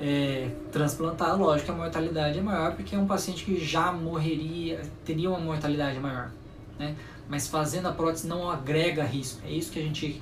é, 0.00 0.50
transplantado, 0.70 1.40
lógico 1.40 1.66
que 1.66 1.70
a 1.70 1.74
mortalidade 1.74 2.38
é 2.38 2.42
maior 2.42 2.74
porque 2.74 2.94
é 2.94 2.98
um 2.98 3.06
paciente 3.06 3.44
que 3.44 3.64
já 3.64 3.92
morreria, 3.92 4.82
teria 5.04 5.30
uma 5.30 5.38
mortalidade 5.38 5.98
maior. 5.98 6.30
Né? 6.78 6.96
Mas 7.32 7.48
fazendo 7.48 7.88
a 7.88 7.92
prótese 7.92 8.28
não 8.28 8.50
agrega 8.50 9.02
risco. 9.04 9.40
É 9.46 9.50
isso 9.50 9.72
que 9.72 9.78
a 9.78 9.82
gente 9.82 10.20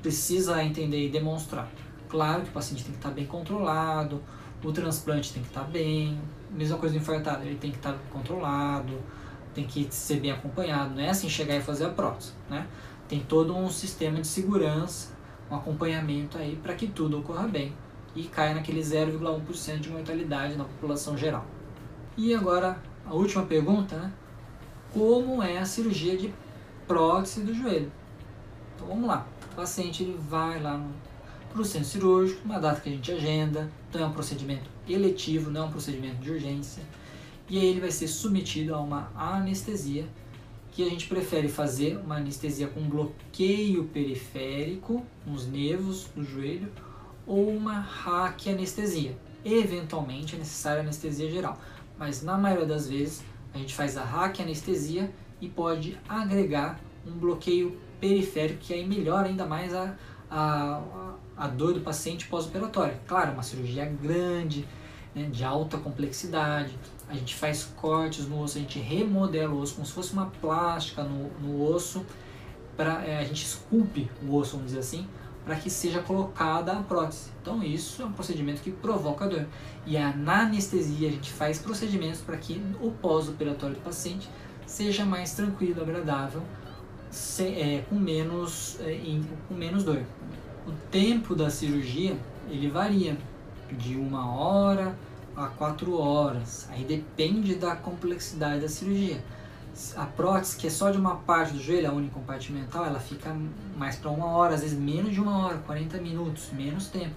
precisa 0.00 0.62
entender 0.62 1.06
e 1.06 1.08
demonstrar. 1.08 1.68
Claro 2.08 2.42
que 2.42 2.50
o 2.50 2.52
paciente 2.52 2.84
tem 2.84 2.92
que 2.92 2.98
estar 2.98 3.10
bem 3.10 3.26
controlado, 3.26 4.22
o 4.62 4.70
transplante 4.70 5.32
tem 5.32 5.42
que 5.42 5.48
estar 5.48 5.64
bem, 5.64 6.16
mesma 6.52 6.78
coisa 6.78 6.94
do 6.94 7.00
infartado, 7.00 7.42
ele 7.44 7.56
tem 7.56 7.72
que 7.72 7.78
estar 7.78 7.92
controlado, 8.12 9.02
tem 9.52 9.66
que 9.66 9.88
ser 9.90 10.20
bem 10.20 10.30
acompanhado, 10.30 10.94
não 10.94 11.02
é 11.02 11.10
assim 11.10 11.28
chegar 11.28 11.56
e 11.56 11.60
fazer 11.60 11.86
a 11.86 11.90
prótese, 11.90 12.30
né? 12.48 12.68
Tem 13.08 13.18
todo 13.18 13.56
um 13.56 13.68
sistema 13.68 14.20
de 14.20 14.28
segurança, 14.28 15.08
um 15.50 15.56
acompanhamento 15.56 16.38
aí 16.38 16.54
para 16.54 16.74
que 16.74 16.86
tudo 16.86 17.18
ocorra 17.18 17.48
bem 17.48 17.74
e 18.14 18.22
caia 18.22 18.54
naquele 18.54 18.80
0,1% 18.80 19.80
de 19.80 19.90
mortalidade 19.90 20.54
na 20.54 20.62
população 20.62 21.18
geral. 21.18 21.44
E 22.16 22.32
agora 22.32 22.80
a 23.04 23.12
última 23.12 23.44
pergunta, 23.44 23.96
né? 23.96 24.12
Como 24.92 25.42
é 25.42 25.58
a 25.58 25.64
cirurgia 25.64 26.16
de 26.16 26.32
prótese 26.86 27.42
do 27.42 27.54
joelho? 27.54 27.92
Então 28.74 28.88
vamos 28.88 29.06
lá. 29.06 29.26
O 29.52 29.54
paciente 29.56 30.02
ele 30.02 30.18
vai 30.18 30.60
lá 30.62 30.82
para 31.52 31.60
o 31.60 31.64
centro 31.64 31.88
cirúrgico, 31.88 32.40
uma 32.44 32.58
data 32.58 32.80
que 32.80 32.88
a 32.88 32.92
gente 32.92 33.10
agenda, 33.10 33.70
então 33.88 34.02
é 34.02 34.06
um 34.06 34.12
procedimento 34.12 34.70
eletivo, 34.88 35.50
não 35.50 35.62
é 35.62 35.64
um 35.64 35.70
procedimento 35.70 36.16
de 36.16 36.30
urgência. 36.30 36.82
E 37.48 37.58
aí 37.58 37.66
ele 37.66 37.80
vai 37.80 37.90
ser 37.90 38.08
submetido 38.08 38.74
a 38.74 38.80
uma 38.80 39.10
anestesia, 39.16 40.06
que 40.70 40.84
a 40.84 40.88
gente 40.88 41.08
prefere 41.08 41.48
fazer 41.48 41.96
uma 41.96 42.16
anestesia 42.16 42.68
com 42.68 42.82
bloqueio 42.82 43.84
periférico, 43.84 45.04
nos 45.26 45.46
nervos 45.46 46.04
do 46.14 46.22
joelho, 46.22 46.70
ou 47.26 47.50
uma 47.50 47.80
raquianestesia. 47.80 49.16
Eventualmente 49.44 50.36
é 50.36 50.38
necessária 50.38 50.82
anestesia 50.82 51.30
geral, 51.30 51.58
mas 51.98 52.22
na 52.22 52.38
maioria 52.38 52.66
das 52.66 52.88
vezes 52.88 53.22
a 53.54 53.58
gente 53.58 53.74
faz 53.74 53.96
a 53.96 54.04
raquianestesia 54.04 55.10
e 55.40 55.48
pode 55.48 55.98
agregar 56.08 56.80
um 57.06 57.12
bloqueio 57.12 57.78
periférico 58.00 58.60
que 58.60 58.74
aí 58.74 58.86
melhora 58.86 59.28
ainda 59.28 59.46
mais 59.46 59.74
a, 59.74 59.94
a, 60.30 60.82
a 61.36 61.48
dor 61.48 61.74
do 61.74 61.80
paciente 61.80 62.26
pós-operatório. 62.26 62.94
Claro, 63.06 63.32
uma 63.32 63.42
cirurgia 63.42 63.84
grande, 63.84 64.66
né, 65.14 65.28
de 65.30 65.44
alta 65.44 65.78
complexidade, 65.78 66.78
a 67.08 67.14
gente 67.14 67.34
faz 67.34 67.64
cortes 67.76 68.28
no 68.28 68.42
osso, 68.42 68.58
a 68.58 68.60
gente 68.60 68.78
remodela 68.78 69.54
o 69.54 69.60
osso 69.60 69.74
como 69.74 69.86
se 69.86 69.92
fosse 69.92 70.12
uma 70.12 70.26
plástica 70.26 71.02
no, 71.02 71.30
no 71.40 71.62
osso, 71.62 72.04
pra, 72.76 73.04
é, 73.04 73.18
a 73.18 73.24
gente 73.24 73.44
esculpe 73.44 74.10
o 74.22 74.36
osso, 74.36 74.52
vamos 74.52 74.66
dizer 74.66 74.80
assim, 74.80 75.06
para 75.48 75.56
que 75.56 75.70
seja 75.70 76.02
colocada 76.02 76.72
a 76.72 76.82
prótese. 76.82 77.30
Então 77.40 77.62
isso 77.62 78.02
é 78.02 78.04
um 78.04 78.12
procedimento 78.12 78.60
que 78.60 78.70
provoca 78.70 79.26
dor. 79.26 79.46
E 79.86 79.96
a, 79.96 80.14
na 80.14 80.42
anestesia 80.42 81.08
a 81.08 81.10
gente 81.10 81.32
faz 81.32 81.58
procedimentos 81.58 82.20
para 82.20 82.36
que 82.36 82.62
o 82.82 82.90
pós-operatório 82.90 83.74
do 83.74 83.80
paciente 83.80 84.28
seja 84.66 85.06
mais 85.06 85.32
tranquilo, 85.32 85.80
agradável, 85.80 86.42
é, 87.38 87.82
com, 87.88 87.94
menos, 87.94 88.78
é, 88.80 88.92
in, 88.92 89.24
com 89.48 89.54
menos 89.54 89.84
dor. 89.84 90.02
O 90.66 90.72
tempo 90.90 91.34
da 91.34 91.48
cirurgia 91.48 92.14
ele 92.50 92.68
varia 92.68 93.16
de 93.72 93.96
uma 93.96 94.30
hora 94.30 94.94
a 95.34 95.46
quatro 95.46 95.98
horas. 95.98 96.68
Aí 96.70 96.84
depende 96.84 97.54
da 97.54 97.74
complexidade 97.74 98.60
da 98.60 98.68
cirurgia 98.68 99.24
a 99.96 100.06
prótese, 100.06 100.56
que 100.56 100.66
é 100.66 100.70
só 100.70 100.90
de 100.90 100.98
uma 100.98 101.16
parte 101.16 101.52
do 101.52 101.60
joelho, 101.60 101.88
a 101.88 101.92
unicompartimental, 101.92 102.84
ela 102.84 103.00
fica 103.00 103.34
mais 103.76 103.96
para 103.96 104.10
uma 104.10 104.26
hora, 104.26 104.54
às 104.54 104.62
vezes 104.62 104.78
menos 104.78 105.12
de 105.12 105.20
uma 105.20 105.46
hora, 105.46 105.58
40 105.58 105.98
minutos, 105.98 106.50
menos 106.52 106.88
tempo. 106.88 107.14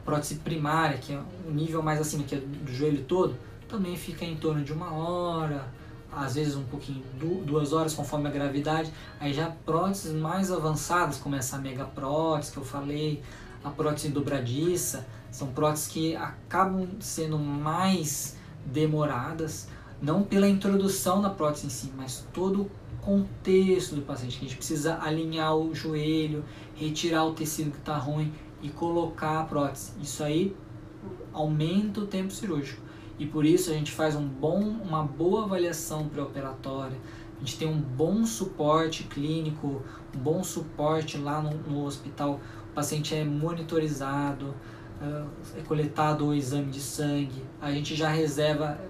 A 0.00 0.04
prótese 0.04 0.36
primária, 0.36 0.98
que 0.98 1.12
é 1.12 1.20
o 1.46 1.50
nível 1.50 1.82
mais 1.82 2.00
acima, 2.00 2.24
que 2.24 2.34
é 2.34 2.38
do 2.38 2.72
joelho 2.72 3.04
todo, 3.04 3.36
também 3.68 3.96
fica 3.96 4.24
em 4.24 4.36
torno 4.36 4.64
de 4.64 4.72
uma 4.72 4.92
hora, 4.92 5.68
às 6.10 6.34
vezes 6.34 6.56
um 6.56 6.64
pouquinho, 6.64 7.04
duas 7.44 7.72
horas, 7.72 7.92
conforme 7.94 8.28
a 8.28 8.32
gravidade. 8.32 8.92
Aí 9.20 9.32
já 9.32 9.50
próteses 9.50 10.12
mais 10.12 10.50
avançadas, 10.50 11.18
como 11.18 11.36
essa 11.36 11.58
mega 11.58 11.84
prótese 11.84 12.52
que 12.52 12.58
eu 12.58 12.64
falei, 12.64 13.22
a 13.62 13.70
prótese 13.70 14.08
dobradiça, 14.08 15.06
são 15.30 15.48
próteses 15.48 15.88
que 15.88 16.16
acabam 16.16 16.88
sendo 17.00 17.38
mais 17.38 18.36
demoradas, 18.64 19.68
não 20.00 20.22
pela 20.22 20.48
introdução 20.48 21.20
da 21.20 21.30
prótese 21.30 21.66
em 21.66 21.70
si, 21.70 21.92
mas 21.96 22.26
todo 22.32 22.62
o 22.62 22.70
contexto 23.00 23.94
do 23.94 24.02
paciente, 24.02 24.38
que 24.38 24.44
a 24.44 24.48
gente 24.48 24.56
precisa 24.56 24.98
alinhar 25.00 25.56
o 25.56 25.74
joelho, 25.74 26.44
retirar 26.74 27.24
o 27.24 27.32
tecido 27.32 27.70
que 27.70 27.78
está 27.78 27.96
ruim 27.96 28.32
e 28.62 28.68
colocar 28.68 29.40
a 29.40 29.44
prótese. 29.44 29.92
Isso 30.00 30.22
aí 30.22 30.56
aumenta 31.32 32.00
o 32.00 32.06
tempo 32.06 32.32
cirúrgico. 32.32 32.82
E 33.18 33.26
por 33.26 33.44
isso 33.44 33.70
a 33.70 33.74
gente 33.74 33.90
faz 33.90 34.14
um 34.14 34.26
bom, 34.26 34.60
uma 34.60 35.02
boa 35.02 35.44
avaliação 35.44 36.08
pré-operatória, 36.08 36.96
a 37.36 37.40
gente 37.40 37.56
tem 37.56 37.68
um 37.68 37.80
bom 37.80 38.24
suporte 38.24 39.04
clínico, 39.04 39.82
um 40.14 40.18
bom 40.18 40.42
suporte 40.42 41.18
lá 41.18 41.40
no, 41.40 41.56
no 41.70 41.84
hospital, 41.84 42.40
o 42.70 42.74
paciente 42.74 43.14
é 43.14 43.24
monitorizado, 43.24 44.54
é 45.56 45.62
coletado 45.62 46.26
o 46.26 46.34
exame 46.34 46.70
de 46.70 46.80
sangue, 46.80 47.44
a 47.60 47.70
gente 47.70 47.94
já 47.94 48.08
reserva 48.08 48.80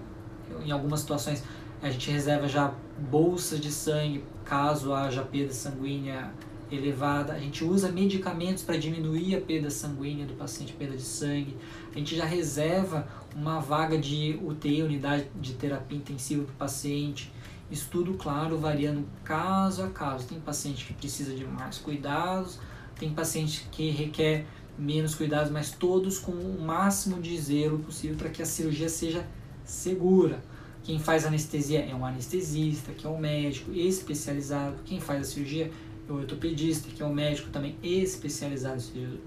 em 0.65 0.71
algumas 0.71 1.01
situações 1.01 1.43
a 1.81 1.89
gente 1.89 2.11
reserva 2.11 2.47
já 2.47 2.73
bolsas 2.97 3.59
de 3.59 3.71
sangue 3.71 4.23
caso 4.43 4.93
haja 4.93 5.21
perda 5.21 5.53
sanguínea 5.53 6.31
elevada. 6.71 7.33
A 7.33 7.39
gente 7.39 7.63
usa 7.63 7.91
medicamentos 7.91 8.63
para 8.63 8.77
diminuir 8.77 9.35
a 9.35 9.41
perda 9.41 9.69
sanguínea 9.69 10.25
do 10.25 10.33
paciente, 10.33 10.73
perda 10.73 10.97
de 10.97 11.03
sangue. 11.03 11.55
A 11.93 11.97
gente 11.97 12.15
já 12.15 12.25
reserva 12.25 13.07
uma 13.35 13.59
vaga 13.59 13.97
de 13.97 14.39
UTI, 14.43 14.83
unidade 14.83 15.27
de 15.39 15.53
terapia 15.53 15.97
intensiva 15.97 16.43
para 16.43 16.53
o 16.53 16.57
paciente. 16.57 17.31
Isso 17.71 17.87
tudo, 17.91 18.15
claro, 18.15 18.57
variando 18.57 19.05
caso 19.23 19.83
a 19.83 19.87
caso. 19.87 20.27
Tem 20.27 20.39
paciente 20.39 20.85
que 20.85 20.93
precisa 20.93 21.33
de 21.33 21.45
mais 21.45 21.77
cuidados, 21.77 22.59
tem 22.99 23.13
paciente 23.13 23.67
que 23.71 23.89
requer 23.91 24.45
menos 24.77 25.13
cuidados, 25.13 25.51
mas 25.51 25.71
todos 25.71 26.17
com 26.19 26.31
o 26.31 26.61
máximo 26.61 27.21
de 27.21 27.37
zelo 27.39 27.79
possível 27.79 28.17
para 28.17 28.29
que 28.29 28.41
a 28.41 28.45
cirurgia 28.45 28.89
seja 28.89 29.25
segura. 29.69 30.39
Quem 30.83 30.97
faz 30.97 31.25
anestesia 31.25 31.81
é 31.81 31.93
um 31.93 32.03
anestesista, 32.03 32.91
que 32.91 33.05
é 33.05 33.09
um 33.09 33.19
médico 33.19 33.71
especializado. 33.71 34.77
Quem 34.85 34.99
faz 34.99 35.21
a 35.21 35.23
cirurgia 35.23 35.71
é 36.07 36.11
o 36.11 36.15
ortopedista, 36.15 36.89
que 36.89 37.03
é 37.03 37.05
um 37.05 37.13
médico 37.13 37.49
também 37.49 37.75
especializado 37.83 38.81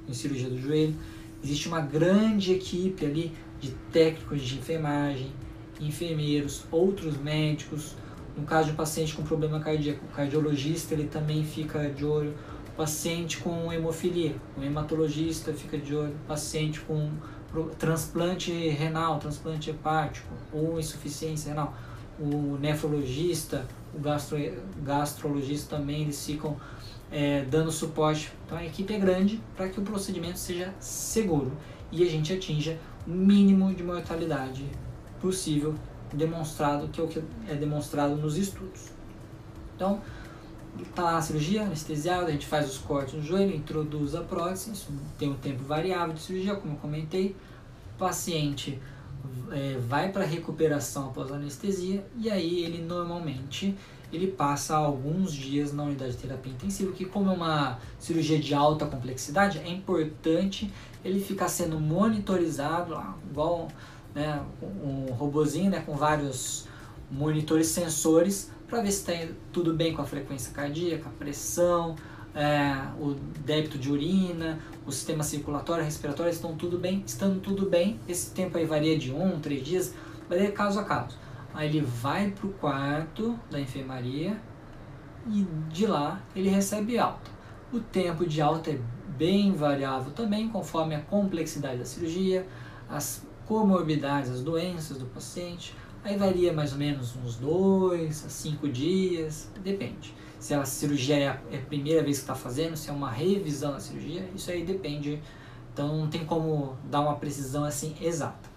em 0.08 0.12
cirurgia 0.12 0.48
do 0.48 0.58
joelho. 0.58 0.94
Existe 1.42 1.68
uma 1.68 1.80
grande 1.80 2.52
equipe 2.52 3.04
ali 3.04 3.32
de 3.60 3.70
técnicos 3.92 4.42
de 4.42 4.58
enfermagem, 4.58 5.30
enfermeiros, 5.80 6.64
outros 6.70 7.16
médicos. 7.16 7.94
No 8.36 8.44
caso 8.44 8.68
de 8.68 8.72
um 8.72 8.76
paciente 8.76 9.14
com 9.14 9.22
problema 9.22 9.60
cardíaco, 9.60 10.04
o 10.04 10.08
cardiologista 10.08 10.94
ele 10.94 11.06
também 11.06 11.44
fica 11.44 11.88
de 11.90 12.04
olho. 12.04 12.34
O 12.72 12.76
paciente 12.76 13.38
com 13.38 13.72
hemofilia, 13.72 14.34
o 14.56 14.62
hematologista 14.62 15.52
fica 15.52 15.76
de 15.76 15.94
olho. 15.94 16.14
O 16.24 16.26
paciente 16.26 16.80
com 16.80 17.10
transplante 17.78 18.50
renal, 18.68 19.18
transplante 19.18 19.70
hepático 19.70 20.32
ou 20.52 20.78
insuficiência 20.78 21.50
renal. 21.50 21.74
O 22.18 22.56
nefrologista, 22.58 23.66
o 23.94 23.98
gastro, 23.98 24.38
gastrologista 24.82 25.76
também, 25.76 26.02
eles 26.02 26.24
ficam 26.24 26.56
é, 27.10 27.44
dando 27.44 27.70
suporte. 27.70 28.32
Então 28.46 28.56
a 28.56 28.64
equipe 28.64 28.92
é 28.94 28.98
grande 28.98 29.40
para 29.56 29.68
que 29.68 29.78
o 29.78 29.82
procedimento 29.82 30.38
seja 30.38 30.72
seguro 30.80 31.52
e 31.90 32.02
a 32.02 32.06
gente 32.06 32.32
atinja 32.32 32.78
o 33.06 33.10
mínimo 33.10 33.74
de 33.74 33.82
mortalidade 33.82 34.64
possível, 35.20 35.74
demonstrado 36.12 36.88
que 36.88 37.00
é 37.00 37.04
o 37.04 37.08
que 37.08 37.22
é 37.48 37.54
demonstrado 37.54 38.16
nos 38.16 38.36
estudos. 38.36 38.90
Então, 39.76 40.00
tá 40.94 41.02
lá 41.02 41.18
a 41.18 41.22
cirurgia, 41.22 41.62
anestesiada, 41.62 42.26
a 42.26 42.30
gente 42.30 42.46
faz 42.46 42.68
os 42.68 42.78
cortes 42.78 43.14
no 43.14 43.22
joelho, 43.22 43.54
introduz 43.54 44.14
a 44.14 44.22
prótese, 44.22 44.72
isso 44.72 44.92
tem 45.18 45.30
um 45.30 45.34
tempo 45.34 45.62
variável 45.64 46.14
de 46.14 46.20
cirurgia, 46.20 46.54
como 46.54 46.74
eu 46.74 46.78
comentei. 46.78 47.36
O 47.94 47.98
paciente 47.98 48.80
é, 49.50 49.78
vai 49.78 50.10
para 50.10 50.24
recuperação 50.24 51.06
após 51.06 51.30
a 51.30 51.36
anestesia 51.36 52.04
e 52.16 52.30
aí 52.30 52.64
ele 52.64 52.82
normalmente 52.82 53.76
ele 54.12 54.26
passa 54.26 54.76
alguns 54.76 55.32
dias 55.32 55.72
na 55.72 55.84
unidade 55.84 56.12
de 56.12 56.18
terapia 56.18 56.52
intensiva, 56.52 56.92
que 56.92 57.04
como 57.04 57.30
é 57.30 57.34
uma 57.34 57.78
cirurgia 57.98 58.38
de 58.38 58.52
alta 58.52 58.84
complexidade, 58.84 59.58
é 59.58 59.68
importante 59.70 60.70
ele 61.02 61.18
ficar 61.18 61.48
sendo 61.48 61.80
monitorizado, 61.80 62.94
igual 63.30 63.68
né, 64.14 64.42
um 64.62 65.12
robozinho 65.12 65.70
né, 65.70 65.82
com 65.84 65.96
vários 65.96 66.66
monitores 67.10 67.68
sensores 67.68 68.50
para 68.72 68.80
ver 68.80 68.90
se 68.90 69.12
está 69.12 69.34
tudo 69.52 69.74
bem 69.74 69.92
com 69.92 70.00
a 70.00 70.06
frequência 70.06 70.50
cardíaca, 70.50 71.06
a 71.06 71.12
pressão, 71.12 71.94
é, 72.34 72.74
o 72.98 73.12
débito 73.44 73.76
de 73.76 73.92
urina, 73.92 74.60
o 74.86 74.90
sistema 74.90 75.22
circulatório, 75.22 75.84
respiratório 75.84 76.32
estão 76.32 76.56
tudo 76.56 76.78
bem, 76.78 77.02
estando 77.06 77.38
tudo 77.38 77.68
bem, 77.68 78.00
esse 78.08 78.30
tempo 78.30 78.56
aí 78.56 78.64
varia 78.64 78.98
de 78.98 79.12
um, 79.12 79.38
três 79.38 79.62
dias, 79.62 79.94
varia 80.26 80.50
caso 80.52 80.80
a 80.80 80.84
caso. 80.84 81.18
Aí 81.52 81.68
ele 81.68 81.82
vai 81.82 82.30
para 82.30 82.46
o 82.46 82.52
quarto 82.54 83.38
da 83.50 83.60
enfermaria 83.60 84.40
e 85.26 85.46
de 85.68 85.86
lá 85.86 86.22
ele 86.34 86.48
recebe 86.48 86.98
alta. 86.98 87.30
O 87.70 87.78
tempo 87.78 88.24
de 88.24 88.40
alta 88.40 88.70
é 88.70 88.78
bem 89.18 89.52
variável 89.52 90.12
também, 90.12 90.48
conforme 90.48 90.94
a 90.94 91.00
complexidade 91.02 91.76
da 91.76 91.84
cirurgia, 91.84 92.46
as 92.88 93.22
comorbidades, 93.44 94.30
as 94.30 94.40
doenças 94.40 94.96
do 94.96 95.04
paciente. 95.04 95.76
Aí 96.04 96.16
varia 96.16 96.52
mais 96.52 96.72
ou 96.72 96.78
menos 96.78 97.14
uns 97.16 97.36
dois 97.36 98.24
a 98.26 98.28
cinco 98.28 98.68
dias, 98.68 99.48
depende. 99.62 100.12
Se 100.38 100.52
a 100.52 100.64
cirurgia 100.64 101.16
é 101.16 101.28
a, 101.28 101.40
é 101.52 101.58
primeira 101.58 102.02
vez 102.02 102.16
que 102.18 102.24
está 102.24 102.34
fazendo, 102.34 102.76
se 102.76 102.90
é 102.90 102.92
uma 102.92 103.10
revisão 103.10 103.72
da 103.72 103.78
cirurgia, 103.78 104.28
isso 104.34 104.50
aí 104.50 104.64
depende. 104.64 105.22
Então 105.72 105.96
não 105.96 106.08
tem 106.08 106.26
como 106.26 106.76
dar 106.90 107.00
uma 107.00 107.14
precisão 107.14 107.62
assim 107.62 107.94
exata. 108.00 108.50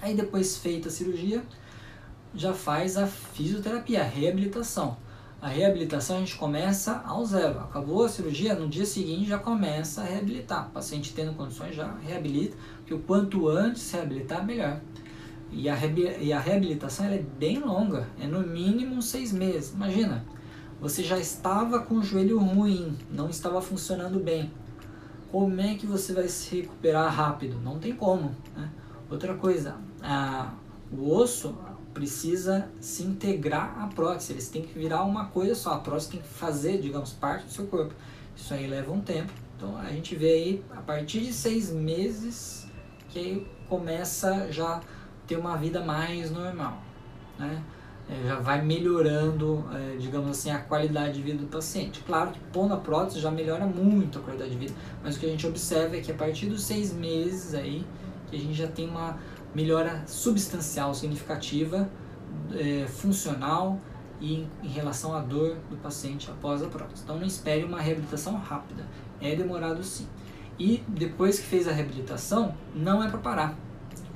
Aí 0.00 0.14
depois 0.14 0.56
feita 0.56 0.88
a 0.88 0.90
cirurgia, 0.90 1.42
já 2.34 2.52
faz 2.52 2.96
a 2.96 3.06
fisioterapia, 3.06 4.00
a 4.00 4.04
reabilitação. 4.04 4.96
A 5.40 5.48
reabilitação 5.48 6.16
a 6.16 6.20
gente 6.20 6.36
começa 6.36 7.02
ao 7.04 7.24
zero. 7.24 7.60
Acabou 7.60 8.04
a 8.04 8.08
cirurgia, 8.08 8.54
no 8.54 8.66
dia 8.66 8.86
seguinte 8.86 9.28
já 9.28 9.38
começa 9.38 10.00
a 10.00 10.04
reabilitar. 10.04 10.68
O 10.68 10.70
paciente 10.70 11.12
tendo 11.14 11.34
condições 11.34 11.74
já 11.76 11.94
reabilita, 11.96 12.56
porque 12.78 12.94
o 12.94 13.00
quanto 13.00 13.48
antes 13.48 13.90
reabilitar, 13.90 14.44
melhor. 14.44 14.80
E 15.50 15.68
a, 15.68 15.76
e 16.20 16.32
a 16.32 16.40
reabilitação 16.40 17.06
é 17.06 17.18
bem 17.18 17.58
longa, 17.60 18.08
é 18.20 18.26
no 18.26 18.40
mínimo 18.40 19.00
seis 19.00 19.32
meses. 19.32 19.72
Imagina, 19.72 20.24
você 20.80 21.02
já 21.02 21.18
estava 21.18 21.80
com 21.80 21.96
o 21.96 22.02
joelho 22.02 22.38
ruim, 22.38 22.96
não 23.10 23.30
estava 23.30 23.62
funcionando 23.62 24.18
bem. 24.18 24.50
Como 25.30 25.60
é 25.60 25.74
que 25.74 25.86
você 25.86 26.12
vai 26.12 26.28
se 26.28 26.56
recuperar 26.56 27.12
rápido? 27.14 27.58
Não 27.62 27.78
tem 27.78 27.94
como. 27.94 28.34
Né? 28.54 28.68
Outra 29.10 29.34
coisa, 29.34 29.76
a, 30.02 30.52
o 30.92 31.10
osso, 31.10 31.56
precisa 31.96 32.68
se 32.78 33.04
integrar 33.04 33.82
à 33.82 33.86
prótese, 33.86 34.34
eles 34.34 34.48
têm 34.50 34.60
que 34.60 34.78
virar 34.78 35.02
uma 35.04 35.26
coisa 35.28 35.54
só, 35.54 35.72
a 35.72 35.78
prótese 35.78 36.10
tem 36.10 36.20
que 36.20 36.28
fazer, 36.28 36.78
digamos, 36.78 37.14
parte 37.14 37.46
do 37.46 37.52
seu 37.52 37.66
corpo. 37.66 37.94
Isso 38.36 38.52
aí 38.52 38.66
leva 38.66 38.92
um 38.92 39.00
tempo. 39.00 39.32
Então 39.56 39.78
a 39.78 39.88
gente 39.88 40.14
vê 40.14 40.32
aí, 40.32 40.64
a 40.70 40.82
partir 40.82 41.20
de 41.20 41.32
seis 41.32 41.72
meses, 41.72 42.66
que 43.08 43.46
começa 43.66 44.52
já 44.52 44.82
ter 45.26 45.36
uma 45.36 45.56
vida 45.56 45.84
mais 45.84 46.30
normal, 46.30 46.80
né? 47.38 47.62
É, 48.08 48.28
já 48.28 48.36
vai 48.36 48.62
melhorando, 48.62 49.64
é, 49.72 49.96
digamos 49.96 50.30
assim, 50.30 50.48
a 50.48 50.60
qualidade 50.60 51.14
de 51.14 51.22
vida 51.22 51.38
do 51.38 51.48
paciente. 51.48 52.00
Claro 52.06 52.30
que 52.30 52.38
pondo 52.52 52.72
a 52.72 52.76
prótese 52.76 53.18
já 53.18 53.32
melhora 53.32 53.66
muito 53.66 54.20
a 54.20 54.22
qualidade 54.22 54.52
de 54.52 54.56
vida, 54.56 54.74
mas 55.02 55.16
o 55.16 55.20
que 55.20 55.26
a 55.26 55.28
gente 55.28 55.44
observa 55.44 55.96
é 55.96 56.00
que 56.00 56.12
a 56.12 56.14
partir 56.14 56.46
dos 56.46 56.62
seis 56.62 56.92
meses 56.92 57.52
aí, 57.52 57.84
que 58.30 58.36
a 58.36 58.38
gente 58.38 58.54
já 58.54 58.68
tem 58.68 58.88
uma 58.88 59.18
melhora 59.52 60.04
substancial, 60.06 60.94
significativa, 60.94 61.88
é, 62.52 62.86
funcional 62.86 63.80
e 64.20 64.46
em, 64.62 64.68
relação 64.68 65.14
à 65.14 65.20
dor 65.20 65.56
do 65.68 65.76
paciente 65.76 66.30
após 66.30 66.62
a 66.62 66.66
prótese. 66.66 67.02
Então 67.02 67.18
não 67.18 67.26
espere 67.26 67.64
uma 67.64 67.80
reabilitação 67.80 68.36
rápida, 68.36 68.86
é 69.20 69.34
demorado 69.34 69.82
sim. 69.82 70.06
E 70.58 70.82
depois 70.88 71.38
que 71.38 71.46
fez 71.46 71.66
a 71.66 71.72
reabilitação, 71.72 72.54
não 72.74 73.02
é 73.02 73.08
para 73.08 73.18
parar. 73.18 73.65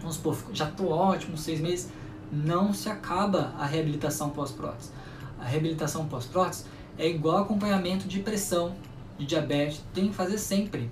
Vamos 0.00 0.16
supor, 0.16 0.36
já 0.52 0.68
estou 0.68 0.88
ótimo, 0.88 1.36
seis 1.36 1.60
meses, 1.60 1.90
não 2.32 2.72
se 2.72 2.88
acaba 2.88 3.54
a 3.58 3.66
reabilitação 3.66 4.30
pós-prótese. 4.30 4.90
A 5.38 5.44
reabilitação 5.44 6.06
pós-prótese 6.06 6.64
é 6.98 7.08
igual 7.08 7.38
acompanhamento 7.38 8.08
de 8.08 8.20
pressão, 8.20 8.74
de 9.18 9.26
diabetes, 9.26 9.82
tem 9.92 10.08
que 10.08 10.14
fazer 10.14 10.38
sempre. 10.38 10.90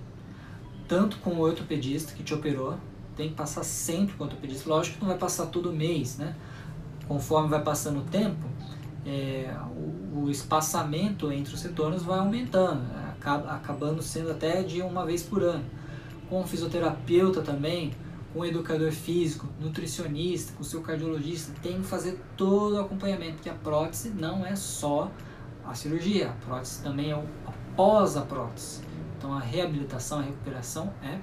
Tanto 0.86 1.18
com 1.18 1.30
o 1.30 1.40
ortopedista 1.40 2.12
que 2.12 2.22
te 2.22 2.34
operou, 2.34 2.78
tem 3.16 3.30
que 3.30 3.34
passar 3.34 3.64
sempre 3.64 4.14
com 4.14 4.24
o 4.24 4.26
ortopedista. 4.26 4.68
Lógico 4.68 4.96
que 4.96 5.02
não 5.02 5.08
vai 5.08 5.18
passar 5.18 5.46
todo 5.46 5.72
mês, 5.72 6.16
né? 6.16 6.34
Conforme 7.06 7.48
vai 7.48 7.62
passando 7.62 8.00
o 8.00 8.04
tempo, 8.04 8.46
é, 9.04 9.54
o, 9.74 10.24
o, 10.24 10.30
espaçamento 10.30 11.32
entre 11.32 11.54
os 11.54 11.62
retornos 11.62 12.02
vai 12.02 12.18
aumentando, 12.18 12.84
acaba, 13.10 13.52
acabando 13.52 14.02
sendo 14.02 14.30
até 14.30 14.62
de 14.62 14.82
uma 14.82 15.04
vez 15.04 15.22
por 15.22 15.42
ano. 15.42 15.64
Com 16.28 16.42
o 16.42 16.46
fisioterapeuta 16.46 17.40
também, 17.40 17.92
com 18.32 18.40
o 18.40 18.44
educador 18.44 18.92
físico, 18.92 19.46
nutricionista, 19.60 20.52
com 20.52 20.62
seu 20.62 20.80
cardiologista, 20.82 21.52
tem 21.62 21.80
que 21.80 21.86
fazer 21.86 22.20
todo 22.36 22.76
o 22.76 22.80
acompanhamento, 22.80 23.34
porque 23.34 23.48
a 23.48 23.54
prótese 23.54 24.10
não 24.10 24.44
é 24.44 24.54
só 24.54 25.10
a 25.64 25.74
cirurgia, 25.74 26.30
a 26.30 26.46
prótese 26.46 26.82
também 26.82 27.10
é 27.10 27.16
o 27.16 27.24
após 27.46 28.16
a 28.16 28.22
prótese. 28.22 28.82
Então 29.16 29.32
a 29.32 29.40
reabilitação, 29.40 30.18
a 30.20 30.22
recuperação 30.22 30.92
é 31.02 31.18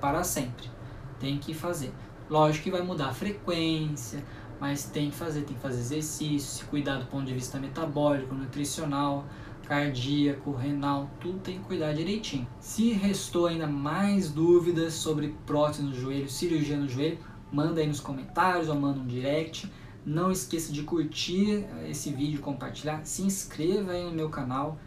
para 0.00 0.22
sempre 0.24 0.76
tem 1.18 1.38
que 1.38 1.54
fazer. 1.54 1.92
Lógico 2.28 2.64
que 2.64 2.70
vai 2.70 2.82
mudar 2.82 3.08
a 3.08 3.14
frequência, 3.14 4.24
mas 4.60 4.84
tem 4.84 5.10
que 5.10 5.16
fazer, 5.16 5.42
tem 5.42 5.54
que 5.54 5.62
fazer 5.62 5.80
exercício, 5.80 6.58
se 6.58 6.64
cuidar 6.64 6.98
do 6.98 7.06
ponto 7.06 7.24
de 7.26 7.34
vista 7.34 7.58
metabólico, 7.58 8.34
nutricional, 8.34 9.24
cardíaco, 9.66 10.52
renal, 10.52 11.10
tudo 11.20 11.38
tem 11.40 11.58
que 11.58 11.64
cuidar 11.64 11.92
direitinho. 11.92 12.46
Se 12.60 12.92
restou 12.92 13.46
ainda 13.46 13.66
mais 13.66 14.30
dúvidas 14.30 14.94
sobre 14.94 15.34
prótese 15.46 15.82
no 15.82 15.94
joelho, 15.94 16.28
cirurgia 16.28 16.76
no 16.76 16.88
joelho, 16.88 17.18
manda 17.52 17.80
aí 17.80 17.86
nos 17.86 18.00
comentários 18.00 18.68
ou 18.68 18.74
manda 18.74 19.00
um 19.00 19.06
direct. 19.06 19.70
Não 20.04 20.30
esqueça 20.30 20.72
de 20.72 20.82
curtir 20.82 21.64
esse 21.88 22.10
vídeo, 22.10 22.40
compartilhar, 22.40 23.04
se 23.04 23.22
inscreva 23.22 23.92
aí 23.92 24.04
no 24.04 24.12
meu 24.12 24.28
canal 24.28 24.78